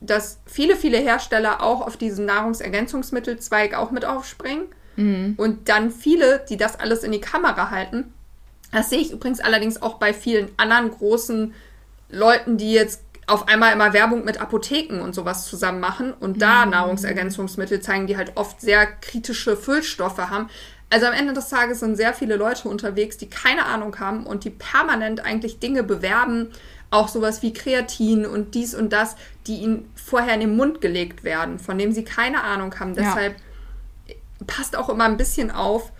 dass 0.00 0.38
viele, 0.46 0.76
viele 0.76 0.98
Hersteller 0.98 1.62
auch 1.62 1.80
auf 1.80 1.96
diesen 1.96 2.26
Nahrungsergänzungsmittelzweig 2.26 3.74
auch 3.74 3.90
mit 3.90 4.04
aufspringen 4.04 4.66
Mhm. 4.96 5.34
Und 5.36 5.68
dann 5.68 5.90
viele, 5.90 6.44
die 6.48 6.56
das 6.56 6.78
alles 6.78 7.02
in 7.02 7.12
die 7.12 7.20
Kamera 7.20 7.70
halten. 7.70 8.12
Das 8.72 8.90
sehe 8.90 8.98
ich 8.98 9.12
übrigens 9.12 9.40
allerdings 9.40 9.80
auch 9.82 9.94
bei 9.94 10.12
vielen 10.12 10.48
anderen 10.56 10.90
großen 10.90 11.54
Leuten, 12.10 12.56
die 12.56 12.72
jetzt 12.72 13.02
auf 13.26 13.48
einmal 13.48 13.72
immer 13.72 13.92
Werbung 13.92 14.24
mit 14.24 14.40
Apotheken 14.40 15.00
und 15.00 15.14
sowas 15.14 15.46
zusammen 15.46 15.80
machen 15.80 16.12
und 16.12 16.42
da 16.42 16.64
mhm. 16.64 16.72
Nahrungsergänzungsmittel 16.72 17.80
zeigen, 17.80 18.06
die 18.06 18.16
halt 18.16 18.32
oft 18.34 18.60
sehr 18.60 18.86
kritische 18.86 19.56
Füllstoffe 19.56 20.18
haben. 20.18 20.50
Also 20.90 21.06
am 21.06 21.12
Ende 21.14 21.32
des 21.32 21.48
Tages 21.48 21.80
sind 21.80 21.96
sehr 21.96 22.12
viele 22.12 22.36
Leute 22.36 22.68
unterwegs, 22.68 23.16
die 23.16 23.28
keine 23.28 23.64
Ahnung 23.64 23.98
haben 23.98 24.26
und 24.26 24.44
die 24.44 24.50
permanent 24.50 25.24
eigentlich 25.24 25.58
Dinge 25.58 25.82
bewerben, 25.82 26.50
auch 26.90 27.08
sowas 27.08 27.42
wie 27.42 27.52
Kreatin 27.52 28.26
und 28.26 28.54
dies 28.54 28.74
und 28.74 28.92
das, 28.92 29.16
die 29.46 29.56
ihnen 29.56 29.90
vorher 29.94 30.34
in 30.34 30.40
den 30.40 30.56
Mund 30.56 30.80
gelegt 30.80 31.24
werden, 31.24 31.58
von 31.58 31.78
dem 31.78 31.92
sie 31.92 32.04
keine 32.04 32.44
Ahnung 32.44 32.78
haben. 32.78 32.94
Deshalb 32.94 33.32
ja 33.32 33.44
passt 34.46 34.76
auch 34.76 34.88
immer 34.88 35.04
ein 35.04 35.16
bisschen 35.16 35.50
auf, 35.50 35.92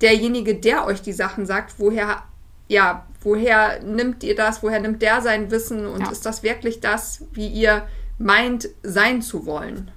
derjenige, 0.00 0.54
der 0.54 0.86
euch 0.86 1.02
die 1.02 1.12
Sachen 1.12 1.46
sagt, 1.46 1.74
woher, 1.78 2.22
ja, 2.68 3.06
woher 3.22 3.82
nimmt 3.82 4.22
ihr 4.24 4.34
das, 4.34 4.62
woher 4.62 4.80
nimmt 4.80 5.02
der 5.02 5.20
sein 5.20 5.50
Wissen 5.50 5.86
und 5.86 6.00
ja. 6.00 6.10
ist 6.10 6.24
das 6.24 6.42
wirklich 6.42 6.80
das, 6.80 7.24
wie 7.32 7.48
ihr 7.48 7.86
meint, 8.18 8.68
sein 8.82 9.22
zu 9.22 9.46
wollen? 9.46 9.90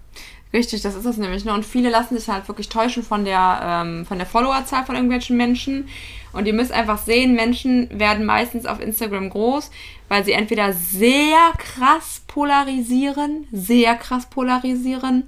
Richtig, 0.53 0.84
das 0.84 0.93
ist 0.93 1.06
das 1.06 1.17
nämlich. 1.17 1.45
Ne? 1.45 1.53
Und 1.53 1.65
viele 1.65 1.89
lassen 1.89 2.15
sich 2.15 2.29
halt 2.29 2.47
wirklich 2.47 2.69
täuschen 2.69 3.01
von 3.01 3.25
der, 3.25 3.60
ähm, 3.63 4.06
von 4.06 4.19
der 4.19 4.27
Followerzahl 4.27 4.86
von 4.86 4.93
irgendwelchen 4.93 5.36
Menschen. 5.36 5.89
Und 6.32 6.45
ihr 6.45 6.53
müsst 6.53 6.71
einfach 6.71 6.99
sehen, 6.99 7.34
Menschen 7.34 7.89
werden 7.91 8.23
meistens 8.23 8.67
auf 8.67 8.79
Instagram 8.79 9.32
groß, 9.32 9.71
weil 10.10 10.23
sie 10.23 10.34
entweder 10.34 10.73
sehr 10.73 11.39
krass 11.58 12.21
polarisieren, 12.27 13.47
sehr 13.51 13.95
krass 13.95 14.27
polarisieren 14.27 15.23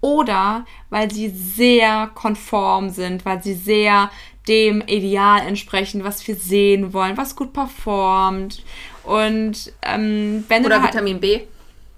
oder 0.00 0.64
weil 0.90 1.10
sie 1.10 1.28
sehr 1.28 2.10
konform 2.14 2.90
sind, 2.90 3.24
weil 3.24 3.42
sie 3.42 3.54
sehr 3.54 4.10
dem 4.46 4.80
Ideal 4.82 5.46
entsprechen, 5.46 6.04
was 6.04 6.26
wir 6.26 6.34
sehen 6.34 6.92
wollen, 6.92 7.16
was 7.16 7.36
gut 7.36 7.52
performt. 7.52 8.64
Und 9.04 9.72
ähm, 9.82 10.44
wenn 10.48 10.64
oder 10.64 10.80
halt, 10.80 10.92
Vitamin 10.92 11.20
B. 11.20 11.40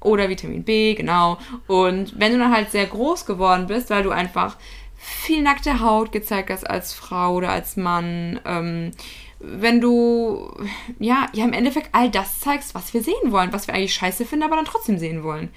Oder 0.00 0.28
Vitamin 0.28 0.64
B, 0.64 0.94
genau. 0.94 1.38
Und 1.66 2.18
wenn 2.18 2.32
du 2.32 2.38
dann 2.38 2.52
halt 2.52 2.70
sehr 2.70 2.86
groß 2.86 3.26
geworden 3.26 3.66
bist, 3.66 3.90
weil 3.90 4.02
du 4.02 4.10
einfach 4.10 4.56
viel 4.96 5.42
nackte 5.42 5.80
Haut 5.80 6.12
gezeigt 6.12 6.50
hast 6.50 6.68
als 6.68 6.92
Frau 6.92 7.34
oder 7.34 7.50
als 7.50 7.76
Mann, 7.76 8.40
ähm, 8.44 8.90
wenn 9.38 9.80
du 9.80 10.52
ja, 10.98 11.28
ja 11.32 11.44
im 11.44 11.52
Endeffekt 11.52 11.90
all 11.92 12.10
das 12.10 12.40
zeigst, 12.40 12.74
was 12.74 12.92
wir 12.92 13.02
sehen 13.02 13.30
wollen, 13.32 13.52
was 13.52 13.66
wir 13.66 13.74
eigentlich 13.74 13.94
scheiße 13.94 14.26
finden, 14.26 14.44
aber 14.44 14.56
dann 14.56 14.66
trotzdem 14.66 14.98
sehen 14.98 15.22
wollen. 15.22 15.50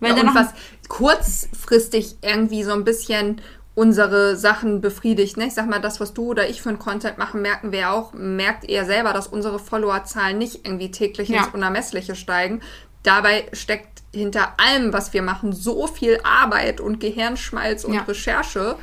Weil 0.00 0.16
ja, 0.16 0.22
und 0.22 0.34
was 0.34 0.48
kurzfristig 0.88 2.16
irgendwie 2.22 2.62
so 2.62 2.72
ein 2.72 2.84
bisschen 2.84 3.40
unsere 3.74 4.36
Sachen 4.36 4.80
befriedigt. 4.80 5.36
Ne? 5.36 5.46
Ich 5.46 5.54
sag 5.54 5.68
mal, 5.68 5.80
das, 5.80 6.00
was 6.00 6.14
du 6.14 6.30
oder 6.30 6.48
ich 6.48 6.62
für 6.62 6.70
einen 6.70 6.78
Content 6.78 7.18
machen, 7.18 7.42
merken 7.42 7.72
wir 7.72 7.92
auch, 7.92 8.14
merkt 8.14 8.64
ihr 8.68 8.86
selber, 8.86 9.12
dass 9.12 9.26
unsere 9.26 9.58
Followerzahlen 9.58 10.38
nicht 10.38 10.66
irgendwie 10.66 10.90
täglich 10.90 11.28
ja. 11.28 11.40
ins 11.40 11.48
Unermessliche 11.54 12.14
steigen. 12.14 12.62
Dabei 13.02 13.46
steckt 13.52 14.02
hinter 14.14 14.54
allem, 14.58 14.94
was 14.94 15.12
wir 15.12 15.20
machen, 15.20 15.52
so 15.52 15.86
viel 15.86 16.18
Arbeit 16.24 16.80
und 16.80 17.00
Gehirnschmalz 17.00 17.84
und 17.84 17.92
ja. 17.92 18.02
Recherche 18.02 18.76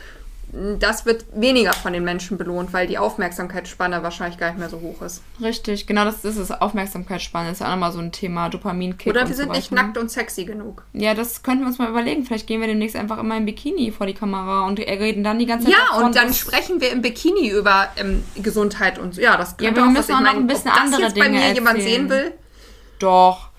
das 0.80 1.08
wird 1.08 1.26
weniger 1.34 1.74
von 1.74 1.94
den 1.94 2.04
Menschen 2.04 2.38
belohnt, 2.38 2.74
weil 2.74 2.86
die 2.86 3.00
Aufmerksamkeitsspanne 3.00 4.04
wahrscheinlich 4.04 4.40
gar 4.40 4.50
nicht 4.50 4.60
mehr 4.60 4.70
so 4.70 4.82
hoch 4.82 5.02
ist. 5.02 5.24
Richtig, 5.42 5.88
genau 5.88 6.06
das 6.06 6.24
ist 6.24 6.38
es. 6.38 6.52
Aufmerksamkeitsspanne 6.52 7.52
ist 7.52 7.62
ja 7.62 7.68
auch 7.68 7.72
nochmal 7.72 7.92
so 7.92 7.98
ein 7.98 8.12
Thema, 8.12 8.50
Dopaminkick. 8.50 9.12
Oder 9.12 9.28
wir 9.28 9.36
sind 9.36 9.48
so 9.48 9.54
nicht 9.54 9.72
nackt 9.72 9.98
und 9.98 10.12
sexy 10.12 10.46
genug. 10.46 10.84
Ja, 10.94 11.16
das 11.16 11.42
könnten 11.42 11.62
wir 11.62 11.68
uns 11.68 11.80
mal 11.80 11.90
überlegen. 11.90 12.24
Vielleicht 12.24 12.46
gehen 12.46 12.62
wir 12.62 12.68
demnächst 12.68 12.96
einfach 12.96 13.18
immer 13.18 13.36
im 13.36 13.46
Bikini 13.46 13.92
vor 13.92 14.06
die 14.06 14.14
Kamera 14.14 14.68
und 14.68 14.78
reden 14.78 15.24
dann 15.24 15.40
die 15.40 15.48
ganze 15.48 15.66
Zeit. 15.66 15.76
Ja, 15.76 15.98
und 15.98 16.16
dann 16.16 16.32
sprechen 16.36 16.80
wir 16.80 16.92
im 16.92 17.02
Bikini 17.02 17.50
über 17.50 17.88
ähm, 17.96 18.24
Gesundheit 18.36 19.00
und 19.00 19.16
so. 19.16 19.22
Ja, 19.22 19.38
das 19.38 19.58
könnte 19.58 19.80
ja, 19.80 19.86
wir 19.86 19.90
auch, 19.90 19.94
müssen 19.94 20.14
auch 20.14 20.22
noch 20.22 20.36
ein 20.36 20.46
bisschen 20.46 20.70
ob 20.70 20.78
das 20.78 20.86
andere 20.86 21.02
jetzt 21.02 21.16
Dinge 21.16 21.26
bei 21.26 21.32
mir 21.32 21.38
erzählen. 21.38 21.56
jemand 21.56 21.82
sehen 21.82 22.10
will. 22.10 22.32
Doch. 23.00 23.50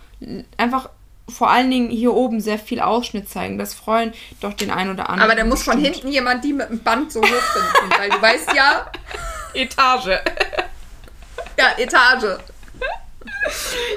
Einfach 0.57 0.91
vor 1.29 1.51
allen 1.51 1.71
Dingen 1.71 1.91
hier 1.91 2.13
oben 2.13 2.41
sehr 2.41 2.59
viel 2.59 2.81
Ausschnitt 2.81 3.29
zeigen. 3.29 3.59
Das 3.59 3.75
freuen 3.75 4.13
doch 4.41 4.53
den 4.53 4.71
einen 4.71 4.91
oder 4.91 5.09
anderen. 5.09 5.31
Aber 5.31 5.39
da 5.41 5.45
muss 5.47 5.63
von 5.63 5.79
hinten 5.79 6.09
jemand 6.09 6.45
die 6.45 6.53
mit 6.53 6.69
dem 6.69 6.83
Band 6.83 7.13
so 7.13 7.21
hochbinden, 7.21 7.99
weil 7.99 8.11
du 8.11 8.21
weißt 8.21 8.53
ja. 8.55 8.87
Etage. 9.55 10.19
Ja, 11.59 11.79
Etage. 11.79 12.39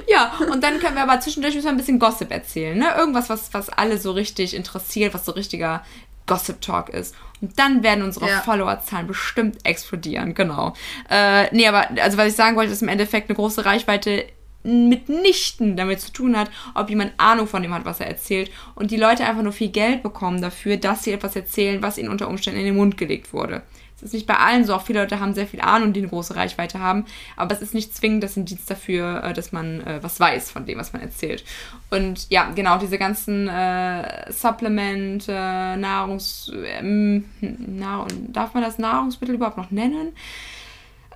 Ja, 0.08 0.34
und 0.52 0.64
dann 0.64 0.80
können 0.80 0.96
wir 0.96 1.04
aber 1.04 1.20
zwischendurch 1.20 1.56
müssen 1.56 1.66
wir 1.66 1.72
ein 1.72 1.78
bisschen 1.78 2.00
Gossip 2.00 2.32
erzählen, 2.32 2.78
ne? 2.78 2.96
Irgendwas, 2.98 3.30
was, 3.30 3.54
was 3.54 3.70
alle 3.70 3.98
so 3.98 4.12
richtig 4.12 4.54
interessiert, 4.54 5.14
was 5.14 5.26
so 5.26 5.32
richtiger 5.32 5.84
Gossip 6.28 6.62
Talk 6.62 6.90
ist. 6.90 7.16
Und 7.42 7.58
dann 7.58 7.84
werden 7.84 8.04
unsere 8.04 8.28
Ja. 8.30 8.42
Followerzahlen 8.42 9.08
bestimmt 9.08 9.66
explodieren, 9.66 10.34
genau. 10.34 10.74
Äh, 11.10 11.54
nee, 11.56 11.68
aber 11.68 11.88
also 12.02 12.18
was 12.18 12.28
ich 12.28 12.36
sagen 12.36 12.56
wollte, 12.56 12.74
ist 12.74 12.82
im 12.82 12.90
Endeffekt 12.90 13.30
eine 13.30 13.36
große 13.36 13.66
Reichweite 13.66 14.26
mitnichten 14.68 15.76
damit 15.76 16.02
zu 16.02 16.12
tun 16.12 16.38
hat, 16.38 16.52
ob 16.76 16.90
jemand 16.90 17.14
Ahnung 17.18 17.48
von 17.48 17.64
dem 17.64 17.74
hat, 17.74 17.86
was 17.86 18.00
er 18.00 18.08
erzählt 18.08 18.52
und 18.76 18.92
die 18.92 18.98
Leute 18.98 19.26
einfach 19.26 19.44
nur 19.44 19.54
viel 19.54 19.70
Geld 19.70 20.04
bekommen 20.04 20.42
dafür, 20.42 20.78
dass 20.78 21.04
sie 21.04 21.14
etwas 21.14 21.36
erzählen, 21.36 21.82
was 21.82 21.98
ihnen 21.98 22.10
unter 22.10 22.28
Umständen 22.28 22.60
in 22.60 22.66
den 22.66 22.76
Mund 22.76 22.98
gelegt 22.98 23.34
wurde. 23.34 23.64
Es 23.98 24.04
ist 24.04 24.14
nicht 24.14 24.28
bei 24.28 24.38
allen 24.38 24.64
so, 24.64 24.76
auch 24.76 24.84
viele 24.84 25.00
Leute 25.00 25.20
haben 25.20 25.34
sehr 25.34 25.48
viel 25.48 25.60
Ahnung, 25.60 25.92
die 25.92 26.02
eine 26.02 26.10
große 26.10 26.36
Reichweite 26.36 26.80
haben, 26.80 27.06
aber 27.36 27.56
es 27.56 27.64
ist 27.64 27.74
nicht 27.74 27.96
zwingend 27.96 28.24
das 28.24 28.38
Indiz 28.38 28.66
dafür, 28.66 29.24
äh, 29.24 29.34
dass 29.34 29.52
man 29.52 29.82
äh, 29.82 30.04
was 30.04 30.20
weiß 30.20 30.52
von 30.52 30.68
dem, 30.68 30.78
was 30.78 30.94
man 30.94 31.02
erzählt. 31.02 31.44
Und 31.90 32.30
ja, 32.30 32.52
genau, 32.52 32.78
diese 32.78 33.00
ganzen 33.00 33.48
äh, 33.48 34.32
Supplement, 34.32 35.26
äh, 35.28 35.76
Nahrungs... 35.78 36.52
Ähm, 36.80 37.26
Nahr 37.42 38.08
darf 38.28 38.54
man 38.54 38.62
das 38.62 38.78
Nahrungsmittel 38.78 39.36
überhaupt 39.36 39.58
noch 39.58 39.72
nennen? 39.72 40.14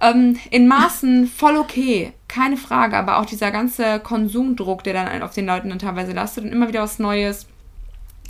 Ähm, 0.02 0.38
in 0.50 0.68
Maßen 0.68 1.28
voll 1.28 1.58
okay, 1.58 2.14
keine 2.28 2.58
Frage, 2.58 2.98
aber 2.98 3.20
auch 3.20 3.26
dieser 3.26 3.52
ganze 3.52 4.00
Konsumdruck, 4.00 4.84
der 4.84 4.94
dann 4.94 5.22
auf 5.22 5.34
den 5.34 5.46
Leuten 5.46 5.70
dann 5.70 5.80
teilweise 5.80 6.14
lastet 6.14 6.44
und 6.46 6.52
immer 6.52 6.68
wieder 6.68 6.82
was 6.82 6.98
Neues. 6.98 7.46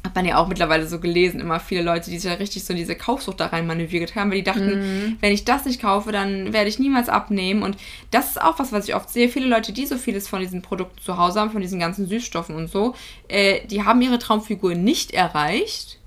Hat 0.03 0.15
man 0.15 0.25
ja 0.25 0.37
auch 0.37 0.47
mittlerweile 0.47 0.87
so 0.87 0.99
gelesen, 0.99 1.39
immer 1.39 1.59
viele 1.59 1.83
Leute, 1.83 2.09
die 2.09 2.17
sich 2.17 2.29
ja 2.29 2.35
richtig 2.35 2.63
so 2.65 2.73
in 2.73 2.77
diese 2.77 2.95
Kaufsucht 2.95 3.39
da 3.39 3.45
rein 3.45 3.67
manövriert 3.67 4.15
haben, 4.15 4.31
weil 4.31 4.39
die 4.39 4.43
dachten, 4.43 5.17
wenn 5.21 5.31
ich 5.31 5.45
das 5.45 5.65
nicht 5.65 5.79
kaufe, 5.79 6.11
dann 6.11 6.53
werde 6.53 6.69
ich 6.69 6.79
niemals 6.79 7.07
abnehmen. 7.07 7.61
Und 7.61 7.77
das 8.09 8.31
ist 8.31 8.41
auch 8.41 8.57
was, 8.57 8.71
was 8.71 8.87
ich 8.87 8.95
oft 8.95 9.11
sehe. 9.11 9.29
Viele 9.29 9.45
Leute, 9.45 9.73
die 9.73 9.85
so 9.85 9.97
vieles 9.97 10.27
von 10.27 10.39
diesen 10.39 10.63
Produkten 10.63 10.99
zu 10.99 11.17
Hause 11.17 11.39
haben, 11.39 11.51
von 11.51 11.61
diesen 11.61 11.79
ganzen 11.79 12.07
Süßstoffen 12.07 12.55
und 12.55 12.71
so, 12.71 12.95
äh, 13.27 13.65
die 13.67 13.83
haben 13.83 14.01
ihre 14.01 14.17
Traumfigur 14.17 14.73
nicht 14.73 15.11
erreicht, 15.11 15.99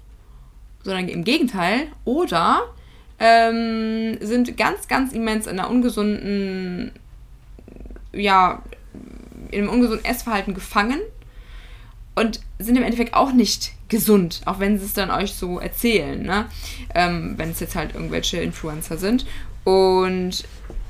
sondern 0.83 1.09
im 1.09 1.23
Gegenteil. 1.23 1.87
Oder 2.05 2.74
ähm, 3.19 4.19
sind 4.21 4.57
ganz, 4.57 4.89
ganz 4.89 5.13
immens 5.13 5.47
in 5.47 5.59
einer 5.59 5.71
ungesunden, 5.71 6.93
ja, 8.13 8.63
in 9.51 9.63
einem 9.63 9.71
ungesunden 9.71 10.05
Essverhalten 10.05 10.55
gefangen 10.55 11.01
und 12.15 12.41
sind 12.59 12.77
im 12.77 12.83
Endeffekt 12.83 13.15
auch 13.15 13.33
nicht 13.33 13.73
gesund, 13.89 14.43
auch 14.45 14.61
wenn 14.61 14.79
sie 14.79 14.87
es 14.87 14.95
dann 14.95 15.11
euch 15.11 15.35
so 15.35 15.59
erzählen, 15.59 16.23
ne? 16.23 16.47
Ähm, 16.95 17.35
wenn 17.37 17.51
es 17.51 17.61
jetzt 17.61 17.77
halt 17.77 17.95
irgendwelche 17.95 18.39
Influencer 18.39 18.99
sind. 18.99 19.27
Und 19.65 20.45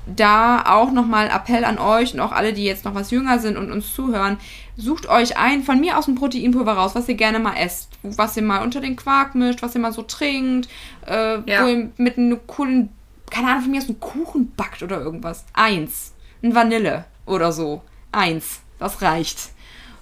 da 0.07 0.65
auch 0.67 0.93
nochmal 0.93 1.29
Appell 1.29 1.65
an 1.65 1.79
euch 1.79 2.15
und 2.15 2.21
auch 2.21 2.33
alle, 2.33 2.53
die 2.53 2.65
jetzt 2.65 2.85
noch 2.85 2.95
was 2.95 3.11
jünger 3.11 3.39
sind 3.39 3.57
und 3.57 3.71
uns 3.73 3.95
zuhören, 3.95 4.39
sucht 4.77 5.09
euch 5.09 5.37
ein, 5.39 5.63
von 5.63 5.81
mir 5.81 5.97
aus 5.99 6.09
ein 6.09 6.15
Proteinpulver 6.15 6.73
raus, 6.75 6.95
was 6.95 7.09
ihr 7.09 7.15
gerne 7.15 7.39
mal 7.39 7.55
esst, 7.57 7.91
was 8.03 8.37
ihr 8.37 8.43
mal 8.43 8.63
unter 8.63 8.81
den 8.81 8.97
Quark 8.97 9.35
mischt, 9.35 9.63
was 9.63 9.75
ihr 9.75 9.81
mal 9.81 9.93
so 9.93 10.03
trinkt, 10.03 10.69
äh, 11.07 11.39
Ja. 11.51 11.63
wo 11.65 11.69
ihr 11.69 11.91
mit 11.97 12.19
einem 12.19 12.39
coolen, 12.47 12.91
keine 13.31 13.49
Ahnung, 13.49 13.63
von 13.63 13.71
mir 13.71 13.79
aus 13.79 13.89
einen 13.89 14.01
Kuchen 14.01 14.53
backt 14.57 14.83
oder 14.83 15.01
irgendwas. 15.01 15.45
Eins. 15.55 16.13
Ein 16.43 16.55
Vanille 16.55 17.05
oder 17.27 17.53
so. 17.53 17.83
Eins. 18.13 18.61
Das 18.79 19.01
reicht. 19.01 19.39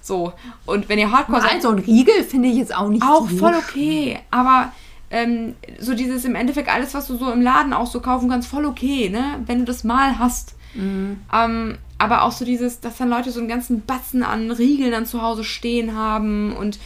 So. 0.01 0.33
Und 0.65 0.89
wenn 0.89 0.99
ihr 0.99 1.11
Hardcore 1.11 1.41
seid, 1.41 1.53
Also 1.53 1.69
ein 1.69 1.79
Riegel 1.79 2.23
finde 2.25 2.49
ich 2.49 2.57
jetzt 2.57 2.75
auch 2.75 2.89
nicht 2.89 3.03
auch 3.03 3.29
so 3.29 3.37
voll 3.37 3.53
okay. 3.55 4.19
Aber 4.31 4.73
ähm, 5.13 5.53
so 5.79 5.93
dieses 5.93 6.25
im 6.25 6.35
Endeffekt 6.35 6.67
alles, 6.67 6.93
was 6.93 7.07
du 7.07 7.15
so 7.17 7.31
im 7.31 7.41
Laden 7.41 7.71
auch 7.71 7.87
so 7.87 8.01
kaufen 8.01 8.29
kannst, 8.29 8.49
voll 8.49 8.65
okay, 8.65 9.07
ne? 9.09 9.39
Wenn 9.45 9.59
du 9.59 9.65
das 9.65 9.83
mal 9.85 10.17
hast. 10.19 10.55
Ähm, 10.75 11.77
aber 11.99 12.23
auch 12.23 12.31
so 12.31 12.43
dieses, 12.45 12.79
dass 12.79 12.97
dann 12.97 13.07
Leute 13.09 13.29
so 13.31 13.39
einen 13.39 13.47
ganzen 13.47 13.85
Batzen 13.85 14.23
an 14.23 14.49
Riegeln 14.51 14.91
dann 14.91 15.05
zu 15.05 15.21
Hause 15.21 15.43
stehen 15.43 15.95
haben 15.95 16.51
und 16.53 16.79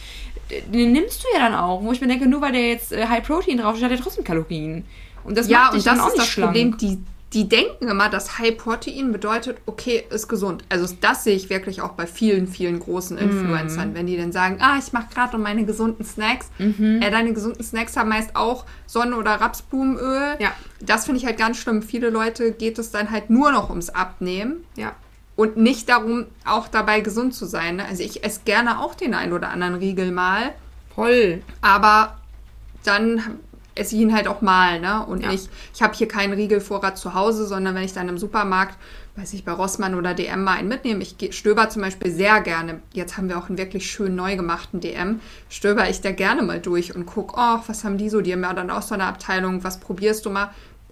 äh, 0.50 0.60
den 0.70 0.92
nimmst 0.92 1.22
du 1.24 1.26
ja 1.32 1.40
dann 1.48 1.54
auch. 1.54 1.82
Wo 1.82 1.90
ich 1.90 2.00
mir 2.02 2.06
denke, 2.06 2.28
nur 2.28 2.42
weil 2.42 2.52
der 2.52 2.68
jetzt 2.68 2.92
äh, 2.92 3.06
High 3.08 3.26
Protein 3.26 3.56
draufsteht, 3.56 3.84
hat 3.84 3.90
der 3.92 4.00
trotzdem 4.00 4.24
Kalorien. 4.24 4.84
Und 5.24 5.38
das 5.38 5.48
Ja, 5.48 5.58
macht 5.60 5.72
dich 5.74 5.78
und 5.80 5.86
dann 5.86 5.96
das 5.96 6.04
auch 6.04 6.08
ist 6.08 6.12
nicht 6.14 6.22
das 6.26 6.28
schlank. 6.28 6.52
Problem. 6.52 6.76
Die, 6.78 6.98
die 7.34 7.46
denken 7.46 7.88
immer, 7.88 8.08
dass 8.08 8.38
High 8.38 8.56
Protein 8.56 9.12
bedeutet, 9.12 9.58
okay, 9.66 10.02
ist 10.08 10.28
gesund. 10.28 10.64
Also 10.70 10.94
das 11.00 11.24
sehe 11.24 11.36
ich 11.36 11.50
wirklich 11.50 11.82
auch 11.82 11.92
bei 11.92 12.06
vielen, 12.06 12.46
vielen 12.48 12.80
großen 12.80 13.16
Mhm. 13.16 13.22
Influencern, 13.22 13.94
wenn 13.94 14.06
die 14.06 14.16
dann 14.16 14.32
sagen, 14.32 14.56
ah, 14.60 14.78
ich 14.78 14.94
mache 14.94 15.08
gerade 15.12 15.36
um 15.36 15.42
meine 15.42 15.66
gesunden 15.66 16.06
Snacks. 16.06 16.48
Mhm. 16.58 17.02
Äh, 17.02 17.10
deine 17.10 17.34
gesunden 17.34 17.62
Snacks 17.62 17.96
haben 17.98 18.08
meist 18.08 18.34
auch 18.34 18.64
Sonnen- 18.86 19.12
oder 19.12 19.32
Rapsblumenöl. 19.32 20.36
Ja. 20.38 20.52
Das 20.80 21.04
finde 21.04 21.20
ich 21.20 21.26
halt 21.26 21.36
ganz 21.36 21.58
schlimm. 21.58 21.82
Viele 21.82 22.08
Leute 22.08 22.52
geht 22.52 22.78
es 22.78 22.90
dann 22.92 23.10
halt 23.10 23.28
nur 23.28 23.52
noch 23.52 23.68
ums 23.68 23.90
Abnehmen 23.90 24.64
Ja. 24.76 24.92
und 25.36 25.58
nicht 25.58 25.90
darum, 25.90 26.24
auch 26.46 26.66
dabei 26.68 27.00
gesund 27.00 27.34
zu 27.34 27.44
sein. 27.44 27.76
ne? 27.76 27.84
Also 27.84 28.02
ich 28.04 28.24
esse 28.24 28.40
gerne 28.46 28.80
auch 28.80 28.94
den 28.94 29.12
einen 29.12 29.34
oder 29.34 29.50
anderen 29.50 29.74
Riegel 29.74 30.12
mal. 30.12 30.54
Voll. 30.94 31.42
Aber 31.60 32.16
dann 32.84 33.38
esse 33.78 33.94
ich 33.96 34.02
ihn 34.02 34.14
halt 34.14 34.28
auch 34.28 34.42
mal, 34.42 34.80
ne? 34.80 35.04
Und 35.06 35.22
Ja. 35.22 35.30
nicht, 35.30 35.48
ich 35.74 35.82
habe 35.82 35.94
hier 35.94 36.08
keinen 36.08 36.32
Riegelvorrat 36.32 36.98
zu 36.98 37.14
Hause, 37.14 37.46
sondern 37.46 37.74
wenn 37.74 37.84
ich 37.84 37.92
dann 37.92 38.08
im 38.08 38.18
Supermarkt, 38.18 38.76
weiß 39.16 39.32
ich, 39.32 39.44
bei 39.44 39.52
Rossmann 39.52 39.94
oder 39.94 40.14
DM 40.14 40.44
mal 40.44 40.54
einen 40.58 40.68
mitnehme, 40.68 41.02
ich 41.02 41.16
stöber 41.36 41.68
zum 41.70 41.82
Beispiel 41.82 42.10
sehr 42.10 42.40
gerne, 42.40 42.80
jetzt 42.92 43.16
haben 43.16 43.28
wir 43.28 43.38
auch 43.38 43.48
einen 43.48 43.58
wirklich 43.58 43.90
schön 43.90 44.14
neu 44.14 44.36
gemachten 44.36 44.80
DM, 44.80 45.20
stöber 45.48 45.88
ich 45.88 46.00
da 46.00 46.12
gerne 46.12 46.42
mal 46.42 46.60
durch 46.60 46.94
und 46.94 47.06
guck, 47.06 47.34
oh, 47.36 47.58
was 47.66 47.84
haben 47.84 47.98
die 47.98 48.10
so? 48.10 48.20
Die 48.20 48.32
haben 48.32 48.42
ja 48.42 48.52
dann 48.52 48.70
auch 48.70 48.82
so 48.82 48.94
eine 48.94 49.04
Abteilung, 49.04 49.64
was 49.64 49.80
probierst 49.80 50.24
du 50.26 50.30
mal? 50.30 50.50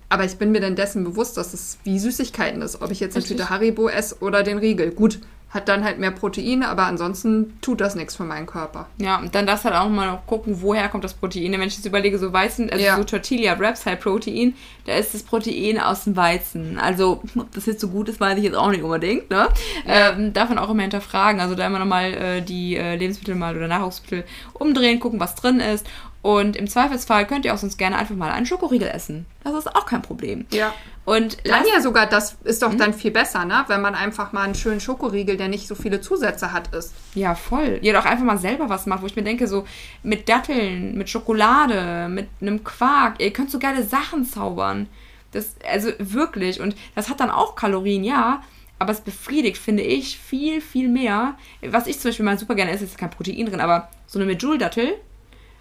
Aber 0.08 0.24
ich 0.24 0.36
bin 0.36 0.52
mir 0.52 0.60
dann 0.60 0.76
dessen 0.76 1.02
bewusst, 1.02 1.36
dass 1.36 1.52
es 1.52 1.78
wie 1.82 1.98
Süßigkeiten 1.98 2.62
ist, 2.62 2.80
ob 2.80 2.90
ich 2.92 3.00
jetzt 3.00 3.16
eine. 3.16 3.24
Tüte 3.24 3.50
Haribo 3.50 3.88
esse 3.88 4.16
oder 4.20 4.42
den 4.44 4.58
Riegel. 4.58 4.92
Gut, 4.92 5.18
hat 5.50 5.68
dann 5.68 5.84
halt 5.84 5.98
mehr 5.98 6.10
Proteine, 6.10 6.68
aber 6.68 6.82
ansonsten 6.84 7.56
tut 7.62 7.80
das 7.80 7.94
nichts 7.94 8.16
für 8.16 8.24
meinen 8.24 8.46
Körper. 8.46 8.88
Ja, 8.98 9.18
und 9.18 9.34
dann 9.34 9.46
darfst 9.46 9.64
du 9.64 9.70
halt 9.70 9.80
auch 9.80 9.88
mal 9.88 10.06
noch 10.10 10.26
gucken, 10.26 10.60
woher 10.60 10.88
kommt 10.88 11.04
das 11.04 11.14
Protein. 11.14 11.52
Wenn 11.52 11.62
ich 11.62 11.76
jetzt 11.76 11.86
überlege, 11.86 12.18
so 12.18 12.32
Weizen, 12.32 12.68
also 12.68 12.84
Ja. 12.84 12.96
so 12.96 13.04
Tortilla 13.04 13.58
Wraps, 13.58 13.86
High 13.86 13.98
Protein, 13.98 14.54
da 14.86 14.94
ist 14.94 15.14
das 15.14 15.22
Protein 15.22 15.80
aus 15.80 16.04
dem 16.04 16.16
Weizen. 16.16 16.78
Also, 16.78 17.22
ob 17.36 17.52
das 17.52 17.64
jetzt 17.66 17.80
so 17.80 17.88
gut 17.88 18.08
ist, 18.08 18.20
weiß 18.20 18.36
ich 18.36 18.44
jetzt 18.44 18.56
auch 18.56 18.70
nicht 18.70 18.82
unbedingt, 18.82 19.30
ne? 19.30 19.48
Ähm, 19.86 20.32
darf 20.32 20.48
man 20.48 20.58
auch 20.58 20.68
immer 20.68 20.82
hinterfragen. 20.82 21.40
Also 21.40 21.54
da 21.54 21.66
immer 21.66 21.78
nochmal 21.78 22.12
äh, 22.12 22.42
die 22.42 22.76
äh, 22.76 22.96
Lebensmittel 22.96 23.34
mal 23.36 23.56
oder 23.56 23.68
Nahrungsmittel 23.68 24.24
umdrehen, 24.52 25.00
gucken, 25.00 25.20
was 25.20 25.36
drin 25.36 25.60
ist. 25.60 25.86
Und 26.22 26.56
im 26.56 26.66
Zweifelsfall 26.66 27.24
könnt 27.24 27.44
ihr 27.44 27.54
auch 27.54 27.58
sonst 27.58 27.78
gerne 27.78 27.96
einfach 27.96 28.16
mal 28.16 28.32
einen 28.32 28.46
Schokoriegel 28.46 28.88
essen. 28.88 29.26
Das 29.44 29.54
ist 29.54 29.74
auch 29.74 29.86
kein 29.86 30.02
Problem. 30.02 30.44
Ja. 30.50 30.74
Und 31.06 31.38
Dann 31.48 31.62
ja 31.72 31.80
sogar, 31.80 32.06
das 32.06 32.36
ist 32.44 32.60
Hm? 32.62 32.70
doch 32.70 32.76
dann 32.76 32.92
viel 32.92 33.12
besser, 33.12 33.44
ne? 33.44 33.64
Wenn 33.68 33.80
man 33.80 33.94
einfach 33.94 34.32
mal 34.32 34.42
einen 34.42 34.56
schönen 34.56 34.80
Schokoriegel, 34.80 35.36
der 35.36 35.46
nicht 35.48 35.68
so 35.68 35.76
viele 35.76 36.00
Zusätze 36.00 36.52
hat, 36.52 36.74
isst. 36.74 36.94
Ja, 37.14 37.36
voll. 37.36 37.78
Ja, 37.80 37.92
doch 37.92 38.04
einfach 38.04 38.24
mal 38.24 38.38
selber 38.38 38.68
was 38.68 38.86
macht, 38.86 39.02
wo 39.02 39.06
ich 39.06 39.14
mir 39.14 39.22
denke, 39.22 39.46
so 39.46 39.64
mit 40.02 40.28
Datteln, 40.28 40.98
mit 40.98 41.08
Schokolade, 41.08 42.08
mit 42.08 42.28
einem 42.40 42.64
Quark, 42.64 43.20
ihr 43.22 43.32
könnt 43.32 43.52
so 43.52 43.60
geile 43.60 43.84
Sachen 43.84 44.24
zaubern. 44.24 44.88
Das, 45.30 45.54
also 45.70 45.90
wirklich. 45.98 46.60
Und 46.60 46.74
das 46.96 47.08
hat 47.08 47.20
dann 47.20 47.30
auch 47.30 47.54
Kalorien, 47.54 48.02
ja. 48.02 48.42
Aber 48.80 48.90
es 48.92 49.00
befriedigt, 49.00 49.58
finde 49.58 49.84
ich, 49.84 50.18
viel, 50.18 50.60
viel 50.60 50.88
mehr. 50.88 51.36
Was 51.62 51.86
ich 51.86 52.00
zum 52.00 52.08
Beispiel 52.10 52.24
mal 52.26 52.36
super 52.38 52.56
gerne 52.56 52.72
esse, 52.72 52.84
ist 52.84 52.98
kein 52.98 53.10
Protein 53.10 53.46
drin, 53.46 53.60
aber 53.60 53.88
so 54.08 54.18
eine 54.18 54.26
Medjool-Dattel, 54.26 54.94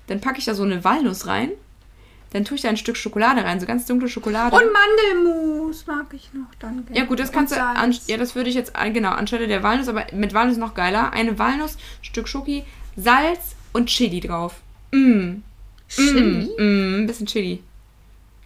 dann 0.07 0.21
packe 0.21 0.39
ich 0.39 0.45
da 0.45 0.53
so 0.55 0.63
eine 0.63 0.83
Walnuss 0.83 1.27
rein, 1.27 1.51
dann 2.35 2.43
tue 2.43 2.55
ich 2.55 2.63
da 2.63 2.67
ein 2.67 2.75
Stück 2.75 2.97
Schokolade 2.97 3.45
rein, 3.45 3.61
so 3.61 3.65
ganz 3.65 3.85
dunkle 3.85 4.09
Schokolade. 4.09 4.53
Und 4.53 4.63
Mandelmus 4.73 5.87
mag 5.87 6.07
ich 6.11 6.33
noch 6.33 6.53
dann 6.59 6.85
gerne. 6.85 6.99
Ja 6.99 7.05
gut, 7.05 7.17
das 7.17 7.31
kannst 7.31 7.55
du, 7.55 7.63
an, 7.63 7.95
ja, 8.07 8.17
das 8.17 8.35
würde 8.35 8.49
ich 8.49 8.55
jetzt, 8.55 8.73
genau, 8.91 9.11
anstelle 9.11 9.47
der 9.47 9.63
Walnuss, 9.63 9.87
aber 9.87 10.05
mit 10.11 10.33
Walnuss 10.33 10.57
noch 10.57 10.73
geiler. 10.73 11.13
Eine 11.13 11.39
Walnuss, 11.39 11.77
Stück 12.01 12.27
Schoki, 12.27 12.65
Salz 12.97 13.55
und 13.71 13.87
Chili 13.87 14.19
drauf. 14.19 14.55
Mm. 14.91 15.35
Chili? 15.87 16.49
Mm, 16.57 16.61
mm, 16.61 17.03
ein 17.03 17.07
bisschen 17.07 17.25
Chili. 17.25 17.63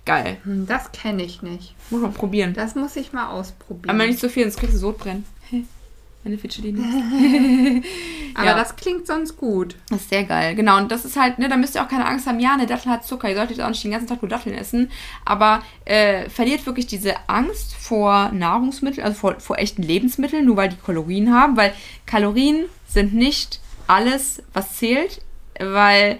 Geil. 0.06 0.38
Hm, 0.44 0.68
Das 0.68 0.92
kenne 0.92 1.24
ich 1.24 1.42
nicht. 1.42 1.74
Muss 1.90 2.02
man 2.02 2.14
probieren. 2.14 2.54
Das 2.54 2.76
muss 2.76 2.96
ich 2.96 3.12
mal 3.12 3.30
ausprobieren. 3.32 3.96
Aber 3.96 4.06
nicht 4.08 4.20
so 4.20 4.30
viel, 4.30 4.44
sonst 4.44 4.60
kriegst 4.60 4.76
du 4.76 4.80
Sodbrennen. 4.80 5.26
Wenn 6.24 6.38
du 6.38 6.62
nimmst. 6.62 7.88
Aber 8.36 8.46
ja. 8.46 8.56
das 8.56 8.76
klingt 8.76 9.08
sonst 9.08 9.38
gut. 9.38 9.76
Das 9.90 10.02
ist 10.02 10.10
sehr 10.10 10.26
geil, 10.26 10.54
genau. 10.54 10.78
Und 10.78 10.92
das 10.92 11.06
ist 11.06 11.16
halt, 11.16 11.40
ne, 11.40 11.48
da 11.48 11.56
müsst 11.56 11.76
ihr 11.76 11.84
auch 11.84 11.88
keine 11.88 12.06
Angst 12.06 12.28
haben, 12.28 12.40
ja, 12.40 12.54
eine 12.54 12.66
Dattel 12.66 12.92
hat 12.92 13.06
Zucker, 13.06 13.30
ihr 13.30 13.36
solltet 13.36 13.62
auch 13.62 13.70
nicht 13.70 13.84
den 13.84 13.92
ganzen 13.92 14.08
Tag 14.08 14.22
nur 14.22 14.30
Datteln 14.30 14.56
essen. 14.56 14.92
Aber 15.24 15.64
äh, 15.86 16.30
verliert 16.30 16.66
wirklich 16.66 16.88
diese 16.88 17.16
Angst 17.28 17.74
vor 17.74 18.32
Nahrungsmitteln, 18.34 19.06
also 19.06 19.18
vor, 19.18 19.40
vor 19.40 19.58
echten 19.60 19.82
Lebensmitteln, 19.82 20.46
nur 20.46 20.58
weil 20.58 20.70
die 20.70 20.76
Kalorien 20.76 21.34
haben, 21.34 21.56
weil 21.56 21.74
Kalorien 22.06 22.66
sind 22.86 23.14
nicht 23.14 23.62
alles, 23.88 24.44
was 24.54 24.78
zählt, 24.78 25.22
weil 25.60 26.20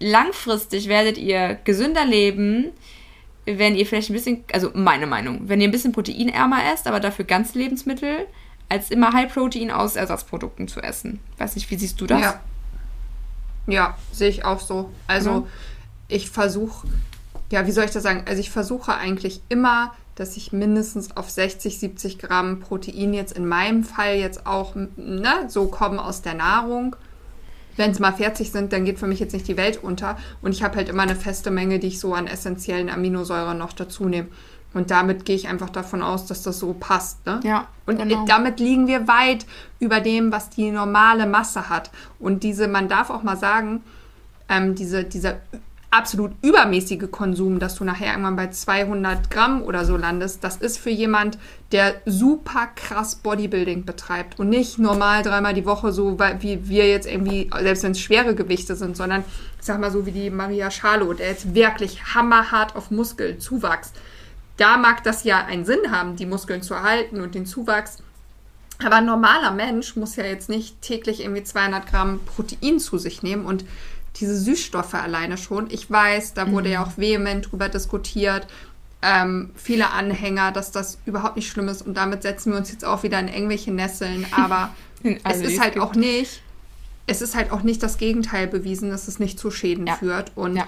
langfristig 0.00 0.88
werdet 0.88 1.18
ihr 1.18 1.58
gesünder 1.64 2.04
leben, 2.04 2.72
wenn 3.44 3.76
ihr 3.76 3.86
vielleicht 3.86 4.10
ein 4.10 4.14
bisschen, 4.14 4.44
also 4.52 4.70
meine 4.74 5.06
Meinung, 5.06 5.42
wenn 5.48 5.60
ihr 5.60 5.68
ein 5.68 5.72
bisschen 5.72 5.92
proteinärmer 5.92 6.72
esst, 6.72 6.86
aber 6.86 7.00
dafür 7.00 7.24
ganze 7.24 7.58
Lebensmittel, 7.58 8.26
als 8.68 8.90
immer 8.90 9.12
High 9.12 9.32
Protein 9.32 9.70
aus 9.70 9.96
Ersatzprodukten 9.96 10.68
zu 10.68 10.80
essen. 10.80 11.20
Weiß 11.38 11.54
nicht, 11.54 11.70
wie 11.70 11.76
siehst 11.76 12.00
du 12.00 12.06
das? 12.06 12.20
Ja, 12.20 12.40
ja 13.66 13.98
sehe 14.12 14.28
ich 14.28 14.44
auch 14.44 14.60
so. 14.60 14.90
Also 15.06 15.30
Ja. 15.30 15.46
ich 16.08 16.30
versuche, 16.30 16.86
ja, 17.50 17.66
wie 17.66 17.72
soll 17.72 17.84
ich 17.84 17.92
das 17.92 18.02
sagen? 18.02 18.24
Also 18.26 18.40
ich 18.40 18.50
versuche 18.50 18.94
eigentlich 18.94 19.40
immer, 19.48 19.94
dass 20.16 20.36
ich 20.36 20.52
mindestens 20.52 21.16
auf 21.16 21.30
60, 21.30 21.78
70 21.78 22.18
Gramm 22.18 22.60
Protein 22.60 23.12
jetzt 23.14 23.32
in 23.32 23.46
meinem 23.46 23.84
Fall 23.84 24.16
jetzt 24.16 24.46
auch 24.46 24.74
ne, 24.74 25.44
so 25.48 25.66
kommen 25.66 25.98
aus 25.98 26.22
der 26.22 26.34
Nahrung. 26.34 26.96
Wenn 27.76 27.90
es 27.90 27.98
mal 27.98 28.12
40 28.12 28.50
sind, 28.50 28.72
dann 28.72 28.86
geht 28.86 28.98
für 28.98 29.06
mich 29.06 29.20
jetzt 29.20 29.34
nicht 29.34 29.46
die 29.46 29.58
Welt 29.58 29.84
unter. 29.84 30.16
Und 30.40 30.52
ich 30.52 30.62
habe 30.62 30.76
halt 30.76 30.88
immer 30.88 31.02
eine 31.02 31.14
feste 31.14 31.50
Menge, 31.50 31.78
die 31.78 31.88
ich 31.88 32.00
so 32.00 32.14
an 32.14 32.26
essentiellen 32.26 32.88
Aminosäuren 32.88 33.58
noch 33.58 33.74
dazu 33.74 34.06
nehme. 34.06 34.28
Und 34.76 34.90
damit 34.90 35.24
gehe 35.24 35.36
ich 35.36 35.48
einfach 35.48 35.70
davon 35.70 36.02
aus, 36.02 36.26
dass 36.26 36.42
das 36.42 36.58
so 36.58 36.74
passt. 36.78 37.24
Ne? 37.24 37.40
Ja, 37.44 37.66
Und 37.86 37.96
genau. 37.96 38.26
damit 38.26 38.60
liegen 38.60 38.86
wir 38.86 39.08
weit 39.08 39.46
über 39.80 40.00
dem, 40.00 40.30
was 40.32 40.50
die 40.50 40.70
normale 40.70 41.26
Masse 41.26 41.70
hat. 41.70 41.90
Und 42.18 42.42
diese, 42.42 42.68
man 42.68 42.86
darf 42.86 43.08
auch 43.08 43.22
mal 43.22 43.38
sagen, 43.38 43.82
ähm, 44.50 44.74
diese, 44.74 45.04
dieser 45.04 45.36
absolut 45.90 46.32
übermäßige 46.42 47.10
Konsum, 47.10 47.58
dass 47.58 47.76
du 47.76 47.84
nachher 47.84 48.08
irgendwann 48.08 48.36
bei 48.36 48.48
200 48.48 49.30
Gramm 49.30 49.62
oder 49.62 49.86
so 49.86 49.96
landest, 49.96 50.44
das 50.44 50.58
ist 50.58 50.76
für 50.76 50.90
jemand, 50.90 51.38
der 51.72 51.94
super 52.04 52.68
krass 52.74 53.16
Bodybuilding 53.16 53.86
betreibt 53.86 54.38
und 54.38 54.50
nicht 54.50 54.78
normal 54.78 55.22
dreimal 55.22 55.54
die 55.54 55.64
Woche 55.64 55.92
so, 55.92 56.18
wie 56.40 56.68
wir 56.68 56.86
jetzt 56.86 57.06
irgendwie, 57.06 57.48
selbst 57.62 57.82
wenn 57.82 57.92
es 57.92 58.00
schwere 58.00 58.34
Gewichte 58.34 58.76
sind, 58.76 58.94
sondern 58.94 59.24
ich 59.58 59.64
sag 59.64 59.80
mal 59.80 59.90
so 59.90 60.04
wie 60.04 60.12
die 60.12 60.28
Maria 60.28 60.70
Schalow, 60.70 61.14
der 61.14 61.28
jetzt 61.28 61.54
wirklich 61.54 62.14
hammerhart 62.14 62.76
auf 62.76 62.90
Muskelzuwachs. 62.90 63.92
Da 64.56 64.76
mag 64.76 65.02
das 65.04 65.24
ja 65.24 65.44
einen 65.44 65.64
Sinn 65.64 65.90
haben, 65.90 66.16
die 66.16 66.26
Muskeln 66.26 66.62
zu 66.62 66.74
erhalten 66.74 67.20
und 67.20 67.34
den 67.34 67.46
Zuwachs. 67.46 67.98
Aber 68.84 68.96
ein 68.96 69.06
normaler 69.06 69.52
Mensch 69.52 69.96
muss 69.96 70.16
ja 70.16 70.24
jetzt 70.24 70.48
nicht 70.48 70.80
täglich 70.82 71.20
irgendwie 71.20 71.42
200 71.42 71.86
Gramm 71.86 72.20
Protein 72.24 72.78
zu 72.78 72.98
sich 72.98 73.22
nehmen 73.22 73.44
und 73.46 73.64
diese 74.16 74.36
Süßstoffe 74.36 74.94
alleine 74.94 75.36
schon. 75.38 75.70
Ich 75.70 75.90
weiß, 75.90 76.34
da 76.34 76.50
wurde 76.50 76.70
ja 76.70 76.82
auch 76.82 76.96
vehement 76.96 77.50
drüber 77.50 77.68
diskutiert. 77.68 78.46
Ähm, 79.02 79.50
viele 79.54 79.90
Anhänger, 79.90 80.52
dass 80.52 80.72
das 80.72 80.98
überhaupt 81.04 81.36
nicht 81.36 81.50
schlimm 81.50 81.68
ist 81.68 81.82
und 81.82 81.94
damit 81.96 82.22
setzen 82.22 82.52
wir 82.52 82.58
uns 82.58 82.70
jetzt 82.72 82.84
auch 82.84 83.02
wieder 83.02 83.18
in 83.20 83.28
irgendwelche 83.28 83.72
Nesseln. 83.72 84.26
Aber 84.32 84.74
es 85.24 85.40
ist 85.40 85.60
halt 85.60 85.78
auch 85.78 85.94
nicht, 85.94 86.42
es 87.06 87.20
ist 87.22 87.34
halt 87.36 87.52
auch 87.52 87.62
nicht 87.62 87.82
das 87.82 87.98
Gegenteil 87.98 88.46
bewiesen, 88.46 88.90
dass 88.90 89.06
es 89.06 89.18
nicht 89.18 89.38
zu 89.38 89.50
Schäden 89.50 89.86
Ja. 89.86 89.96
führt. 89.96 90.32
Und 90.34 90.56
Ja. 90.56 90.66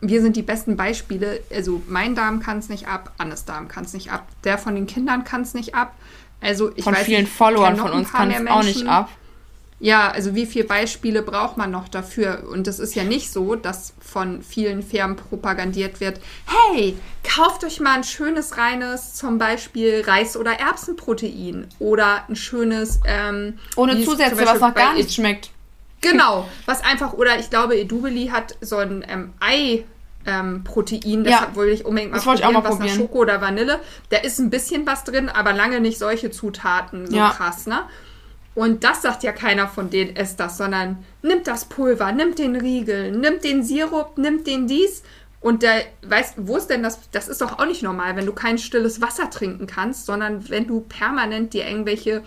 Wir 0.00 0.22
sind 0.22 0.36
die 0.36 0.42
besten 0.42 0.76
Beispiele. 0.76 1.40
Also 1.52 1.82
mein 1.88 2.14
Darm 2.14 2.40
kann 2.40 2.58
es 2.58 2.68
nicht 2.68 2.88
ab, 2.88 3.12
Annes 3.18 3.44
Darm 3.44 3.68
kann 3.68 3.84
es 3.84 3.92
nicht 3.92 4.12
ab, 4.12 4.26
der 4.44 4.58
von 4.58 4.74
den 4.74 4.86
Kindern 4.86 5.24
kann 5.24 5.42
es 5.42 5.54
nicht 5.54 5.74
ab. 5.74 5.94
Also 6.40 6.70
ich 6.74 6.84
von 6.84 6.94
weiß 6.94 7.04
vielen 7.04 7.26
Followern 7.26 7.76
von 7.76 7.90
uns 7.90 8.12
kann 8.12 8.30
es 8.30 8.46
auch 8.46 8.62
nicht 8.62 8.86
ab. 8.86 9.10
Ja, 9.80 10.10
also 10.10 10.34
wie 10.34 10.46
viele 10.46 10.64
Beispiele 10.64 11.22
braucht 11.22 11.56
man 11.56 11.70
noch 11.70 11.88
dafür? 11.88 12.48
Und 12.50 12.66
es 12.66 12.80
ist 12.80 12.96
ja 12.96 13.04
nicht 13.04 13.30
so, 13.30 13.54
dass 13.54 13.94
von 14.00 14.42
vielen 14.42 14.82
Firmen 14.82 15.16
propagandiert 15.16 16.00
wird, 16.00 16.20
hey, 16.46 16.96
kauft 17.22 17.62
euch 17.62 17.78
mal 17.78 17.94
ein 17.94 18.04
schönes, 18.04 18.56
reines, 18.56 19.14
zum 19.14 19.38
Beispiel 19.38 20.02
Reis- 20.04 20.36
oder 20.36 20.58
Erbsenprotein 20.58 21.68
oder 21.78 22.24
ein 22.28 22.34
schönes... 22.34 22.98
Ähm, 23.04 23.58
Ohne 23.76 24.02
Zusätze, 24.04 24.44
was 24.44 24.58
noch 24.58 24.74
gar 24.74 24.94
nicht 24.94 25.14
schmeckt. 25.14 25.50
Genau, 26.00 26.48
was 26.66 26.82
einfach, 26.84 27.12
oder 27.12 27.38
ich 27.38 27.50
glaube, 27.50 27.78
Edubeli 27.78 28.28
hat 28.28 28.56
so 28.60 28.76
ein 28.76 29.04
ähm, 29.08 29.32
Ei. 29.40 29.84
Ähm, 30.26 30.62
Protein, 30.62 31.24
das 31.24 31.32
Ja. 31.32 31.50
wollte 31.54 31.72
ich 31.72 31.86
unbedingt 31.86 32.10
mal 32.10 32.18
Das 32.18 32.26
wollte 32.26 32.42
ich 32.42 32.46
auch 32.46 32.52
mal 32.52 32.62
was 32.62 32.72
nach 32.72 32.78
probieren. 32.78 32.96
Schoko 32.98 33.18
oder 33.20 33.40
Vanille. 33.40 33.80
Da 34.10 34.18
ist 34.18 34.38
ein 34.40 34.50
bisschen 34.50 34.86
was 34.86 35.04
drin, 35.04 35.30
aber 35.30 35.54
lange 35.54 35.80
nicht 35.80 35.96
solche 35.98 36.30
Zutaten 36.30 37.06
so 37.06 37.16
Ja. 37.16 37.30
krass, 37.30 37.66
ne? 37.66 37.84
Und 38.54 38.84
das 38.84 39.00
sagt 39.02 39.22
ja 39.22 39.32
keiner 39.32 39.68
von 39.68 39.88
denen, 39.88 40.16
esst 40.16 40.38
das, 40.40 40.58
sondern 40.58 41.02
nimmt 41.22 41.46
das 41.46 41.64
Pulver, 41.66 42.12
nimmt 42.12 42.38
den 42.40 42.56
Riegel, 42.56 43.12
nimmt 43.12 43.42
den 43.44 43.62
Sirup, 43.62 44.18
nimmt 44.18 44.46
den 44.46 44.66
dies. 44.66 45.02
Und 45.40 45.62
der, 45.62 45.82
weißt 46.02 46.34
wo 46.38 46.56
ist 46.56 46.66
denn 46.68 46.82
das? 46.82 46.98
Das 47.12 47.28
ist 47.28 47.40
doch 47.40 47.58
auch 47.58 47.66
nicht 47.66 47.82
normal, 47.84 48.16
wenn 48.16 48.26
du 48.26 48.32
kein 48.32 48.58
stilles 48.58 49.00
Wasser 49.00 49.30
trinken 49.30 49.66
kannst, 49.66 50.04
sondern 50.04 50.50
wenn 50.50 50.66
du 50.66 50.80
permanent 50.80 51.54
dir 51.54 51.66
irgendwelche 51.66 52.22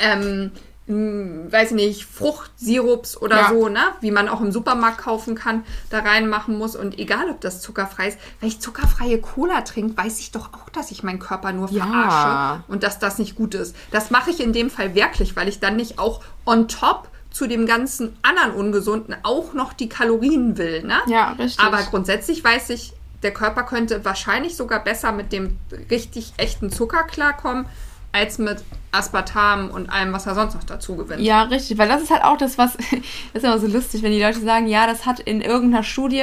ähm, 0.00 0.50
weiß 0.88 1.70
ich 1.70 1.74
nicht, 1.74 2.04
Fruchtsirups 2.06 3.16
oder 3.16 3.36
Ja. 3.36 3.48
so, 3.48 3.68
ne? 3.68 3.80
Wie 4.00 4.12
man 4.12 4.28
auch 4.28 4.40
im 4.40 4.52
Supermarkt 4.52 4.98
kaufen 4.98 5.34
kann, 5.34 5.64
da 5.90 5.98
reinmachen 5.98 6.56
muss. 6.56 6.76
Und 6.76 6.98
egal, 6.98 7.28
ob 7.28 7.40
das 7.40 7.60
zuckerfrei 7.60 8.08
ist, 8.08 8.18
wenn 8.40 8.48
ich 8.48 8.60
zuckerfreie 8.60 9.20
Cola 9.20 9.62
trinke, 9.62 9.96
weiß 9.96 10.20
ich 10.20 10.30
doch 10.30 10.50
auch, 10.52 10.68
dass 10.70 10.92
ich 10.92 11.02
meinen 11.02 11.18
Körper 11.18 11.52
nur 11.52 11.68
Ja. 11.70 11.84
verarsche 11.84 12.62
und 12.68 12.84
dass 12.84 13.00
das 13.00 13.18
nicht 13.18 13.34
gut 13.34 13.54
ist. 13.54 13.74
Das 13.90 14.10
mache 14.10 14.30
ich 14.30 14.38
in 14.40 14.52
dem 14.52 14.70
Fall 14.70 14.94
wirklich, 14.94 15.34
weil 15.34 15.48
ich 15.48 15.58
dann 15.58 15.74
nicht 15.74 15.98
auch 15.98 16.20
on 16.44 16.68
top 16.68 17.08
zu 17.32 17.48
dem 17.48 17.66
ganzen 17.66 18.16
anderen 18.22 18.52
Ungesunden 18.52 19.14
auch 19.24 19.52
noch 19.54 19.72
die 19.72 19.88
Kalorien 19.88 20.56
will, 20.56 20.84
ne? 20.84 20.98
Ja, 21.08 21.32
richtig. 21.32 21.64
Aber 21.64 21.82
grundsätzlich 21.82 22.42
weiß 22.44 22.70
ich, 22.70 22.92
der 23.24 23.32
Körper 23.32 23.64
könnte 23.64 24.04
wahrscheinlich 24.04 24.56
sogar 24.56 24.84
besser 24.84 25.10
mit 25.10 25.32
dem 25.32 25.58
richtig 25.90 26.32
echten 26.36 26.70
Zucker 26.70 27.02
klarkommen, 27.02 27.66
als 28.16 28.38
mit 28.38 28.64
Aspartam 28.92 29.70
und 29.70 29.90
allem, 29.90 30.12
was 30.12 30.26
er 30.26 30.34
sonst 30.34 30.54
noch 30.54 30.64
dazu 30.64 30.96
gewinnt. 30.96 31.20
Ja, 31.20 31.42
richtig, 31.42 31.76
weil 31.78 31.88
das 31.88 32.02
ist 32.02 32.10
halt 32.10 32.24
auch 32.24 32.38
das, 32.38 32.56
was, 32.56 32.76
das 32.76 32.86
ist 33.34 33.44
immer 33.44 33.58
so 33.58 33.66
lustig, 33.66 34.02
wenn 34.02 34.12
die 34.12 34.22
Leute 34.22 34.40
sagen, 34.40 34.66
ja, 34.66 34.86
das 34.86 35.04
hat 35.06 35.20
in 35.20 35.42
irgendeiner 35.42 35.82
Studie, 35.82 36.22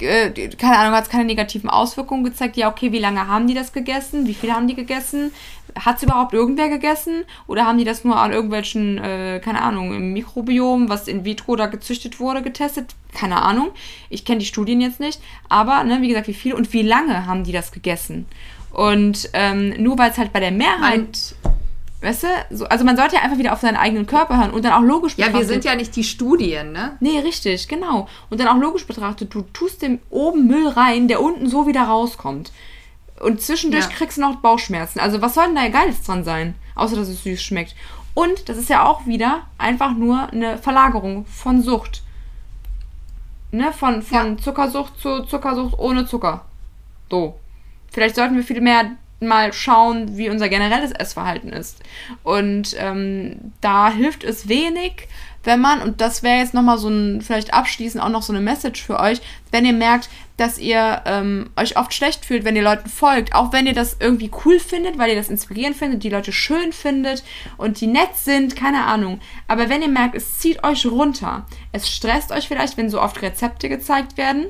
äh, 0.00 0.30
keine 0.56 0.78
Ahnung, 0.78 0.94
hat 0.94 1.04
es 1.04 1.10
keine 1.10 1.24
negativen 1.24 1.68
Auswirkungen 1.68 2.22
gezeigt. 2.22 2.56
Ja, 2.56 2.70
okay, 2.70 2.92
wie 2.92 3.00
lange 3.00 3.26
haben 3.26 3.48
die 3.48 3.54
das 3.54 3.72
gegessen? 3.72 4.28
Wie 4.28 4.34
viel 4.34 4.52
haben 4.52 4.68
die 4.68 4.76
gegessen? 4.76 5.32
Hat 5.78 5.96
es 5.96 6.04
überhaupt 6.04 6.32
irgendwer 6.34 6.68
gegessen? 6.68 7.24
Oder 7.48 7.66
haben 7.66 7.78
die 7.78 7.84
das 7.84 8.04
nur 8.04 8.16
an 8.16 8.32
irgendwelchen, 8.32 8.98
äh, 8.98 9.40
keine 9.42 9.60
Ahnung, 9.60 9.92
im 9.92 10.12
Mikrobiom, 10.12 10.88
was 10.88 11.08
in 11.08 11.24
vitro 11.24 11.56
da 11.56 11.66
gezüchtet 11.66 12.20
wurde, 12.20 12.42
getestet? 12.42 12.94
Keine 13.12 13.42
Ahnung. 13.42 13.70
Ich 14.08 14.24
kenne 14.24 14.38
die 14.38 14.46
Studien 14.46 14.80
jetzt 14.80 15.00
nicht. 15.00 15.20
Aber, 15.48 15.82
ne, 15.82 16.00
wie 16.00 16.08
gesagt, 16.08 16.28
wie 16.28 16.34
viel 16.34 16.54
und 16.54 16.72
wie 16.72 16.82
lange 16.82 17.26
haben 17.26 17.42
die 17.42 17.52
das 17.52 17.72
gegessen? 17.72 18.26
Und 18.72 19.30
ähm, 19.32 19.70
nur 19.82 19.98
weil 19.98 20.10
es 20.10 20.18
halt 20.18 20.32
bei 20.32 20.40
der 20.40 20.50
Mehrheit 20.52 21.34
Weißt 22.00 22.22
du? 22.22 22.28
So, 22.56 22.64
also 22.66 22.84
man 22.84 22.96
sollte 22.96 23.16
ja 23.16 23.22
einfach 23.22 23.38
wieder 23.38 23.52
auf 23.52 23.58
seinen 23.60 23.76
eigenen 23.76 24.06
Körper 24.06 24.38
hören 24.38 24.52
und 24.52 24.64
dann 24.64 24.72
auch 24.72 24.82
logisch 24.86 25.14
Ja, 25.16 25.26
wir 25.26 25.32
betrachtet. 25.32 25.48
sind 25.48 25.64
ja 25.64 25.74
nicht 25.74 25.96
die 25.96 26.04
Studien, 26.04 26.70
ne? 26.70 26.96
Nee, 27.00 27.18
richtig, 27.18 27.66
genau. 27.66 28.06
Und 28.30 28.38
dann 28.38 28.46
auch 28.46 28.56
logisch 28.56 28.86
betrachtet, 28.86 29.34
du 29.34 29.42
tust 29.52 29.82
dem 29.82 29.98
oben 30.08 30.46
Müll 30.46 30.68
rein, 30.68 31.08
der 31.08 31.20
unten 31.20 31.48
so 31.48 31.66
wieder 31.66 31.82
rauskommt. 31.82 32.52
Und 33.18 33.42
zwischendurch 33.42 33.86
Ja. 33.86 33.90
kriegst 33.90 34.16
du 34.16 34.20
noch 34.20 34.36
Bauchschmerzen. 34.36 35.00
Also 35.00 35.20
was 35.22 35.34
soll 35.34 35.46
denn 35.46 35.56
da 35.56 35.66
Geiles 35.70 36.00
dran 36.04 36.22
sein? 36.22 36.54
Außer, 36.76 36.94
dass 36.94 37.08
es 37.08 37.24
süß 37.24 37.42
schmeckt. 37.42 37.74
Und 38.14 38.48
das 38.48 38.58
ist 38.58 38.70
ja 38.70 38.84
auch 38.86 39.06
wieder 39.06 39.40
einfach 39.58 39.92
nur 39.92 40.28
eine 40.30 40.56
Verlagerung 40.56 41.26
von 41.26 41.62
Sucht. 41.62 42.04
Ne? 43.50 43.72
Von, 43.72 44.02
von 44.02 44.38
Zuckersucht 44.38 45.00
zu 45.00 45.24
Zuckersucht 45.24 45.76
ohne 45.76 46.06
Zucker. 46.06 46.44
So. 47.10 47.40
Vielleicht 47.90 48.16
sollten 48.16 48.36
wir 48.36 48.44
viel 48.44 48.60
mehr 48.60 48.90
mal 49.20 49.52
schauen, 49.52 50.16
wie 50.16 50.30
unser 50.30 50.48
generelles 50.48 50.92
Essverhalten 50.92 51.52
ist. 51.52 51.82
Und 52.22 52.76
ähm, 52.78 53.52
da 53.60 53.90
hilft 53.90 54.22
es 54.22 54.48
wenig, 54.48 55.08
wenn 55.44 55.60
man, 55.60 55.80
und 55.80 56.00
das 56.00 56.22
wäre 56.22 56.38
jetzt 56.38 56.54
nochmal 56.54 56.78
so 56.78 56.88
ein, 56.88 57.22
vielleicht 57.22 57.54
abschließend 57.54 58.02
auch 58.02 58.10
noch 58.10 58.22
so 58.22 58.32
eine 58.32 58.42
Message 58.42 58.82
für 58.82 59.00
euch, 59.00 59.20
wenn 59.50 59.64
ihr 59.64 59.72
merkt, 59.72 60.08
dass 60.36 60.58
ihr 60.58 61.02
ähm, 61.04 61.50
euch 61.56 61.76
oft 61.76 61.92
schlecht 61.94 62.24
fühlt, 62.24 62.44
wenn 62.44 62.54
ihr 62.54 62.62
Leuten 62.62 62.88
folgt, 62.88 63.34
auch 63.34 63.52
wenn 63.52 63.66
ihr 63.66 63.72
das 63.72 63.96
irgendwie 63.98 64.30
cool 64.44 64.60
findet, 64.60 64.98
weil 64.98 65.10
ihr 65.10 65.16
das 65.16 65.30
inspirierend 65.30 65.76
findet, 65.76 66.04
die 66.04 66.10
Leute 66.10 66.32
schön 66.32 66.72
findet 66.72 67.24
und 67.56 67.80
die 67.80 67.88
nett 67.88 68.14
sind, 68.14 68.54
keine 68.54 68.84
Ahnung. 68.84 69.20
Aber 69.48 69.68
wenn 69.68 69.82
ihr 69.82 69.88
merkt, 69.88 70.14
es 70.14 70.38
zieht 70.38 70.62
euch 70.62 70.86
runter, 70.86 71.46
es 71.72 71.90
stresst 71.90 72.30
euch 72.30 72.46
vielleicht, 72.46 72.76
wenn 72.76 72.90
so 72.90 73.00
oft 73.00 73.20
Rezepte 73.22 73.68
gezeigt 73.68 74.16
werden, 74.16 74.46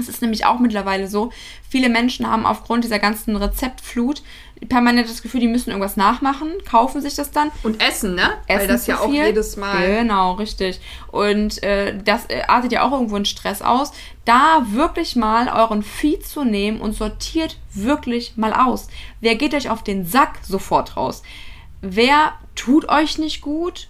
es 0.00 0.08
ist 0.08 0.22
nämlich 0.22 0.46
auch 0.46 0.58
mittlerweile 0.58 1.08
so, 1.08 1.30
viele 1.68 1.88
Menschen 1.88 2.26
haben 2.26 2.46
aufgrund 2.46 2.84
dieser 2.84 2.98
ganzen 2.98 3.36
Rezeptflut 3.36 4.22
permanent 4.68 5.08
das 5.08 5.22
Gefühl, 5.22 5.40
die 5.40 5.48
müssen 5.48 5.70
irgendwas 5.70 5.96
nachmachen, 5.96 6.52
kaufen 6.68 7.00
sich 7.00 7.14
das 7.14 7.30
dann. 7.30 7.50
Und 7.62 7.82
essen, 7.82 8.14
ne? 8.14 8.30
Weil 8.46 8.58
essen 8.58 8.68
das 8.68 8.84
zu 8.84 8.90
ja 8.90 8.98
auch 8.98 9.10
viel. 9.10 9.24
jedes 9.24 9.56
Mal. 9.56 10.00
Genau, 10.00 10.32
richtig. 10.32 10.80
Und 11.10 11.62
äh, 11.62 11.96
das 12.04 12.26
äh, 12.28 12.42
artet 12.46 12.72
ja 12.72 12.82
auch 12.82 12.92
irgendwo 12.92 13.16
in 13.16 13.24
Stress 13.24 13.62
aus. 13.62 13.92
Da 14.24 14.66
wirklich 14.70 15.16
mal 15.16 15.48
euren 15.48 15.82
Feed 15.82 16.26
zu 16.26 16.44
nehmen 16.44 16.80
und 16.80 16.92
sortiert 16.92 17.56
wirklich 17.72 18.36
mal 18.36 18.52
aus. 18.52 18.88
Wer 19.20 19.34
geht 19.36 19.54
euch 19.54 19.70
auf 19.70 19.82
den 19.82 20.04
Sack 20.06 20.38
sofort 20.42 20.96
raus? 20.96 21.22
Wer 21.80 22.34
tut 22.54 22.88
euch 22.88 23.18
nicht 23.18 23.40
gut? 23.40 23.88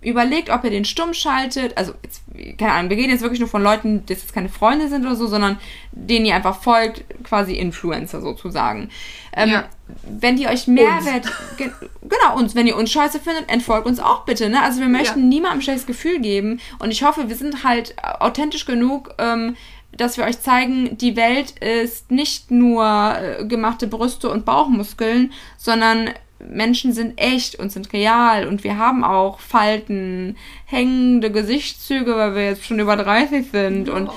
Überlegt, 0.00 0.50
ob 0.50 0.62
ihr 0.64 0.70
den 0.70 0.84
stumm 0.84 1.12
schaltet. 1.12 1.76
Also, 1.76 1.92
jetzt, 2.04 2.22
keine 2.58 2.72
Ahnung, 2.72 2.90
wir 2.90 2.96
reden 2.96 3.10
jetzt 3.10 3.22
wirklich 3.22 3.40
nur 3.40 3.48
von 3.48 3.62
Leuten, 3.62 4.06
die 4.06 4.12
jetzt 4.12 4.32
keine 4.32 4.48
Freunde 4.48 4.88
sind 4.88 5.04
oder 5.04 5.16
so, 5.16 5.26
sondern 5.26 5.58
denen 5.92 6.24
ihr 6.26 6.34
einfach 6.36 6.62
folgt, 6.62 7.04
quasi 7.24 7.54
Influencer 7.54 8.20
sozusagen. 8.20 8.90
Ähm, 9.32 9.50
Ja. 9.50 9.68
Wenn 10.08 10.36
die 10.36 10.46
euch 10.46 10.66
Mehrwert, 10.68 11.26
ge 11.56 11.70
genau 12.02 12.36
uns, 12.36 12.54
wenn 12.54 12.66
ihr 12.66 12.76
uns 12.76 12.92
scheiße 12.92 13.18
findet, 13.20 13.48
entfolgt 13.50 13.86
uns 13.86 13.98
auch 14.00 14.24
bitte. 14.24 14.48
Ne? 14.48 14.62
Also 14.62 14.80
wir 14.80 14.88
möchten 14.88 15.20
Ja. 15.20 15.26
niemandem 15.26 15.58
ein 15.58 15.62
schlechtes 15.62 15.86
Gefühl 15.86 16.20
geben 16.20 16.60
und 16.78 16.90
ich 16.90 17.02
hoffe, 17.02 17.28
wir 17.28 17.36
sind 17.36 17.64
halt 17.64 17.94
authentisch 18.20 18.66
genug, 18.66 19.14
ähm, 19.18 19.56
dass 19.96 20.16
wir 20.18 20.24
euch 20.24 20.40
zeigen, 20.40 20.96
die 20.98 21.16
Welt 21.16 21.58
ist 21.58 22.10
nicht 22.10 22.50
nur 22.50 22.84
äh, 22.86 23.44
gemachte 23.46 23.86
Brüste 23.88 24.30
und 24.30 24.44
Bauchmuskeln, 24.44 25.32
sondern 25.56 26.10
Menschen 26.40 26.92
sind 26.92 27.18
echt 27.18 27.56
und 27.56 27.72
sind 27.72 27.92
real 27.92 28.46
und 28.46 28.62
wir 28.62 28.78
haben 28.78 29.02
auch 29.02 29.40
Falten, 29.40 30.36
hängende 30.66 31.32
Gesichtszüge, 31.32 32.14
weil 32.16 32.34
wir 32.34 32.44
jetzt 32.44 32.64
schon 32.64 32.78
über 32.78 32.96
30 32.96 33.50
sind. 33.50 33.88
Und 33.88 34.10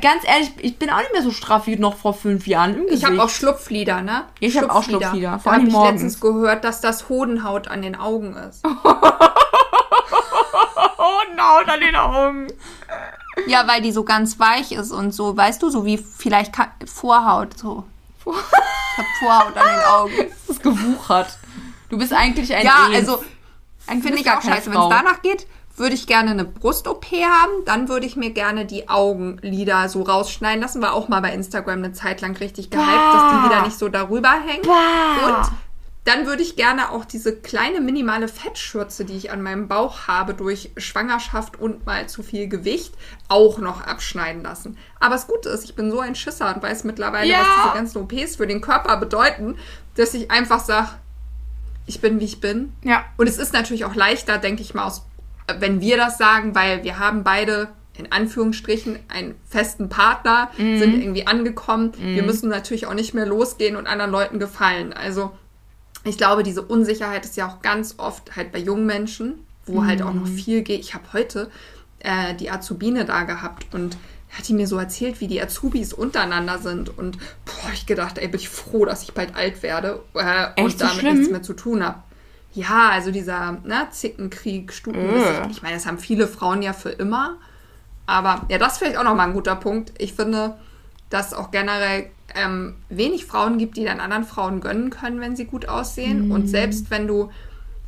ganz 0.00 0.24
ehrlich, 0.24 0.52
ich 0.60 0.78
bin 0.78 0.90
auch 0.90 0.98
nicht 0.98 1.12
mehr 1.12 1.22
so 1.22 1.32
straff 1.32 1.66
wie 1.66 1.76
noch 1.76 1.96
vor 1.96 2.14
fünf 2.14 2.46
Jahren 2.46 2.76
im 2.76 2.86
Ich 2.88 3.04
habe 3.04 3.20
auch 3.22 3.28
Schlupflider, 3.28 4.02
ne? 4.02 4.24
Ich 4.38 4.56
habe 4.56 4.70
auch 4.72 4.84
Schlupflider. 4.84 5.40
Vor 5.40 5.52
allem 5.52 5.66
ich 5.68 5.74
letztens 5.74 6.20
gehört, 6.20 6.64
dass 6.64 6.80
das 6.80 7.08
Hodenhaut 7.08 7.68
an 7.68 7.82
den 7.82 7.96
Augen 7.96 8.36
ist. 8.36 8.64
Hodenhaut 10.98 11.68
an 11.68 11.80
den 11.80 11.96
Augen. 11.96 12.46
Ja, 13.46 13.66
weil 13.66 13.82
die 13.82 13.92
so 13.92 14.04
ganz 14.04 14.38
weich 14.38 14.72
ist 14.72 14.92
und 14.92 15.12
so, 15.12 15.36
weißt 15.36 15.62
du, 15.62 15.70
so 15.70 15.84
wie 15.84 15.98
vielleicht 15.98 16.54
Vorhaut 16.86 17.58
so. 17.58 17.84
Ich 18.20 18.98
hab 18.98 19.06
Vorhaut 19.18 19.56
an 19.56 19.66
den 19.66 19.84
Augen. 19.84 20.12
Das 20.46 20.56
ist 20.56 20.62
gewuchert. 20.62 21.38
Du 21.90 21.98
bist 21.98 22.12
eigentlich 22.12 22.54
ein 22.54 22.64
Ja, 22.64 22.86
Elf. 22.88 22.96
also 22.96 23.24
finde 23.86 24.18
ich 24.18 24.30
auch 24.30 24.40
scheiße. 24.42 24.70
Wenn 24.72 24.80
es 24.80 24.88
danach 24.88 25.22
geht, 25.22 25.46
würde 25.76 25.94
ich 25.94 26.06
gerne 26.06 26.30
eine 26.30 26.44
Brust-OP 26.44 27.04
haben. 27.06 27.52
Dann 27.66 27.88
würde 27.88 28.06
ich 28.06 28.16
mir 28.16 28.30
gerne 28.30 28.64
die 28.66 28.88
Augenlider 28.88 29.88
so 29.88 30.02
rausschneiden 30.02 30.62
lassen. 30.62 30.80
War 30.82 30.94
auch 30.94 31.08
mal 31.08 31.20
bei 31.20 31.32
Instagram 31.32 31.78
eine 31.78 31.92
Zeit 31.92 32.20
lang 32.20 32.36
richtig 32.36 32.70
gehypt, 32.70 32.86
Bah. 32.86 33.12
dass 33.12 33.32
die 33.42 33.48
wieder 33.50 33.62
nicht 33.64 33.78
so 33.78 33.88
darüber 33.88 34.30
hängen. 34.30 34.62
Bah. 34.66 35.26
Und 35.40 35.50
dann 36.04 36.26
würde 36.26 36.42
ich 36.42 36.56
gerne 36.56 36.90
auch 36.90 37.04
diese 37.04 37.34
kleine 37.36 37.80
minimale 37.80 38.26
Fettschürze, 38.28 39.04
die 39.04 39.16
ich 39.16 39.30
an 39.30 39.42
meinem 39.42 39.68
Bauch 39.68 40.06
habe 40.08 40.32
durch 40.34 40.70
Schwangerschaft 40.76 41.58
und 41.60 41.84
mal 41.86 42.08
zu 42.08 42.22
viel 42.22 42.48
Gewicht, 42.48 42.94
auch 43.28 43.58
noch 43.58 43.82
abschneiden 43.82 44.42
lassen. 44.42 44.78
Aber 44.98 45.14
das 45.14 45.26
Gute 45.26 45.48
ist, 45.50 45.64
ich 45.64 45.74
bin 45.74 45.90
so 45.90 46.00
ein 46.00 46.14
Schisser 46.14 46.54
und 46.54 46.62
weiß 46.62 46.84
mittlerweile, 46.84 47.30
Ja. 47.30 47.40
was 47.40 47.46
diese 47.64 47.74
ganzen 47.74 47.98
OPs 48.02 48.36
für 48.36 48.46
den 48.46 48.60
Körper 48.60 48.96
bedeuten, 48.96 49.56
dass 49.96 50.14
ich 50.14 50.30
einfach 50.30 50.60
sage, 50.60 50.88
ich 51.86 52.00
bin, 52.00 52.20
wie 52.20 52.24
ich 52.24 52.40
bin. 52.40 52.72
Ja. 52.82 53.04
Und 53.16 53.28
es 53.28 53.38
ist 53.38 53.52
natürlich 53.52 53.84
auch 53.84 53.94
leichter, 53.94 54.38
denke 54.38 54.62
ich 54.62 54.74
mal, 54.74 54.86
aus, 54.86 55.04
wenn 55.58 55.80
wir 55.80 55.96
das 55.96 56.18
sagen, 56.18 56.54
weil 56.54 56.84
wir 56.84 56.98
haben 56.98 57.24
beide 57.24 57.68
in 57.98 58.10
Anführungsstrichen 58.12 58.98
einen 59.08 59.34
festen 59.46 59.90
Partner, 59.90 60.50
sind 60.56 61.02
irgendwie 61.02 61.26
angekommen. 61.26 61.92
Wir 61.98 62.22
müssen 62.22 62.48
natürlich 62.48 62.86
auch 62.86 62.94
nicht 62.94 63.12
mehr 63.12 63.26
losgehen 63.26 63.76
und 63.76 63.86
anderen 63.86 64.10
Leuten 64.10 64.38
gefallen. 64.38 64.94
Also 64.94 65.32
ich 66.04 66.16
glaube, 66.16 66.42
diese 66.42 66.62
Unsicherheit 66.62 67.26
ist 67.26 67.36
ja 67.36 67.46
auch 67.46 67.60
ganz 67.60 67.96
oft 67.98 68.36
halt 68.36 68.52
bei 68.52 68.58
jungen 68.58 68.86
Menschen, 68.86 69.40
wo 69.66 69.84
halt 69.84 70.00
auch 70.00 70.14
noch 70.14 70.26
viel 70.26 70.62
geht. 70.62 70.80
Ich 70.80 70.94
habe 70.94 71.04
heute 71.12 71.50
äh, 71.98 72.34
die 72.34 72.50
Azubine 72.50 73.04
da 73.04 73.24
gehabt 73.24 73.66
und 73.74 73.98
hat 74.30 74.48
die 74.48 74.54
mir 74.54 74.66
so 74.66 74.78
erzählt, 74.78 75.20
wie 75.20 75.26
die 75.26 75.42
Azubis 75.42 75.92
untereinander 75.92 76.58
sind. 76.58 76.96
Und 76.96 77.18
boah, 77.44 77.72
ich 77.72 77.86
gedacht, 77.86 78.18
ey, 78.18 78.28
bin 78.28 78.40
ich 78.40 78.48
froh, 78.48 78.84
dass 78.84 79.02
ich 79.02 79.12
bald 79.12 79.34
alt 79.34 79.62
werde 79.62 80.02
äh, 80.14 80.62
und 80.62 80.72
so 80.72 80.78
damit 80.78 80.98
schlimm? 80.98 81.16
nichts 81.16 81.32
mehr 81.32 81.42
zu 81.42 81.54
tun 81.54 81.84
habe. 81.84 82.00
Ja, 82.52 82.90
also 82.90 83.10
dieser 83.10 83.58
ne, 83.64 83.88
Zickenkrieg, 83.90 84.72
Stutenbesicht. 84.72 85.46
Äh. 85.46 85.50
Ich 85.50 85.62
meine, 85.62 85.74
das 85.74 85.86
haben 85.86 85.98
viele 85.98 86.26
Frauen 86.26 86.62
ja 86.62 86.72
für 86.72 86.90
immer. 86.90 87.38
Aber 88.06 88.46
ja, 88.48 88.58
das 88.58 88.72
ist 88.72 88.78
vielleicht 88.78 88.96
auch 88.96 89.04
nochmal 89.04 89.28
ein 89.28 89.34
guter 89.34 89.56
Punkt. 89.56 89.92
Ich 89.98 90.14
finde, 90.14 90.56
dass 91.10 91.28
es 91.28 91.34
auch 91.34 91.50
generell 91.50 92.10
ähm, 92.34 92.76
wenig 92.88 93.26
Frauen 93.26 93.58
gibt, 93.58 93.76
die 93.76 93.84
dann 93.84 94.00
anderen 94.00 94.24
Frauen 94.24 94.60
gönnen 94.60 94.90
können, 94.90 95.20
wenn 95.20 95.36
sie 95.36 95.44
gut 95.44 95.68
aussehen. 95.68 96.30
Und 96.30 96.48
selbst 96.48 96.90
wenn 96.90 97.06
du 97.06 97.30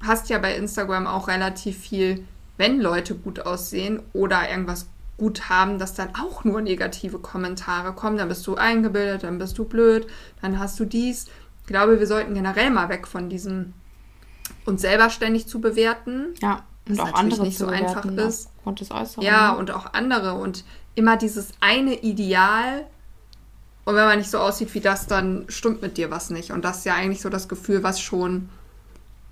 hast 0.05 0.29
ja 0.29 0.39
bei 0.39 0.55
Instagram 0.57 1.07
auch 1.07 1.29
relativ 1.29 1.79
viel, 1.79 2.25
wenn 2.57 2.81
Leute 2.81 3.15
gut 3.15 3.41
aussehen 3.41 4.01
oder 4.13 4.49
irgendwas 4.51 4.89
gut 5.23 5.49
haben, 5.49 5.79
dass 5.79 5.95
dann 5.95 6.17
auch 6.17 6.43
nur 6.43 6.61
negative 6.61 7.21
Kommentare 7.21 7.93
kommen. 7.93 8.17
Dann 8.17 8.29
bist 8.29 8.45
du 8.49 8.57
eingebildet, 8.57 9.23
dann 9.23 9.39
bist 9.39 9.57
du 9.57 9.65
blöd, 9.65 10.09
dann 10.41 10.59
hast 10.59 10.81
du 10.81 10.85
dies. 10.85 11.27
Ich 11.61 11.69
glaube, 11.69 12.01
wir 12.01 12.09
sollten 12.09 12.35
generell 12.35 12.71
mal 12.71 12.89
weg 12.89 13.07
von 13.07 13.29
diesem 13.29 13.73
uns 14.65 14.81
selber 14.81 15.11
ständig 15.11 15.47
zu 15.47 15.61
bewerten. 15.61 16.35
Ja. 16.41 16.65
Und 16.89 16.99
Was 16.99 17.13
auch 17.13 17.15
andere 17.15 17.43
nicht 17.43 17.57
zu 17.57 17.67
so 17.67 17.71
einfach 17.71 18.03
bewerten, 18.03 18.29
ist. 18.29 18.51
aufgrund 18.57 18.81
des 18.81 18.91
Äußeren. 18.91 19.23
Ja, 19.23 19.53
und 19.53 19.71
auch 19.71 19.95
andere 19.95 20.35
und 20.35 20.65
immer 20.97 21.17
dieses 21.17 21.53
eine 21.61 21.95
Ideal. 21.95 22.85
Und 23.85 23.95
wenn 23.95 24.05
man 24.05 24.19
nicht 24.19 24.31
so 24.31 24.39
aussieht 24.39 24.75
wie 24.75 24.81
das, 24.81 25.07
dann 25.07 25.45
stimmt 25.47 25.83
mit 25.83 25.99
dir 25.99 26.11
was 26.11 26.31
nicht. 26.31 26.51
Und 26.51 26.65
das 26.65 26.79
ist 26.79 26.87
ja 26.87 26.95
eigentlich 26.95 27.21
so 27.21 27.29
das 27.29 27.49
Gefühl, 27.49 27.85
was 27.85 28.01
schon, 28.01 28.49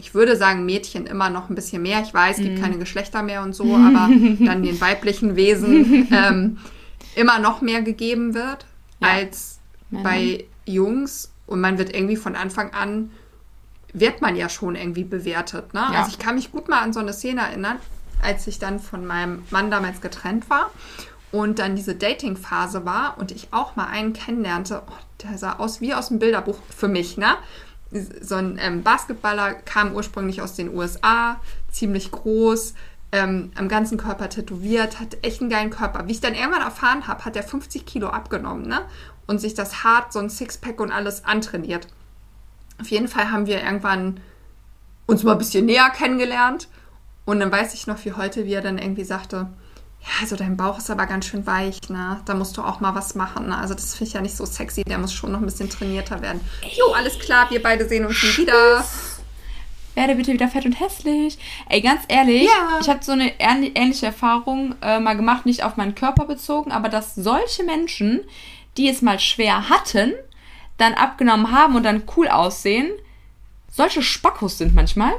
ich 0.01 0.14
würde 0.14 0.34
sagen, 0.36 0.64
Mädchen 0.64 1.07
immer 1.07 1.30
noch 1.30 1.48
ein 1.51 1.55
bisschen 1.55 1.82
mehr. 1.82 2.01
Ich 2.03 2.12
weiß, 2.12 2.38
es 2.38 2.42
gibt 2.44 2.61
keine 2.61 2.78
Geschlechter 2.78 3.22
mehr 3.22 3.42
und 3.42 3.55
so, 3.55 3.64
aber 3.76 4.09
dann 4.40 4.62
den 4.62 4.80
weiblichen 4.80 5.36
Wesen 5.36 6.09
ähm, 6.11 6.59
immer 7.14 7.38
noch 7.38 7.61
mehr 7.61 7.82
gegeben 7.82 8.34
wird 8.34 8.66
Ja. 9.01 9.09
als 9.09 9.61
Männern. 9.90 10.05
bei 10.05 10.44
Jungs. 10.66 11.30
Und 11.46 11.61
man 11.61 11.78
wird 11.78 11.94
irgendwie 11.94 12.16
von 12.16 12.34
Anfang 12.36 12.72
an, 12.72 13.11
wird 13.92 14.20
man 14.20 14.36
ja 14.36 14.48
schon 14.48 14.74
irgendwie 14.76 15.05
bewertet. 15.05 15.74
Ne? 15.74 15.80
Ja. 15.92 15.98
Also 16.01 16.11
ich 16.12 16.18
kann 16.18 16.36
mich 16.36 16.51
gut 16.53 16.68
mal 16.68 16.80
an 16.80 16.92
so 16.92 17.01
eine 17.01 17.12
Szene 17.12 17.40
erinnern, 17.42 17.76
als 18.22 18.46
ich 18.46 18.59
dann 18.59 18.78
von 18.80 19.05
meinem 19.07 19.42
Mann 19.51 19.70
damals 19.70 20.01
getrennt 20.01 20.48
war 20.48 20.70
und 21.32 21.59
dann 21.59 21.74
diese 21.76 21.94
Dating-Phase 21.94 22.84
war 22.84 23.16
und 23.18 23.32
ich 23.32 23.48
auch 23.53 23.76
mal 23.76 23.86
einen 23.86 24.12
kennenlernte. 24.12 24.82
Oh, 24.88 24.92
der 25.24 25.36
sah 25.38 25.55
aus 25.55 25.80
wie 25.80 25.92
aus 25.94 26.09
dem 26.09 26.18
Bilderbuch 26.20 26.59
für 26.76 26.88
mich, 26.88 27.16
ne? 27.16 27.34
So 28.20 28.36
ein 28.36 28.59
ähm, 28.61 28.82
Basketballer 28.82 29.55
kam 29.55 29.95
ursprünglich 29.95 30.43
aus 30.43 30.55
den 30.55 30.74
USA, 30.74 31.41
ziemlich 31.70 32.11
groß, 32.11 32.74
ähm, 33.12 33.51
am 33.57 33.68
ganzen 33.68 33.99
Körper 33.99 34.28
tätowiert, 34.28 35.01
hat 35.01 35.16
echt 35.22 35.41
einen 35.41 35.51
geilen 35.51 35.70
Körper. 35.70 36.07
Wie 36.07 36.12
ich 36.12 36.20
dann 36.20 36.34
irgendwann 36.34 36.62
erfahren 36.62 37.09
habe, 37.09 37.24
hat 37.24 37.34
er 37.34 37.43
50 37.43 37.84
Kilo 37.86 38.09
abgenommen, 38.09 38.66
ne? 38.68 38.82
Und 39.26 39.41
sich 39.41 39.55
das 39.55 39.82
hart, 39.84 40.12
so 40.12 40.18
ein 40.18 40.30
Sixpack 40.30 40.80
und 40.80 40.93
alles 40.93 41.24
antrainiert. 41.24 41.88
Auf 42.80 42.88
jeden 42.88 43.09
Fall 43.09 43.30
haben 43.30 43.47
wir 43.47 43.62
irgendwann 43.62 44.20
uns 45.07 45.22
mal 45.22 45.32
ein 45.32 45.38
bisschen 45.38 45.66
näher 45.66 45.91
kennengelernt. 45.91 46.68
Und 47.24 47.41
dann 47.41 47.53
weiß 47.53 47.74
ich 47.74 47.86
noch 47.86 48.05
wie 48.05 48.12
heute, 48.12 48.47
wie 48.47 48.55
er 48.55 48.62
dann 48.62 48.78
irgendwie 48.78 49.05
sagte, 49.05 49.49
ja, 50.03 50.09
also 50.20 50.36
dein 50.36 50.57
Bauch 50.57 50.78
ist 50.78 50.90
aber 50.90 51.07
ganz 51.07 51.26
schön 51.26 51.46
weich, 51.46 51.78
ne? 51.88 52.20
Da 52.24 52.34
musst 52.34 52.57
du 52.57 52.62
auch 52.62 52.80
mal 52.80 52.94
was 52.94 53.14
machen. 53.14 53.48
Ne? 53.48 53.57
Also 53.59 53.74
das 53.74 53.94
finde 53.94 54.09
ich 54.09 54.14
ja 54.14 54.20
nicht 54.20 54.36
so 54.36 54.44
sexy, 54.46 54.82
der 54.84 54.98
muss 54.98 55.12
schon 55.12 55.32
noch 55.32 55.40
ein 55.40 55.44
bisschen 55.44 55.68
trainierter 55.70 56.22
werden. 56.22 56.40
Jo, 56.76 56.92
alles 56.92 57.18
klar, 57.18 57.51
wir 57.51 57.62
beide 57.62 57.86
sehen 57.88 58.07
uns 58.07 58.22
nie 58.22 58.38
wieder. 58.42 58.84
Werde 59.94 60.14
bitte 60.14 60.32
wieder 60.32 60.48
fett 60.48 60.64
und 60.64 60.78
hässlich. 60.78 61.36
Ey, 61.68 61.80
ganz 61.82 62.03
ehrlich, 62.09 62.44
Ja. 62.44 62.78
ich 62.80 62.88
habe 62.88 63.03
so 63.05 63.12
eine 63.12 63.30
ähn- 63.38 63.72
ähnliche 63.74 64.07
Erfahrung 64.07 64.74
äh, 64.80 65.01
mal 65.01 65.16
gemacht, 65.16 65.44
nicht 65.46 65.64
auf 65.64 65.76
meinen 65.76 65.94
Körper 65.96 66.24
bezogen, 66.26 66.70
aber 66.72 66.88
dass 66.88 67.14
solche 67.16 67.64
Menschen, 67.64 68.20
die 68.76 68.88
es 68.88 69.03
mal 69.03 69.18
schwer 69.18 69.68
hatten, 69.68 70.12
dann 70.78 70.94
abgenommen 70.94 71.51
haben 71.51 71.74
und 71.76 71.82
dann 71.82 72.05
cool 72.16 72.28
aussehen, 72.28 72.88
solche 73.70 74.01
Spackos 74.03 74.59
sind 74.59 74.74
manchmal. 74.74 75.12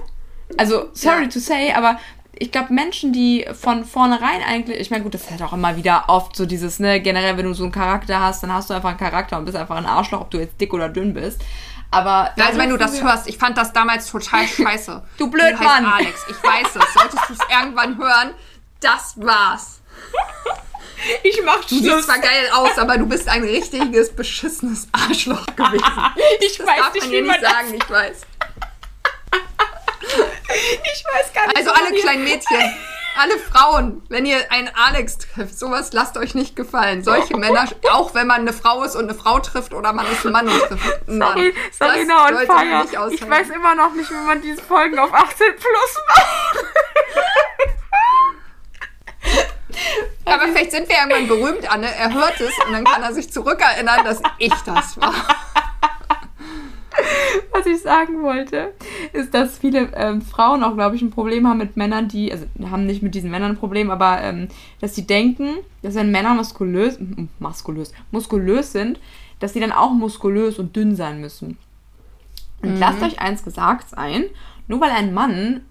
Also, 0.58 0.90
sorry 0.94 1.24
Ja. 1.24 1.30
to 1.30 1.40
say, 1.40 1.74
aber 1.74 2.00
ich 2.42 2.52
glaube, 2.52 2.74
Menschen, 2.74 3.14
die 3.14 3.46
von 3.54 3.86
vornherein 3.86 4.42
eigentlich, 4.44 4.80
ich 4.80 4.90
meine, 4.90 5.04
gut, 5.04 5.14
das 5.14 5.22
ist 5.22 5.32
halt 5.32 5.44
auch 5.44 5.54
immer 5.54 5.76
wieder 5.76 6.06
oft 6.08 6.36
so 6.36 6.48
dieses, 6.48 6.80
ne, 6.80 7.00
generell, 7.00 7.38
wenn 7.38 7.46
du 7.46 7.54
so 7.54 7.64
einen 7.64 7.72
Charakter 7.72 8.20
hast, 8.20 8.42
dann 8.42 8.52
hast 8.52 8.70
du 8.70 8.74
einfach 8.74 8.90
einen 8.90 8.98
Charakter 8.98 9.38
und 9.38 9.46
bist 9.46 9.56
einfach 9.56 9.76
ein 9.78 9.86
Arschloch, 9.86 10.22
ob 10.22 10.32
du 10.32 10.40
jetzt 10.40 10.60
dick 10.60 10.74
oder 10.74 10.90
dünn 10.90 11.14
bist. 11.14 11.40
Aber 11.92 12.32
also 12.40 12.58
wenn 12.58 12.70
du 12.70 12.78
das 12.78 13.04
hörst, 13.04 13.28
ich 13.28 13.38
fand 13.38 13.58
das 13.58 13.74
damals 13.74 14.10
total 14.10 14.48
scheiße. 14.48 15.04
Du 15.20 15.30
blöd, 15.30 15.54
heißt 15.54 15.62
Mann. 15.62 15.86
Alex, 15.86 16.26
ich 16.30 16.44
weiß 16.44 16.76
es. 16.76 16.94
Solltest 16.94 17.30
du 17.30 17.34
es 17.34 17.40
irgendwann 17.50 17.98
hören, 18.00 18.32
das 18.80 19.14
war's. 19.18 19.82
ich 21.24 21.40
mach 21.46 21.64
Du 21.66 21.76
siehst 21.76 22.04
zwar 22.06 22.18
geil 22.18 22.50
aus, 22.54 22.76
aber 22.80 22.98
du 22.98 23.06
bist 23.06 23.28
ein 23.28 23.44
richtiges, 23.44 24.16
beschissenes 24.16 24.88
Arschloch 24.92 25.46
gewesen. 25.56 25.86
Ich 26.40 26.58
Das 26.58 26.66
weiß 26.66 26.78
darf 26.80 26.94
nicht, 26.96 27.04
man 27.04 27.12
wie 27.12 27.16
dir 27.18 27.28
man 27.28 27.40
nicht 27.40 27.52
sagen, 27.52 27.74
ich 27.76 27.90
weiß. 27.90 28.22
Ich 31.02 31.06
weiß 31.06 31.34
gar 31.34 31.48
nicht. 31.48 31.58
Also 31.58 31.72
alle 31.72 31.92
kleinen 32.00 32.24
Mädchen, 32.24 32.60
alle 33.18 33.38
Frauen, 33.40 34.04
wenn 34.10 34.26
ihr 34.26 34.52
einen 34.52 34.70
Alex 34.76 35.18
trifft, 35.18 35.58
sowas 35.58 35.94
lasst 35.94 36.16
euch 36.18 36.36
nicht 36.36 36.56
gefallen. 36.56 37.04
Solche 37.04 37.36
Männer, 37.44 37.68
auch 37.92 38.14
wenn 38.14 38.28
man 38.28 38.42
eine 38.42 38.54
Frau 38.54 38.84
ist 38.84 38.96
und 38.96 39.10
eine 39.10 39.16
Frau 39.16 39.40
trifft 39.40 39.74
oder 39.74 39.94
man 39.94 40.06
ist 40.12 40.26
ein 40.26 40.32
Mann 40.32 40.48
und 40.48 40.60
trifft 40.60 41.10
einen 41.10 41.18
Mann. 41.18 41.34
Sorry, 41.34 41.54
sorry, 41.72 42.06
no 42.06 42.18
sollte 42.30 42.48
man 42.48 42.68
fire. 42.68 42.82
nicht 42.84 42.98
aushalten. 42.98 43.24
Ich 43.24 43.30
weiß 43.30 43.50
immer 43.50 43.76
noch 43.76 43.94
nicht, 43.94 44.12
wie 44.12 44.26
man 44.28 44.42
diese 44.42 44.62
Folgen 44.62 45.00
auf 45.00 45.12
18 45.14 45.56
plus 45.56 45.98
macht. 46.08 46.66
Aber 50.26 50.44
vielleicht 50.44 50.72
sind 50.72 50.88
wir 50.88 50.98
irgendwann 50.98 51.28
berühmt, 51.28 51.72
Anne. 51.72 51.94
Er 51.94 52.14
hört 52.14 52.40
es 52.40 52.54
und 52.66 52.74
dann 52.74 52.84
kann 52.84 53.02
er 53.04 53.14
sich 53.14 53.32
zurückerinnern, 53.32 54.06
dass 54.06 54.22
ich 54.38 54.54
das 54.66 55.00
war. 55.02 55.14
Was 57.52 57.66
ich 57.66 57.82
sagen 57.82 58.22
wollte, 58.22 58.74
ist, 59.14 59.34
dass 59.34 59.58
viele 59.58 59.90
ähm, 59.96 60.22
Frauen 60.22 60.64
auch, 60.64 60.76
glaube 60.76 60.96
ich, 60.96 61.02
ein 61.02 61.12
Problem 61.12 61.48
haben 61.48 61.58
mit 61.58 61.78
Männern, 61.78 62.08
die, 62.08 62.32
also 62.32 62.46
haben 62.70 62.86
nicht 62.86 63.02
mit 63.02 63.16
diesen 63.16 63.32
Männern 63.32 63.52
ein 63.52 63.58
Problem, 63.58 63.90
aber 63.92 64.22
ähm, 64.22 64.48
dass 64.80 64.96
sie 64.96 65.06
denken, 65.06 65.58
dass 65.82 65.96
wenn 65.96 66.12
Männer 66.12 66.34
muskulös, 66.34 66.98
muskulös, 67.40 67.94
muskulös 68.12 68.72
sind, 68.72 69.00
dass 69.40 69.54
sie 69.54 69.60
dann 69.60 69.72
auch 69.72 69.92
muskulös 69.92 70.60
und 70.60 70.76
dünn 70.76 70.96
sein 70.96 71.20
müssen. 71.20 71.58
Und 72.62 72.78
lasst 72.78 73.02
euch 73.02 73.20
eins 73.20 73.44
gesagt 73.44 73.90
sein, 73.90 74.26
nur 74.68 74.82
weil 74.82 74.92
ein 74.92 75.14
Mann 75.14 75.62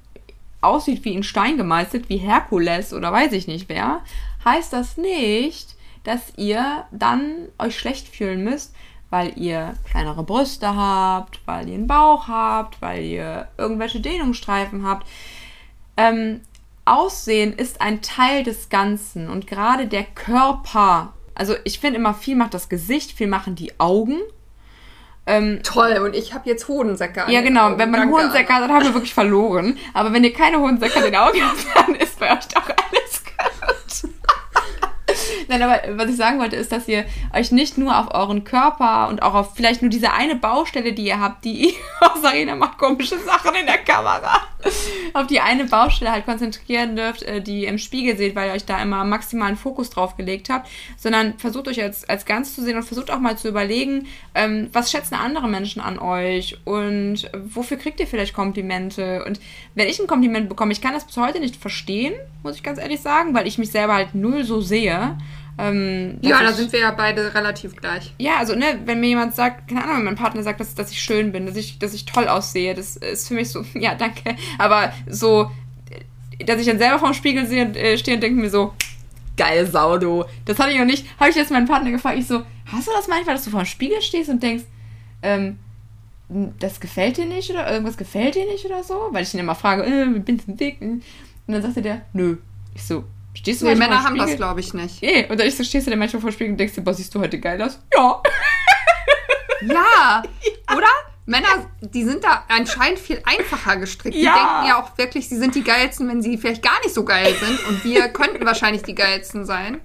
aussieht 0.60 1.04
wie 1.04 1.14
in 1.14 1.22
Stein 1.22 1.56
gemeißelt, 1.56 2.08
wie 2.08 2.16
Herkules 2.16 2.92
oder 2.92 3.12
weiß 3.12 3.32
ich 3.32 3.46
nicht 3.46 3.68
wer, 3.68 4.02
heißt 4.44 4.72
das 4.72 4.96
nicht, 4.96 5.76
dass 6.04 6.32
ihr 6.36 6.84
dann 6.90 7.48
euch 7.58 7.78
schlecht 7.78 8.08
fühlen 8.08 8.44
müsst, 8.44 8.74
weil 9.10 9.32
ihr 9.36 9.74
kleinere 9.90 10.22
Brüste 10.22 10.74
habt, 10.74 11.40
weil 11.44 11.68
ihr 11.68 11.74
einen 11.74 11.86
Bauch 11.86 12.28
habt, 12.28 12.80
weil 12.80 13.02
ihr 13.02 13.48
irgendwelche 13.58 14.00
Dehnungsstreifen 14.00 14.86
habt. 14.86 15.06
Ähm, 15.96 16.40
Aussehen 16.84 17.52
ist 17.52 17.80
ein 17.80 18.02
Teil 18.02 18.42
des 18.42 18.68
Ganzen 18.68 19.28
und 19.28 19.46
gerade 19.46 19.86
der 19.86 20.04
Körper, 20.04 21.12
also 21.34 21.54
ich 21.64 21.78
finde 21.78 21.98
immer, 21.98 22.14
viel 22.14 22.36
macht 22.36 22.54
das 22.54 22.68
Gesicht, 22.68 23.12
viel 23.12 23.26
machen 23.26 23.54
die 23.54 23.78
Augen. 23.78 24.18
Ähm, 25.26 25.60
Toll, 25.62 25.98
und 25.98 26.16
ich 26.16 26.34
habe 26.34 26.48
jetzt 26.48 26.66
Hodensäcke 26.66 27.24
an. 27.24 27.30
Ja, 27.30 27.42
genau, 27.42 27.76
wenn 27.78 27.90
man 27.90 28.10
Hodensäcke 28.10 28.52
hat, 28.52 28.62
dann 28.62 28.72
haben 28.72 28.84
wir 28.84 28.94
wirklich 28.94 29.14
verloren. 29.14 29.78
Aber 29.92 30.12
wenn 30.12 30.24
ihr 30.24 30.32
keine 30.32 30.58
Hodensäcke 30.58 30.96
an 30.96 31.04
den 31.04 31.16
Augen 31.16 31.40
habt, 31.42 31.66
dann 31.86 31.94
ist 31.94 32.18
bei 32.18 32.32
euch 32.32 32.48
doch 32.48 32.64
alles. 32.68 32.99
Nein, 35.50 35.62
aber 35.64 35.80
was 35.98 36.08
ich 36.08 36.16
sagen 36.16 36.38
wollte, 36.38 36.54
ist, 36.54 36.70
dass 36.70 36.86
ihr 36.86 37.04
euch 37.34 37.50
nicht 37.50 37.76
nur 37.76 37.98
auf 37.98 38.14
euren 38.14 38.44
Körper 38.44 39.08
und 39.08 39.20
auch 39.20 39.34
auf 39.34 39.56
vielleicht 39.56 39.82
nur 39.82 39.90
diese 39.90 40.12
eine 40.12 40.36
Baustelle, 40.36 40.92
die 40.92 41.06
ihr 41.06 41.18
habt, 41.18 41.44
die 41.44 41.74
Sarina 42.22 42.54
macht 42.54 42.78
komische 42.78 43.18
Sachen 43.18 43.56
in 43.56 43.66
der 43.66 43.78
Kamera, 43.78 44.42
auf 45.12 45.26
die 45.26 45.40
eine 45.40 45.64
Baustelle 45.64 46.12
halt 46.12 46.24
konzentrieren 46.24 46.94
dürft, 46.94 47.24
äh, 47.24 47.40
die 47.40 47.62
ihr 47.62 47.68
im 47.68 47.78
Spiegel 47.78 48.16
seht, 48.16 48.36
weil 48.36 48.50
ihr 48.50 48.54
euch 48.54 48.64
da 48.64 48.80
immer 48.80 49.02
maximalen 49.02 49.56
Fokus 49.56 49.90
drauf 49.90 50.16
gelegt 50.16 50.50
habt, 50.50 50.68
sondern 50.96 51.36
versucht 51.36 51.66
euch 51.66 51.82
als, 51.82 52.08
als 52.08 52.26
ganz 52.26 52.54
zu 52.54 52.62
sehen 52.62 52.76
und 52.76 52.84
versucht 52.84 53.10
auch 53.10 53.18
mal 53.18 53.36
zu 53.36 53.48
überlegen, 53.48 54.06
ähm, 54.36 54.70
was 54.72 54.92
schätzen 54.92 55.16
andere 55.16 55.48
Menschen 55.48 55.82
an 55.82 55.98
euch 55.98 56.58
und 56.64 57.28
wofür 57.36 57.76
kriegt 57.76 57.98
ihr 57.98 58.06
vielleicht 58.06 58.34
Komplimente 58.34 59.24
und 59.24 59.40
wenn 59.74 59.88
ich 59.88 59.98
ein 59.98 60.06
Kompliment 60.06 60.48
bekomme, 60.48 60.70
ich 60.70 60.80
kann 60.80 60.94
das 60.94 61.06
bis 61.06 61.16
heute 61.16 61.40
nicht 61.40 61.56
verstehen, 61.56 62.14
muss 62.44 62.54
ich 62.54 62.62
ganz 62.62 62.78
ehrlich 62.78 63.00
sagen, 63.00 63.34
weil 63.34 63.48
ich 63.48 63.58
mich 63.58 63.72
selber 63.72 63.94
halt 63.94 64.14
null 64.14 64.44
so 64.44 64.60
sehe. 64.60 65.16
Ähm, 65.60 66.18
ja, 66.22 66.42
da 66.42 66.52
sind 66.52 66.72
wir 66.72 66.80
ja 66.80 66.90
beide 66.90 67.34
relativ 67.34 67.76
gleich. 67.76 68.14
Ja, 68.18 68.38
also, 68.38 68.54
ne, 68.54 68.80
wenn 68.86 69.00
mir 69.00 69.08
jemand 69.08 69.34
sagt, 69.34 69.68
keine 69.68 69.84
Ahnung, 69.84 69.98
wenn 69.98 70.04
mein 70.04 70.16
Partner 70.16 70.42
sagt, 70.42 70.60
dass, 70.60 70.74
dass 70.74 70.90
ich 70.90 71.00
schön 71.00 71.32
bin, 71.32 71.46
dass 71.46 71.56
ich, 71.56 71.78
dass 71.78 71.92
ich 71.92 72.06
toll 72.06 72.28
aussehe, 72.28 72.74
das 72.74 72.96
ist 72.96 73.28
für 73.28 73.34
mich 73.34 73.50
so, 73.50 73.64
ja, 73.74 73.94
danke. 73.94 74.36
Aber 74.58 74.92
so, 75.08 75.50
dass 76.44 76.60
ich 76.60 76.66
dann 76.66 76.78
selber 76.78 76.98
vorm 76.98 77.14
Spiegel 77.14 77.46
sehe, 77.46 77.64
äh, 77.74 77.98
stehe 77.98 78.16
und 78.16 78.22
denke 78.22 78.40
mir 78.40 78.50
so, 78.50 78.72
geil 79.36 79.66
Sau, 79.66 79.98
du. 79.98 80.24
Das 80.44 80.58
hatte 80.58 80.72
ich 80.72 80.78
noch 80.78 80.86
nicht. 80.86 81.06
Habe 81.18 81.30
ich 81.30 81.36
jetzt 81.36 81.50
meinen 81.50 81.66
Partner 81.66 81.90
gefragt, 81.90 82.18
ich 82.18 82.26
so, 82.26 82.42
hast 82.66 82.86
du 82.86 82.92
das 82.92 83.08
manchmal, 83.08 83.34
dass 83.34 83.44
du 83.44 83.50
vor 83.50 83.60
dem 83.60 83.66
Spiegel 83.66 84.00
stehst 84.02 84.30
und 84.30 84.42
denkst, 84.42 84.64
ähm, 85.22 85.58
das 86.58 86.80
gefällt 86.80 87.16
dir 87.16 87.26
nicht 87.26 87.50
oder 87.50 87.70
irgendwas 87.70 87.96
gefällt 87.96 88.34
dir 88.34 88.46
nicht 88.46 88.64
oder 88.64 88.82
so? 88.82 89.08
Weil 89.10 89.24
ich 89.24 89.34
ihn 89.34 89.40
immer 89.40 89.54
frage, 89.54 89.82
äh, 89.84 90.18
bin 90.18 90.38
du 90.38 90.52
dick? 90.52 90.80
Und 90.80 91.02
dann 91.46 91.62
sagte 91.62 91.82
der, 91.82 92.02
nö. 92.12 92.36
Ich 92.74 92.84
so, 92.84 93.04
Stehst 93.34 93.62
du 93.62 93.66
nee, 93.66 93.74
Männer 93.74 94.02
haben 94.02 94.16
das, 94.16 94.36
glaube 94.36 94.60
ich, 94.60 94.74
nicht. 94.74 95.02
Nee, 95.02 95.26
und 95.28 95.38
dann 95.38 95.50
so, 95.50 95.62
stehst 95.62 95.86
du 95.86 95.90
der 95.90 95.98
manchmal 95.98 96.20
vor 96.20 96.32
Spiegel 96.32 96.52
und 96.52 96.58
denkst 96.58 96.74
dir, 96.74 96.82
boah, 96.82 96.94
siehst 96.94 97.14
du 97.14 97.20
heute 97.20 97.38
geil 97.38 97.60
aus? 97.62 97.78
Ja. 97.94 98.22
ja, 99.62 100.22
oder? 100.74 100.88
Männer, 101.26 101.70
die 101.80 102.02
sind 102.02 102.24
da 102.24 102.44
anscheinend 102.48 102.98
viel 102.98 103.22
einfacher 103.24 103.76
gestrickt. 103.76 104.16
Ja. 104.16 104.32
Die 104.32 104.38
denken 104.38 104.66
ja 104.66 104.82
auch 104.82 104.98
wirklich, 104.98 105.28
sie 105.28 105.36
sind 105.36 105.54
die 105.54 105.62
geilsten, 105.62 106.08
wenn 106.08 106.22
sie 106.22 106.36
vielleicht 106.38 106.62
gar 106.62 106.80
nicht 106.80 106.92
so 106.92 107.04
geil 107.04 107.32
sind. 107.34 107.68
Und 107.68 107.84
wir 107.84 108.08
könnten 108.12 108.44
wahrscheinlich 108.44 108.82
die 108.82 108.96
geilsten 108.96 109.44
sein. 109.44 109.80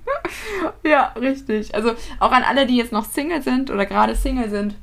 Ja, 0.83 1.13
richtig. 1.19 1.75
Also 1.75 1.93
auch 2.19 2.31
an 2.31 2.41
alle, 2.41 2.65
die 2.65 2.77
jetzt 2.77 2.91
noch 2.91 3.05
Single 3.05 3.43
sind 3.43 3.69
oder 3.69 3.85
gerade 3.85 4.15
Single 4.15 4.49
sind. 4.49 4.75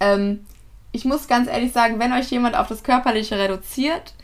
Ähm, 0.00 0.44
ich 0.90 1.04
muss 1.04 1.28
ganz 1.28 1.48
ehrlich 1.48 1.72
sagen, 1.72 2.00
wenn 2.00 2.12
euch 2.12 2.28
jemand 2.30 2.56
auf 2.56 2.66
das 2.66 2.82
Körperliche 2.82 3.38
reduziert, 3.38 4.14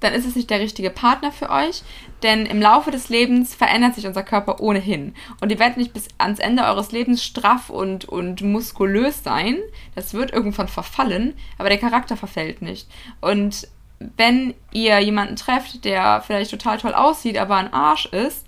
dann 0.00 0.12
ist 0.14 0.26
es 0.26 0.36
nicht 0.36 0.50
der 0.50 0.60
richtige 0.60 0.90
Partner 0.90 1.32
für 1.32 1.50
euch, 1.50 1.82
denn 2.22 2.46
im 2.46 2.60
Laufe 2.60 2.90
des 2.90 3.08
Lebens 3.08 3.54
verändert 3.54 3.94
sich 3.94 4.06
unser 4.06 4.22
Körper 4.22 4.60
ohnehin. 4.60 5.14
Und 5.40 5.50
ihr 5.50 5.58
werdet 5.58 5.76
nicht 5.76 5.92
bis 5.92 6.08
ans 6.18 6.38
Ende 6.38 6.64
eures 6.64 6.92
Lebens 6.92 7.24
straff 7.24 7.70
und, 7.70 8.04
und 8.04 8.42
muskulös 8.42 9.24
sein. 9.24 9.58
Das 9.94 10.14
wird 10.14 10.32
irgendwann 10.32 10.68
verfallen, 10.68 11.34
aber 11.58 11.68
der 11.68 11.78
Charakter 11.78 12.16
verfällt 12.16 12.62
nicht. 12.62 12.88
Und 13.20 13.68
wenn 14.16 14.54
ihr 14.72 15.00
jemanden 15.00 15.36
trefft, 15.36 15.84
der 15.84 16.22
vielleicht 16.24 16.52
total 16.52 16.78
toll 16.78 16.94
aussieht, 16.94 17.36
aber 17.36 17.56
ein 17.56 17.72
Arsch 17.72 18.06
ist, 18.06 18.46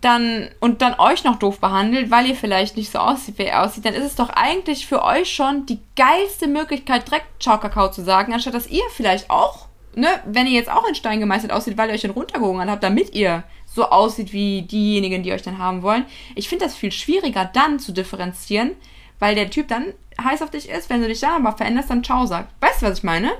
dann 0.00 0.48
und 0.58 0.82
dann 0.82 0.98
euch 0.98 1.22
noch 1.22 1.36
doof 1.36 1.60
behandelt, 1.60 2.10
weil 2.10 2.26
ihr 2.26 2.34
vielleicht 2.34 2.76
nicht 2.76 2.90
so 2.90 2.98
aussieht, 2.98 3.38
wie 3.38 3.44
er 3.44 3.62
aussieht, 3.62 3.84
dann 3.84 3.94
ist 3.94 4.04
es 4.04 4.16
doch 4.16 4.30
eigentlich 4.30 4.86
für 4.86 5.02
euch 5.02 5.32
schon 5.32 5.64
die 5.66 5.78
geilste 5.96 6.48
Möglichkeit, 6.48 7.08
direkt 7.08 7.42
Ciao 7.42 7.58
Kakao 7.58 7.90
zu 7.90 8.02
sagen, 8.02 8.32
anstatt 8.32 8.54
dass 8.54 8.66
ihr 8.66 8.82
vielleicht 8.90 9.30
auch 9.30 9.68
ne, 9.94 10.08
wenn 10.24 10.46
ihr 10.46 10.52
jetzt 10.52 10.70
auch 10.70 10.86
in 10.86 10.94
Stein 10.94 11.20
gemeißelt 11.20 11.52
aussieht, 11.52 11.76
weil 11.76 11.88
ihr 11.88 11.94
euch 11.94 12.00
den 12.02 12.10
runtergehungert 12.10 12.68
habt, 12.68 12.82
damit 12.82 13.14
ihr 13.14 13.44
so 13.66 13.88
aussieht 13.88 14.32
wie 14.32 14.62
diejenigen, 14.62 15.22
die 15.22 15.32
euch 15.32 15.42
dann 15.42 15.58
haben 15.58 15.82
wollen. 15.82 16.04
Ich 16.34 16.48
finde 16.48 16.64
das 16.64 16.76
viel 16.76 16.92
schwieriger 16.92 17.44
dann 17.52 17.78
zu 17.78 17.92
differenzieren, 17.92 18.72
weil 19.18 19.34
der 19.34 19.50
Typ 19.50 19.68
dann 19.68 19.86
heiß 20.22 20.42
auf 20.42 20.50
dich 20.50 20.68
ist, 20.68 20.90
wenn 20.90 21.00
du 21.00 21.08
dich 21.08 21.20
dann 21.20 21.46
aber 21.46 21.56
veränderst, 21.56 21.90
dann 21.90 22.04
ciao 22.04 22.26
sagt. 22.26 22.52
Weißt 22.60 22.82
du, 22.82 22.86
was 22.86 22.98
ich 22.98 23.04
meine? 23.04 23.32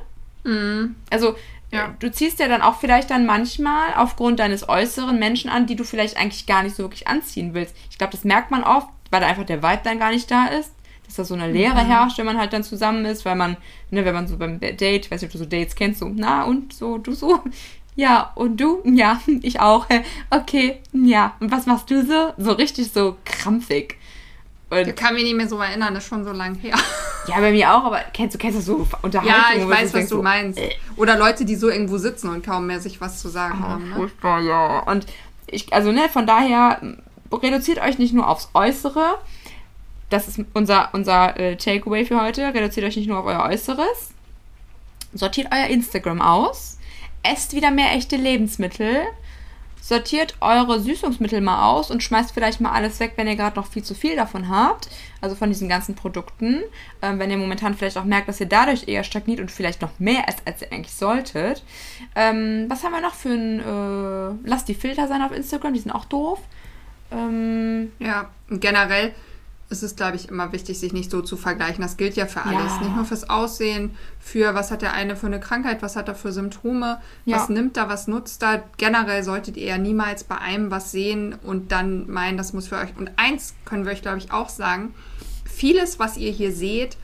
Mhm. 0.45 0.97
Also, 1.11 1.37
ja. 1.71 1.95
du 1.99 2.11
ziehst 2.11 2.39
ja 2.39 2.49
dann 2.49 2.63
auch 2.63 2.77
vielleicht 2.77 3.11
dann 3.11 3.27
manchmal 3.27 3.95
aufgrund 3.97 4.41
deines 4.41 4.69
Äußeren 4.69 5.19
Menschen 5.19 5.51
an, 5.51 5.67
die 5.67 5.77
du 5.77 5.85
vielleicht 5.85 6.17
eigentlich 6.17 6.47
gar 6.47 6.63
nicht 6.63 6.77
so 6.77 6.85
wirklich 6.85 7.09
anziehen 7.09 7.55
willst. 7.55 7.77
Ich 7.91 7.99
glaube, 7.99 8.13
das 8.13 8.25
merkt 8.25 8.51
man 8.51 8.65
oft, 8.65 8.89
weil 9.11 9.21
da 9.21 9.27
einfach 9.27 9.45
der 9.45 9.63
Vibe 9.63 9.83
dann 9.85 9.99
gar 9.99 10.11
nicht 10.11 10.31
da 10.31 10.47
ist 10.47 10.73
dass 11.19 11.29
da 11.29 11.35
so 11.35 11.41
eine 11.41 11.53
Leere 11.53 11.83
mhm. 11.83 11.87
herrscht, 11.87 12.19
wenn 12.19 12.27
man 12.27 12.39
halt 12.39 12.53
dann 12.53 12.65
zusammen 12.65 13.05
ist, 13.05 13.25
weil 13.25 13.37
man, 13.37 13.57
ne, 13.91 14.05
wenn 14.05 14.15
man 14.15 14.27
so 14.27 14.37
beim 14.37 14.61
Date, 14.61 15.11
weiß 15.11 15.23
nicht, 15.23 15.29
ob 15.29 15.33
du 15.33 15.39
so 15.39 15.45
Dates 15.45 15.75
kennst, 15.75 16.01
so, 16.01 16.11
na 16.15 16.45
und 16.45 16.73
so, 16.73 16.99
du 16.99 17.13
so, 17.13 17.41
ja, 17.97 18.33
und 18.35 18.61
du? 18.61 18.83
Ja, 18.85 19.21
ich 19.43 19.61
auch. 19.61 19.87
Okay, 20.31 20.81
ja. 20.93 21.35
Und 21.41 21.51
was 21.53 21.67
machst 21.67 21.91
du 21.91 22.05
so? 22.05 22.33
So 22.39 22.53
richtig 22.53 22.91
so 22.93 23.17
krampfig. 23.25 23.97
Und 24.71 24.89
ich 24.89 24.97
kann 24.97 25.15
mich 25.15 25.25
nicht 25.25 25.37
mehr 25.37 25.49
so 25.49 25.59
erinnern, 25.59 25.93
das 25.93 26.05
ist 26.05 26.09
schon 26.09 26.25
so 26.25 26.33
lang 26.33 26.55
her. 26.55 26.75
Ja, 27.29 27.41
bei 27.41 27.53
mir 27.53 27.75
auch, 27.75 27.85
aber 27.85 28.01
kennst 28.15 28.35
du 28.35 28.39
kennst 28.39 28.57
das 28.57 28.65
so 28.65 28.87
Unterhaltungen? 29.03 29.59
Ja, 29.59 29.63
ich 29.63 29.69
weiß, 29.69 29.93
was 29.93 30.09
du 30.09 30.17
so, 30.17 30.23
meinst. 30.23 30.59
Äh. 30.59 30.71
Oder 30.97 31.19
Leute, 31.19 31.45
die 31.45 31.57
so 31.57 31.69
irgendwo 31.69 31.99
sitzen 31.99 32.31
und 32.31 32.45
kaum 32.45 32.67
mehr 32.67 32.81
sich 32.81 32.99
was 32.99 33.21
zu 33.21 33.29
sagen 33.29 33.59
oh, 33.63 33.69
haben. 33.69 33.91
Ne? 33.91 33.97
Furchtbar, 33.97 34.41
ja. 34.41 34.79
Und 34.81 35.05
ich, 35.47 35.71
also 35.75 35.93
ne, 35.93 36.09
von 36.09 36.27
daher 36.27 36.81
reduziert 37.31 37.81
euch 37.83 37.99
nicht 37.99 38.15
nur 38.15 38.29
aufs 38.29 38.49
Äußere, 38.55 39.19
das 40.13 40.29
ist 40.29 40.41
unser, 40.53 40.91
unser 40.93 41.39
äh, 41.39 41.57
Takeaway 41.57 42.05
für 42.05 42.21
heute. 42.21 42.53
Reduziert 42.55 42.87
euch 42.87 42.97
nicht 42.97 43.09
nur 43.09 43.19
auf 43.19 43.27
euer 43.27 43.45
Äußeres. 43.45 44.13
Sortiert 45.15 45.49
euer 45.53 45.67
Instagram 45.67 46.21
aus. 46.21 46.79
Esst 47.23 47.55
wieder 47.55 47.71
mehr 47.71 47.93
echte 47.93 48.17
Lebensmittel. 48.17 49.03
Sortiert 49.81 50.37
eure 50.41 50.81
Süßungsmittel 50.81 51.41
mal 51.41 51.69
aus 51.69 51.91
und 51.91 52.03
schmeißt 52.03 52.33
vielleicht 52.33 52.61
mal 52.61 52.71
alles 52.71 53.01
weg, 53.01 53.15
wenn 53.17 53.27
ihr 53.27 53.35
gerade 53.35 53.57
noch 53.57 53.67
viel 53.67 53.83
zu 53.83 53.95
viel 53.95 54.15
davon 54.15 54.49
habt. 54.49 54.89
Also 55.21 55.35
von 55.35 55.49
diesen 55.49 55.69
ganzen 55.69 55.95
Produkten. 55.95 56.63
Ähm, 57.01 57.19
wenn 57.19 57.31
ihr 57.31 57.37
momentan 57.37 57.75
vielleicht 57.75 57.99
auch 57.99 58.05
merkt, 58.05 58.29
dass 58.29 58.41
ihr 58.41 58.47
dadurch 58.47 58.87
eher 58.87 59.05
stagniert 59.05 59.41
und 59.41 59.51
vielleicht 59.51 59.83
noch 59.83 59.99
mehr 59.99 60.29
esst, 60.29 60.43
als 60.45 60.63
ihr 60.63 60.73
eigentlich 60.73 60.95
solltet. 60.95 61.65
Ähm, 62.15 62.67
was 62.69 62.85
haben 62.85 62.93
wir 62.93 63.01
noch 63.01 63.15
für 63.15 63.31
ein. 63.31 63.61
Äh, 63.61 64.49
lasst 64.49 64.69
die 64.69 64.75
Filter 64.75 65.09
sein 65.09 65.23
auf 65.23 65.33
Instagram, 65.33 65.75
die 65.75 65.81
sind 65.81 65.93
auch 65.93 66.05
doof. 66.05 66.39
Ähm, 67.11 67.93
ja, 67.99 68.31
generell 68.49 69.13
ist 69.73 69.83
es, 69.83 69.97
glaube 69.97 70.17
ich, 70.17 70.29
immer 70.29 70.53
wichtig, 70.53 70.79
sich 70.79 70.93
nicht 70.93 71.11
so 71.11 71.23
zu 71.23 71.37
vergleichen. 71.37 71.83
Das 71.83 71.97
gilt 71.97 72.15
ja 72.15 72.27
für 72.27 72.43
alles. 72.43 72.73
Ja. 72.77 72.81
Nicht 72.83 72.95
nur 72.95 73.05
fürs 73.05 73.29
Aussehen, 73.29 73.91
für 74.21 74.55
was 74.55 74.71
hat 74.71 74.83
der 74.83 74.93
eine 74.93 75.17
für 75.17 75.27
eine 75.27 75.41
Krankheit, 75.41 75.83
was 75.83 75.97
hat 75.97 76.09
er 76.09 76.15
für 76.15 76.31
Symptome, 76.31 77.01
ja. 77.25 77.37
was 77.37 77.49
nimmt 77.49 77.77
er, 77.77 77.89
was 77.89 78.07
nutzt 78.07 78.43
er. 78.43 78.63
Generell 78.77 79.25
solltet 79.25 79.57
ihr 79.57 79.67
ja 79.67 79.79
niemals 79.79 80.25
bei 80.25 80.39
einem 80.39 80.71
was 80.71 80.93
sehen 80.93 81.35
und 81.43 81.73
dann 81.73 82.09
meinen, 82.09 82.37
das 82.37 82.53
muss 82.53 82.69
für 82.69 82.77
euch. 82.77 82.97
Und 82.97 83.11
eins 83.17 83.55
können 83.65 83.85
wir 83.85 83.93
euch, 83.93 84.03
glaube 84.03 84.19
ich, 84.19 84.31
auch 84.31 84.49
sagen. 84.49 84.95
Vieles, 85.45 85.99
was 85.99 86.17
ihr 86.17 86.31
hier 86.31 86.53
seht, 86.53 86.97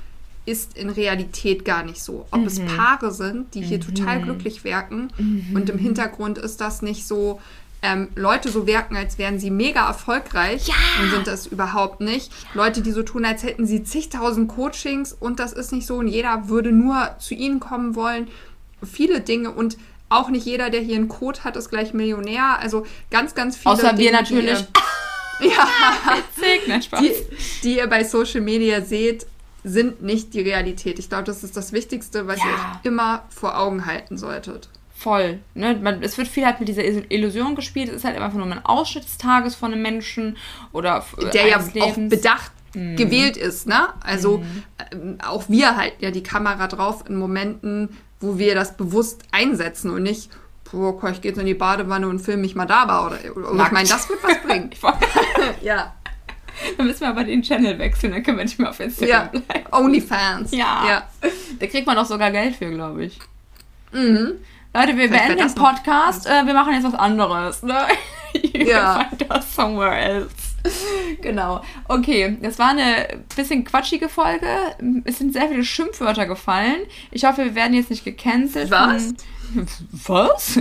ist 0.46 0.78
in 0.78 0.88
Realität 0.88 1.64
gar 1.64 1.82
nicht 1.82 2.02
so. 2.02 2.26
Ob 2.30 2.40
mhm. 2.40 2.46
es 2.46 2.60
Paare 2.60 3.12
sind, 3.12 3.54
die 3.54 3.60
hier 3.60 3.78
mhm. 3.78 3.94
total 3.94 4.22
glücklich 4.22 4.64
wirken 4.64 5.10
mhm. 5.18 5.54
und 5.54 5.68
im 5.68 5.78
Hintergrund 5.78 6.38
ist 6.38 6.60
das 6.60 6.80
nicht 6.80 7.06
so, 7.06 7.40
ähm, 7.82 8.08
Leute 8.14 8.50
so 8.50 8.66
wirken, 8.66 8.96
als 8.96 9.18
wären 9.18 9.38
sie 9.38 9.50
mega 9.50 9.86
erfolgreich 9.86 10.66
ja. 10.66 10.74
und 11.00 11.10
sind 11.10 11.26
das 11.26 11.46
überhaupt 11.46 12.00
nicht. 12.00 12.32
Leute, 12.54 12.82
die 12.82 12.90
so 12.90 13.02
tun, 13.02 13.24
als 13.24 13.42
hätten 13.42 13.66
sie 13.66 13.84
zigtausend 13.84 14.48
Coachings 14.48 15.12
und 15.12 15.38
das 15.38 15.52
ist 15.52 15.72
nicht 15.72 15.86
so 15.86 15.96
und 15.96 16.08
jeder 16.08 16.48
würde 16.48 16.72
nur 16.72 17.16
zu 17.18 17.34
ihnen 17.34 17.60
kommen 17.60 17.94
wollen. 17.94 18.28
Viele 18.82 19.20
Dinge 19.20 19.50
und 19.50 19.76
auch 20.08 20.28
nicht 20.30 20.46
jeder, 20.46 20.70
der 20.70 20.80
hier 20.80 20.96
einen 20.96 21.08
Code 21.08 21.44
hat, 21.44 21.56
ist 21.56 21.70
gleich 21.70 21.92
Millionär. 21.92 22.58
Also 22.58 22.86
ganz, 23.10 23.34
ganz 23.34 23.56
viele. 23.56 23.74
Außer 23.74 23.92
Dinge, 23.92 23.98
wir 23.98 24.12
natürlich. 24.12 24.64
Die 25.40 25.46
ihr, 25.46 25.50
ja, 25.52 25.68
Witzig, 26.66 26.84
Spaß. 26.84 27.00
Die, 27.00 27.12
die 27.62 27.76
ihr 27.76 27.86
bei 27.86 28.04
Social 28.04 28.40
Media 28.40 28.80
seht, 28.80 29.26
sind 29.64 30.02
nicht 30.02 30.34
die 30.34 30.40
Realität. 30.40 30.98
Ich 30.98 31.08
glaube, 31.08 31.24
das 31.24 31.44
ist 31.44 31.56
das 31.56 31.72
Wichtigste, 31.72 32.26
was 32.26 32.38
ja. 32.38 32.46
ihr 32.46 32.52
euch 32.52 32.84
immer 32.84 33.24
vor 33.28 33.58
Augen 33.58 33.86
halten 33.86 34.16
solltet 34.16 34.68
voll. 34.98 35.38
Ne? 35.54 35.78
Man, 35.80 36.02
es 36.02 36.18
wird 36.18 36.28
viel 36.28 36.44
halt 36.44 36.58
mit 36.58 36.68
dieser 36.68 36.82
Illusion 36.84 37.54
gespielt. 37.54 37.88
Es 37.88 37.96
ist 37.96 38.04
halt 38.04 38.18
einfach 38.18 38.36
nur 38.36 38.46
ein 38.46 38.64
Ausschnitt 38.64 39.04
des 39.04 39.16
Tages 39.16 39.54
von 39.54 39.72
einem 39.72 39.82
Menschen 39.82 40.36
oder 40.72 41.04
der 41.32 41.46
ja 41.46 41.58
Lebens. 41.58 41.82
auch 41.82 41.94
bedacht 42.08 42.52
mhm. 42.74 42.96
gewählt 42.96 43.36
ist. 43.36 43.68
Ne? 43.68 43.88
Also 44.00 44.38
mhm. 44.92 45.18
auch 45.24 45.44
wir 45.48 45.76
halten 45.76 46.02
ja 46.02 46.10
die 46.10 46.24
Kamera 46.24 46.66
drauf 46.66 47.04
in 47.08 47.16
Momenten, 47.16 47.96
wo 48.20 48.38
wir 48.38 48.56
das 48.56 48.76
bewusst 48.76 49.22
einsetzen 49.30 49.90
und 49.90 50.02
nicht 50.02 50.30
boah, 50.70 51.10
ich 51.10 51.22
gehe 51.22 51.30
jetzt 51.30 51.38
in 51.38 51.46
die 51.46 51.54
Badewanne 51.54 52.08
und 52.08 52.18
filme 52.18 52.42
mich 52.42 52.54
mal 52.54 52.66
da 52.66 53.06
oder, 53.06 53.18
oder 53.34 53.66
ich 53.66 53.72
meine, 53.72 53.88
das 53.88 54.08
wird 54.08 54.22
was 54.22 54.42
bringen. 54.42 54.70
ja. 55.62 55.94
Dann 56.76 56.86
müssen 56.86 57.00
wir 57.02 57.08
aber 57.08 57.22
den 57.22 57.42
Channel 57.42 57.78
wechseln, 57.78 58.12
dann 58.12 58.22
können 58.24 58.36
wir 58.36 58.44
nicht 58.44 58.58
mehr 58.58 58.70
auf 58.70 58.80
Instagram 58.80 59.30
Ja, 59.32 59.40
bleiben. 59.40 59.66
Onlyfans. 59.70 60.50
Ja. 60.50 60.84
ja. 60.88 61.02
Da 61.58 61.66
kriegt 61.68 61.86
man 61.86 61.96
auch 61.96 62.04
sogar 62.04 62.32
Geld 62.32 62.56
für, 62.56 62.68
glaube 62.70 63.04
ich. 63.04 63.18
Mhm. 63.92 64.32
Leute, 64.78 64.96
wir 64.96 65.08
Vielleicht 65.08 65.28
beenden 65.28 65.46
den 65.48 65.54
Podcast. 65.54 66.26
Äh, 66.26 66.46
wir 66.46 66.54
machen 66.54 66.72
jetzt 66.74 66.84
was 66.84 66.94
anderes. 66.94 67.62
Ne? 67.62 67.76
You 68.42 68.66
Ja. 68.66 69.06
find 69.08 69.30
us 69.30 69.54
somewhere 69.54 69.96
else. 69.96 70.34
Genau. 71.22 71.62
Okay, 71.88 72.36
das 72.42 72.58
war 72.58 72.70
eine 72.70 73.22
bisschen 73.34 73.64
quatschige 73.64 74.08
Folge. 74.10 74.46
Es 75.04 75.16
sind 75.18 75.32
sehr 75.32 75.48
viele 75.48 75.64
Schimpfwörter 75.64 76.26
gefallen. 76.26 76.82
Ich 77.10 77.24
hoffe, 77.24 77.44
wir 77.44 77.54
werden 77.54 77.72
jetzt 77.72 77.88
nicht 77.88 78.04
gecancelt. 78.04 78.70
Was? 78.70 79.14
Was? 80.06 80.58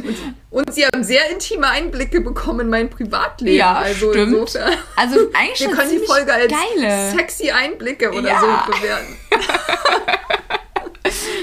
Und 0.49 0.73
sie 0.73 0.85
haben 0.85 1.03
sehr 1.03 1.29
intime 1.29 1.67
Einblicke 1.67 2.21
bekommen 2.21 2.61
in 2.61 2.69
mein 2.69 2.89
Privatleben. 2.89 3.57
Ja, 3.57 3.73
also 3.73 4.11
stimmt. 4.13 4.33
insofern. 4.33 4.71
Also 4.95 5.19
eigentlich 5.33 5.59
Wir 5.67 5.75
können 5.75 5.91
die 5.91 6.05
Folge 6.05 6.33
als 6.33 6.53
geile. 6.53 7.11
sexy 7.11 7.51
Einblicke 7.51 8.09
oder 8.11 8.29
Ja. 8.29 8.39
so 8.39 8.71
bewerten. 8.71 9.17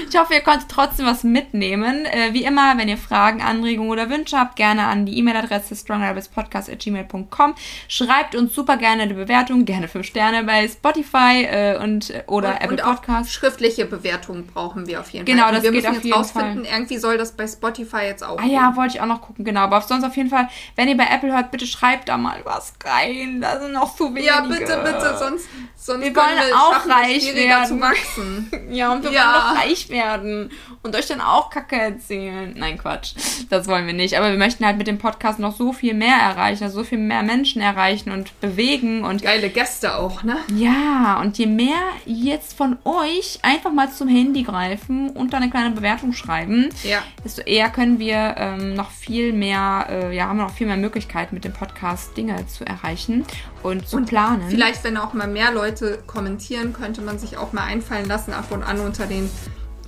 Ich 0.07 0.17
hoffe, 0.17 0.33
ihr 0.35 0.41
konntet 0.41 0.69
trotzdem 0.69 1.05
was 1.05 1.23
mitnehmen. 1.23 2.05
Äh, 2.05 2.31
wie 2.33 2.43
immer, 2.43 2.77
wenn 2.77 2.87
ihr 2.87 2.97
Fragen, 2.97 3.41
Anregungen 3.41 3.89
oder 3.91 4.09
Wünsche 4.09 4.37
habt, 4.39 4.55
gerne 4.55 4.85
an 4.85 5.05
die 5.05 5.17
E-Mail-Adresse 5.17 5.75
strongerhabitspodcast.gmail.com. 5.75 7.55
Schreibt 7.87 8.35
uns 8.35 8.53
super 8.55 8.77
gerne 8.77 9.03
eine 9.03 9.13
Bewertung, 9.13 9.65
gerne 9.65 9.87
5 9.87 10.05
Sterne 10.05 10.43
bei 10.43 10.67
Spotify 10.67 11.43
äh, 11.49 11.77
und 11.83 12.13
oder 12.27 12.49
und, 12.49 12.55
Apple 12.61 12.69
und 12.71 12.81
auch 12.83 12.95
Podcast. 13.01 13.31
schriftliche 13.33 13.85
Bewertungen 13.85 14.47
brauchen 14.47 14.87
wir 14.87 14.99
auf 15.01 15.09
jeden 15.09 15.25
Genau, 15.25 15.43
Fall. 15.43 15.49
Und 15.49 15.55
das 15.55 15.63
wir 15.63 15.71
geht 15.71 15.83
müssen 15.83 15.97
auf 15.97 16.03
jetzt 16.03 16.15
rausfinden, 16.35 16.65
irgendwie 16.65 16.97
soll 16.97 17.17
das 17.17 17.31
bei 17.33 17.47
Spotify 17.47 18.03
jetzt 18.05 18.23
auch. 18.23 18.39
Ah 18.39 18.45
ja, 18.45 18.75
wollte 18.75 18.95
ich 18.95 19.01
auch 19.01 19.05
noch 19.07 19.21
gucken, 19.21 19.43
genau. 19.43 19.61
Aber 19.61 19.81
sonst 19.81 20.03
auf 20.05 20.15
jeden 20.15 20.29
Fall, 20.29 20.47
wenn 20.75 20.87
ihr 20.87 20.97
bei 20.97 21.07
Apple 21.11 21.33
hört, 21.33 21.51
bitte 21.51 21.65
schreibt 21.67 22.09
da 22.09 22.17
mal 22.17 22.39
was 22.43 22.73
rein. 22.85 23.41
Da 23.41 23.59
sind 23.59 23.73
noch 23.73 23.95
zu 23.95 24.05
wenige. 24.13 24.27
Ja, 24.27 24.41
bitte, 24.41 24.81
bitte, 24.83 25.15
sonst, 25.19 25.47
sonst 25.75 26.03
Wir 26.05 26.15
wollen 26.15 26.53
auch 26.53 26.85
wir 26.85 26.93
reich 26.93 27.23
schwieriger 27.23 27.49
werden. 27.61 27.67
zu 27.67 27.81
wachsen. 27.81 28.51
Ja, 28.75 28.91
und 28.91 29.03
wir 29.03 29.11
Ja. 29.11 29.23
wollen 29.23 29.33
doch 29.55 29.63
reich 29.63 29.89
werden 29.89 29.94
und 30.83 30.95
euch 30.95 31.07
dann 31.07 31.21
auch 31.21 31.49
Kacke 31.49 31.75
erzählen. 31.75 32.53
Nein, 32.57 32.77
Quatsch. 32.77 33.13
Das 33.49 33.67
wollen 33.67 33.85
wir 33.87 33.93
nicht. 33.93 34.17
Aber 34.17 34.29
wir 34.31 34.37
möchten 34.37 34.65
halt 34.65 34.77
mit 34.77 34.87
dem 34.87 34.97
Podcast 34.97 35.39
noch 35.39 35.55
so 35.55 35.73
viel 35.73 35.93
mehr 35.93 36.15
erreichen, 36.17 36.63
also 36.63 36.79
so 36.79 36.83
viel 36.83 36.97
mehr 36.97 37.23
Menschen 37.23 37.61
erreichen 37.61 38.11
und 38.11 38.39
bewegen 38.41 39.03
und 39.03 39.21
Geile 39.21 39.49
Gäste 39.49 39.95
auch, 39.97 40.23
ne? 40.23 40.37
ja, 40.55 41.19
und 41.21 41.37
je 41.37 41.45
mehr 41.47 41.77
jetzt 42.05 42.57
von 42.57 42.77
euch 42.83 43.39
einfach 43.41 43.71
mal 43.71 43.91
zum 43.91 44.07
Handy 44.07 44.43
greifen 44.43 45.09
und 45.11 45.33
dann 45.33 45.41
eine 45.43 45.51
kleine 45.51 45.71
Bewertung 45.71 46.13
schreiben, 46.13 46.69
Ja. 46.83 46.99
desto 47.23 47.41
eher 47.41 47.69
können 47.69 47.99
wir 47.99 48.35
ähm, 48.37 48.73
noch 48.73 48.91
viel 48.91 49.33
mehr, 49.33 49.87
äh, 49.89 50.15
ja, 50.15 50.27
haben 50.27 50.37
wir 50.37 50.43
noch 50.45 50.53
viel 50.53 50.67
mehr 50.67 50.77
Möglichkeiten 50.77 51.35
mit 51.35 51.43
dem 51.45 51.53
Podcast 51.53 52.15
Dinge 52.17 52.45
zu 52.47 52.65
erreichen 52.65 53.25
und 53.63 53.87
zu 53.87 54.01
planen. 54.03 54.43
Vielleicht, 54.49 54.83
wenn 54.83 54.97
auch 54.97 55.13
mal 55.13 55.27
mehr 55.27 55.51
Leute 55.51 55.99
kommentieren, 56.07 56.73
könnte 56.73 57.01
man 57.01 57.17
sich 57.19 57.37
auch 57.37 57.53
mal 57.53 57.63
einfallen 57.63 58.07
lassen, 58.07 58.33
ab 58.33 58.51
und 58.51 58.63
an 58.63 58.79
unter 58.79 59.05
den 59.05 59.29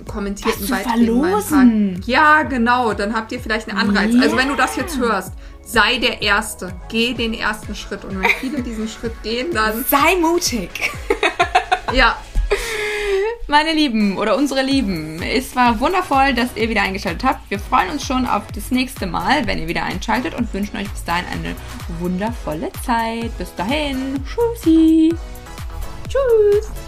kommentierten 0.06 0.62
Was 0.62 0.70
Beiträgen 0.70 1.06
verlosen. 1.06 2.02
Ja, 2.06 2.42
genau. 2.42 2.92
Dann 2.94 3.14
habt 3.14 3.32
ihr 3.32 3.40
vielleicht 3.40 3.68
einen 3.68 3.78
Anreiz. 3.78 4.14
Also 4.20 4.36
wenn 4.36 4.48
du 4.48 4.54
das 4.54 4.76
jetzt 4.76 4.98
hörst, 4.98 5.32
sei 5.64 5.98
der 5.98 6.22
Erste. 6.22 6.72
Geh 6.88 7.14
den 7.14 7.34
ersten 7.34 7.74
Schritt. 7.74 8.04
Und 8.04 8.20
wenn 8.20 8.30
viele 8.40 8.62
diesen 8.62 8.88
Schritt 8.88 9.22
gehen, 9.22 9.48
dann 9.52 9.84
Sei 9.88 10.16
mutig. 10.20 10.90
ja. 11.92 12.16
Meine 13.46 13.72
Lieben 13.72 14.18
oder 14.18 14.36
unsere 14.36 14.62
Lieben, 14.62 15.22
es 15.22 15.56
war 15.56 15.80
wundervoll, 15.80 16.34
dass 16.34 16.54
ihr 16.54 16.68
wieder 16.68 16.82
eingeschaltet 16.82 17.24
habt. 17.24 17.50
Wir 17.50 17.58
freuen 17.58 17.90
uns 17.90 18.04
schon 18.04 18.26
auf 18.26 18.42
das 18.54 18.70
nächste 18.70 19.06
Mal, 19.06 19.46
wenn 19.46 19.58
ihr 19.58 19.68
wieder 19.68 19.84
einschaltet 19.84 20.34
und 20.34 20.52
wünschen 20.52 20.76
euch 20.76 20.90
bis 20.90 21.04
dahin 21.04 21.24
eine 21.32 21.56
wundervolle 21.98 22.70
Zeit. 22.84 23.36
Bis 23.38 23.54
dahin, 23.54 24.22
tschüssi. 24.24 25.14
Tschüss. 26.08 26.87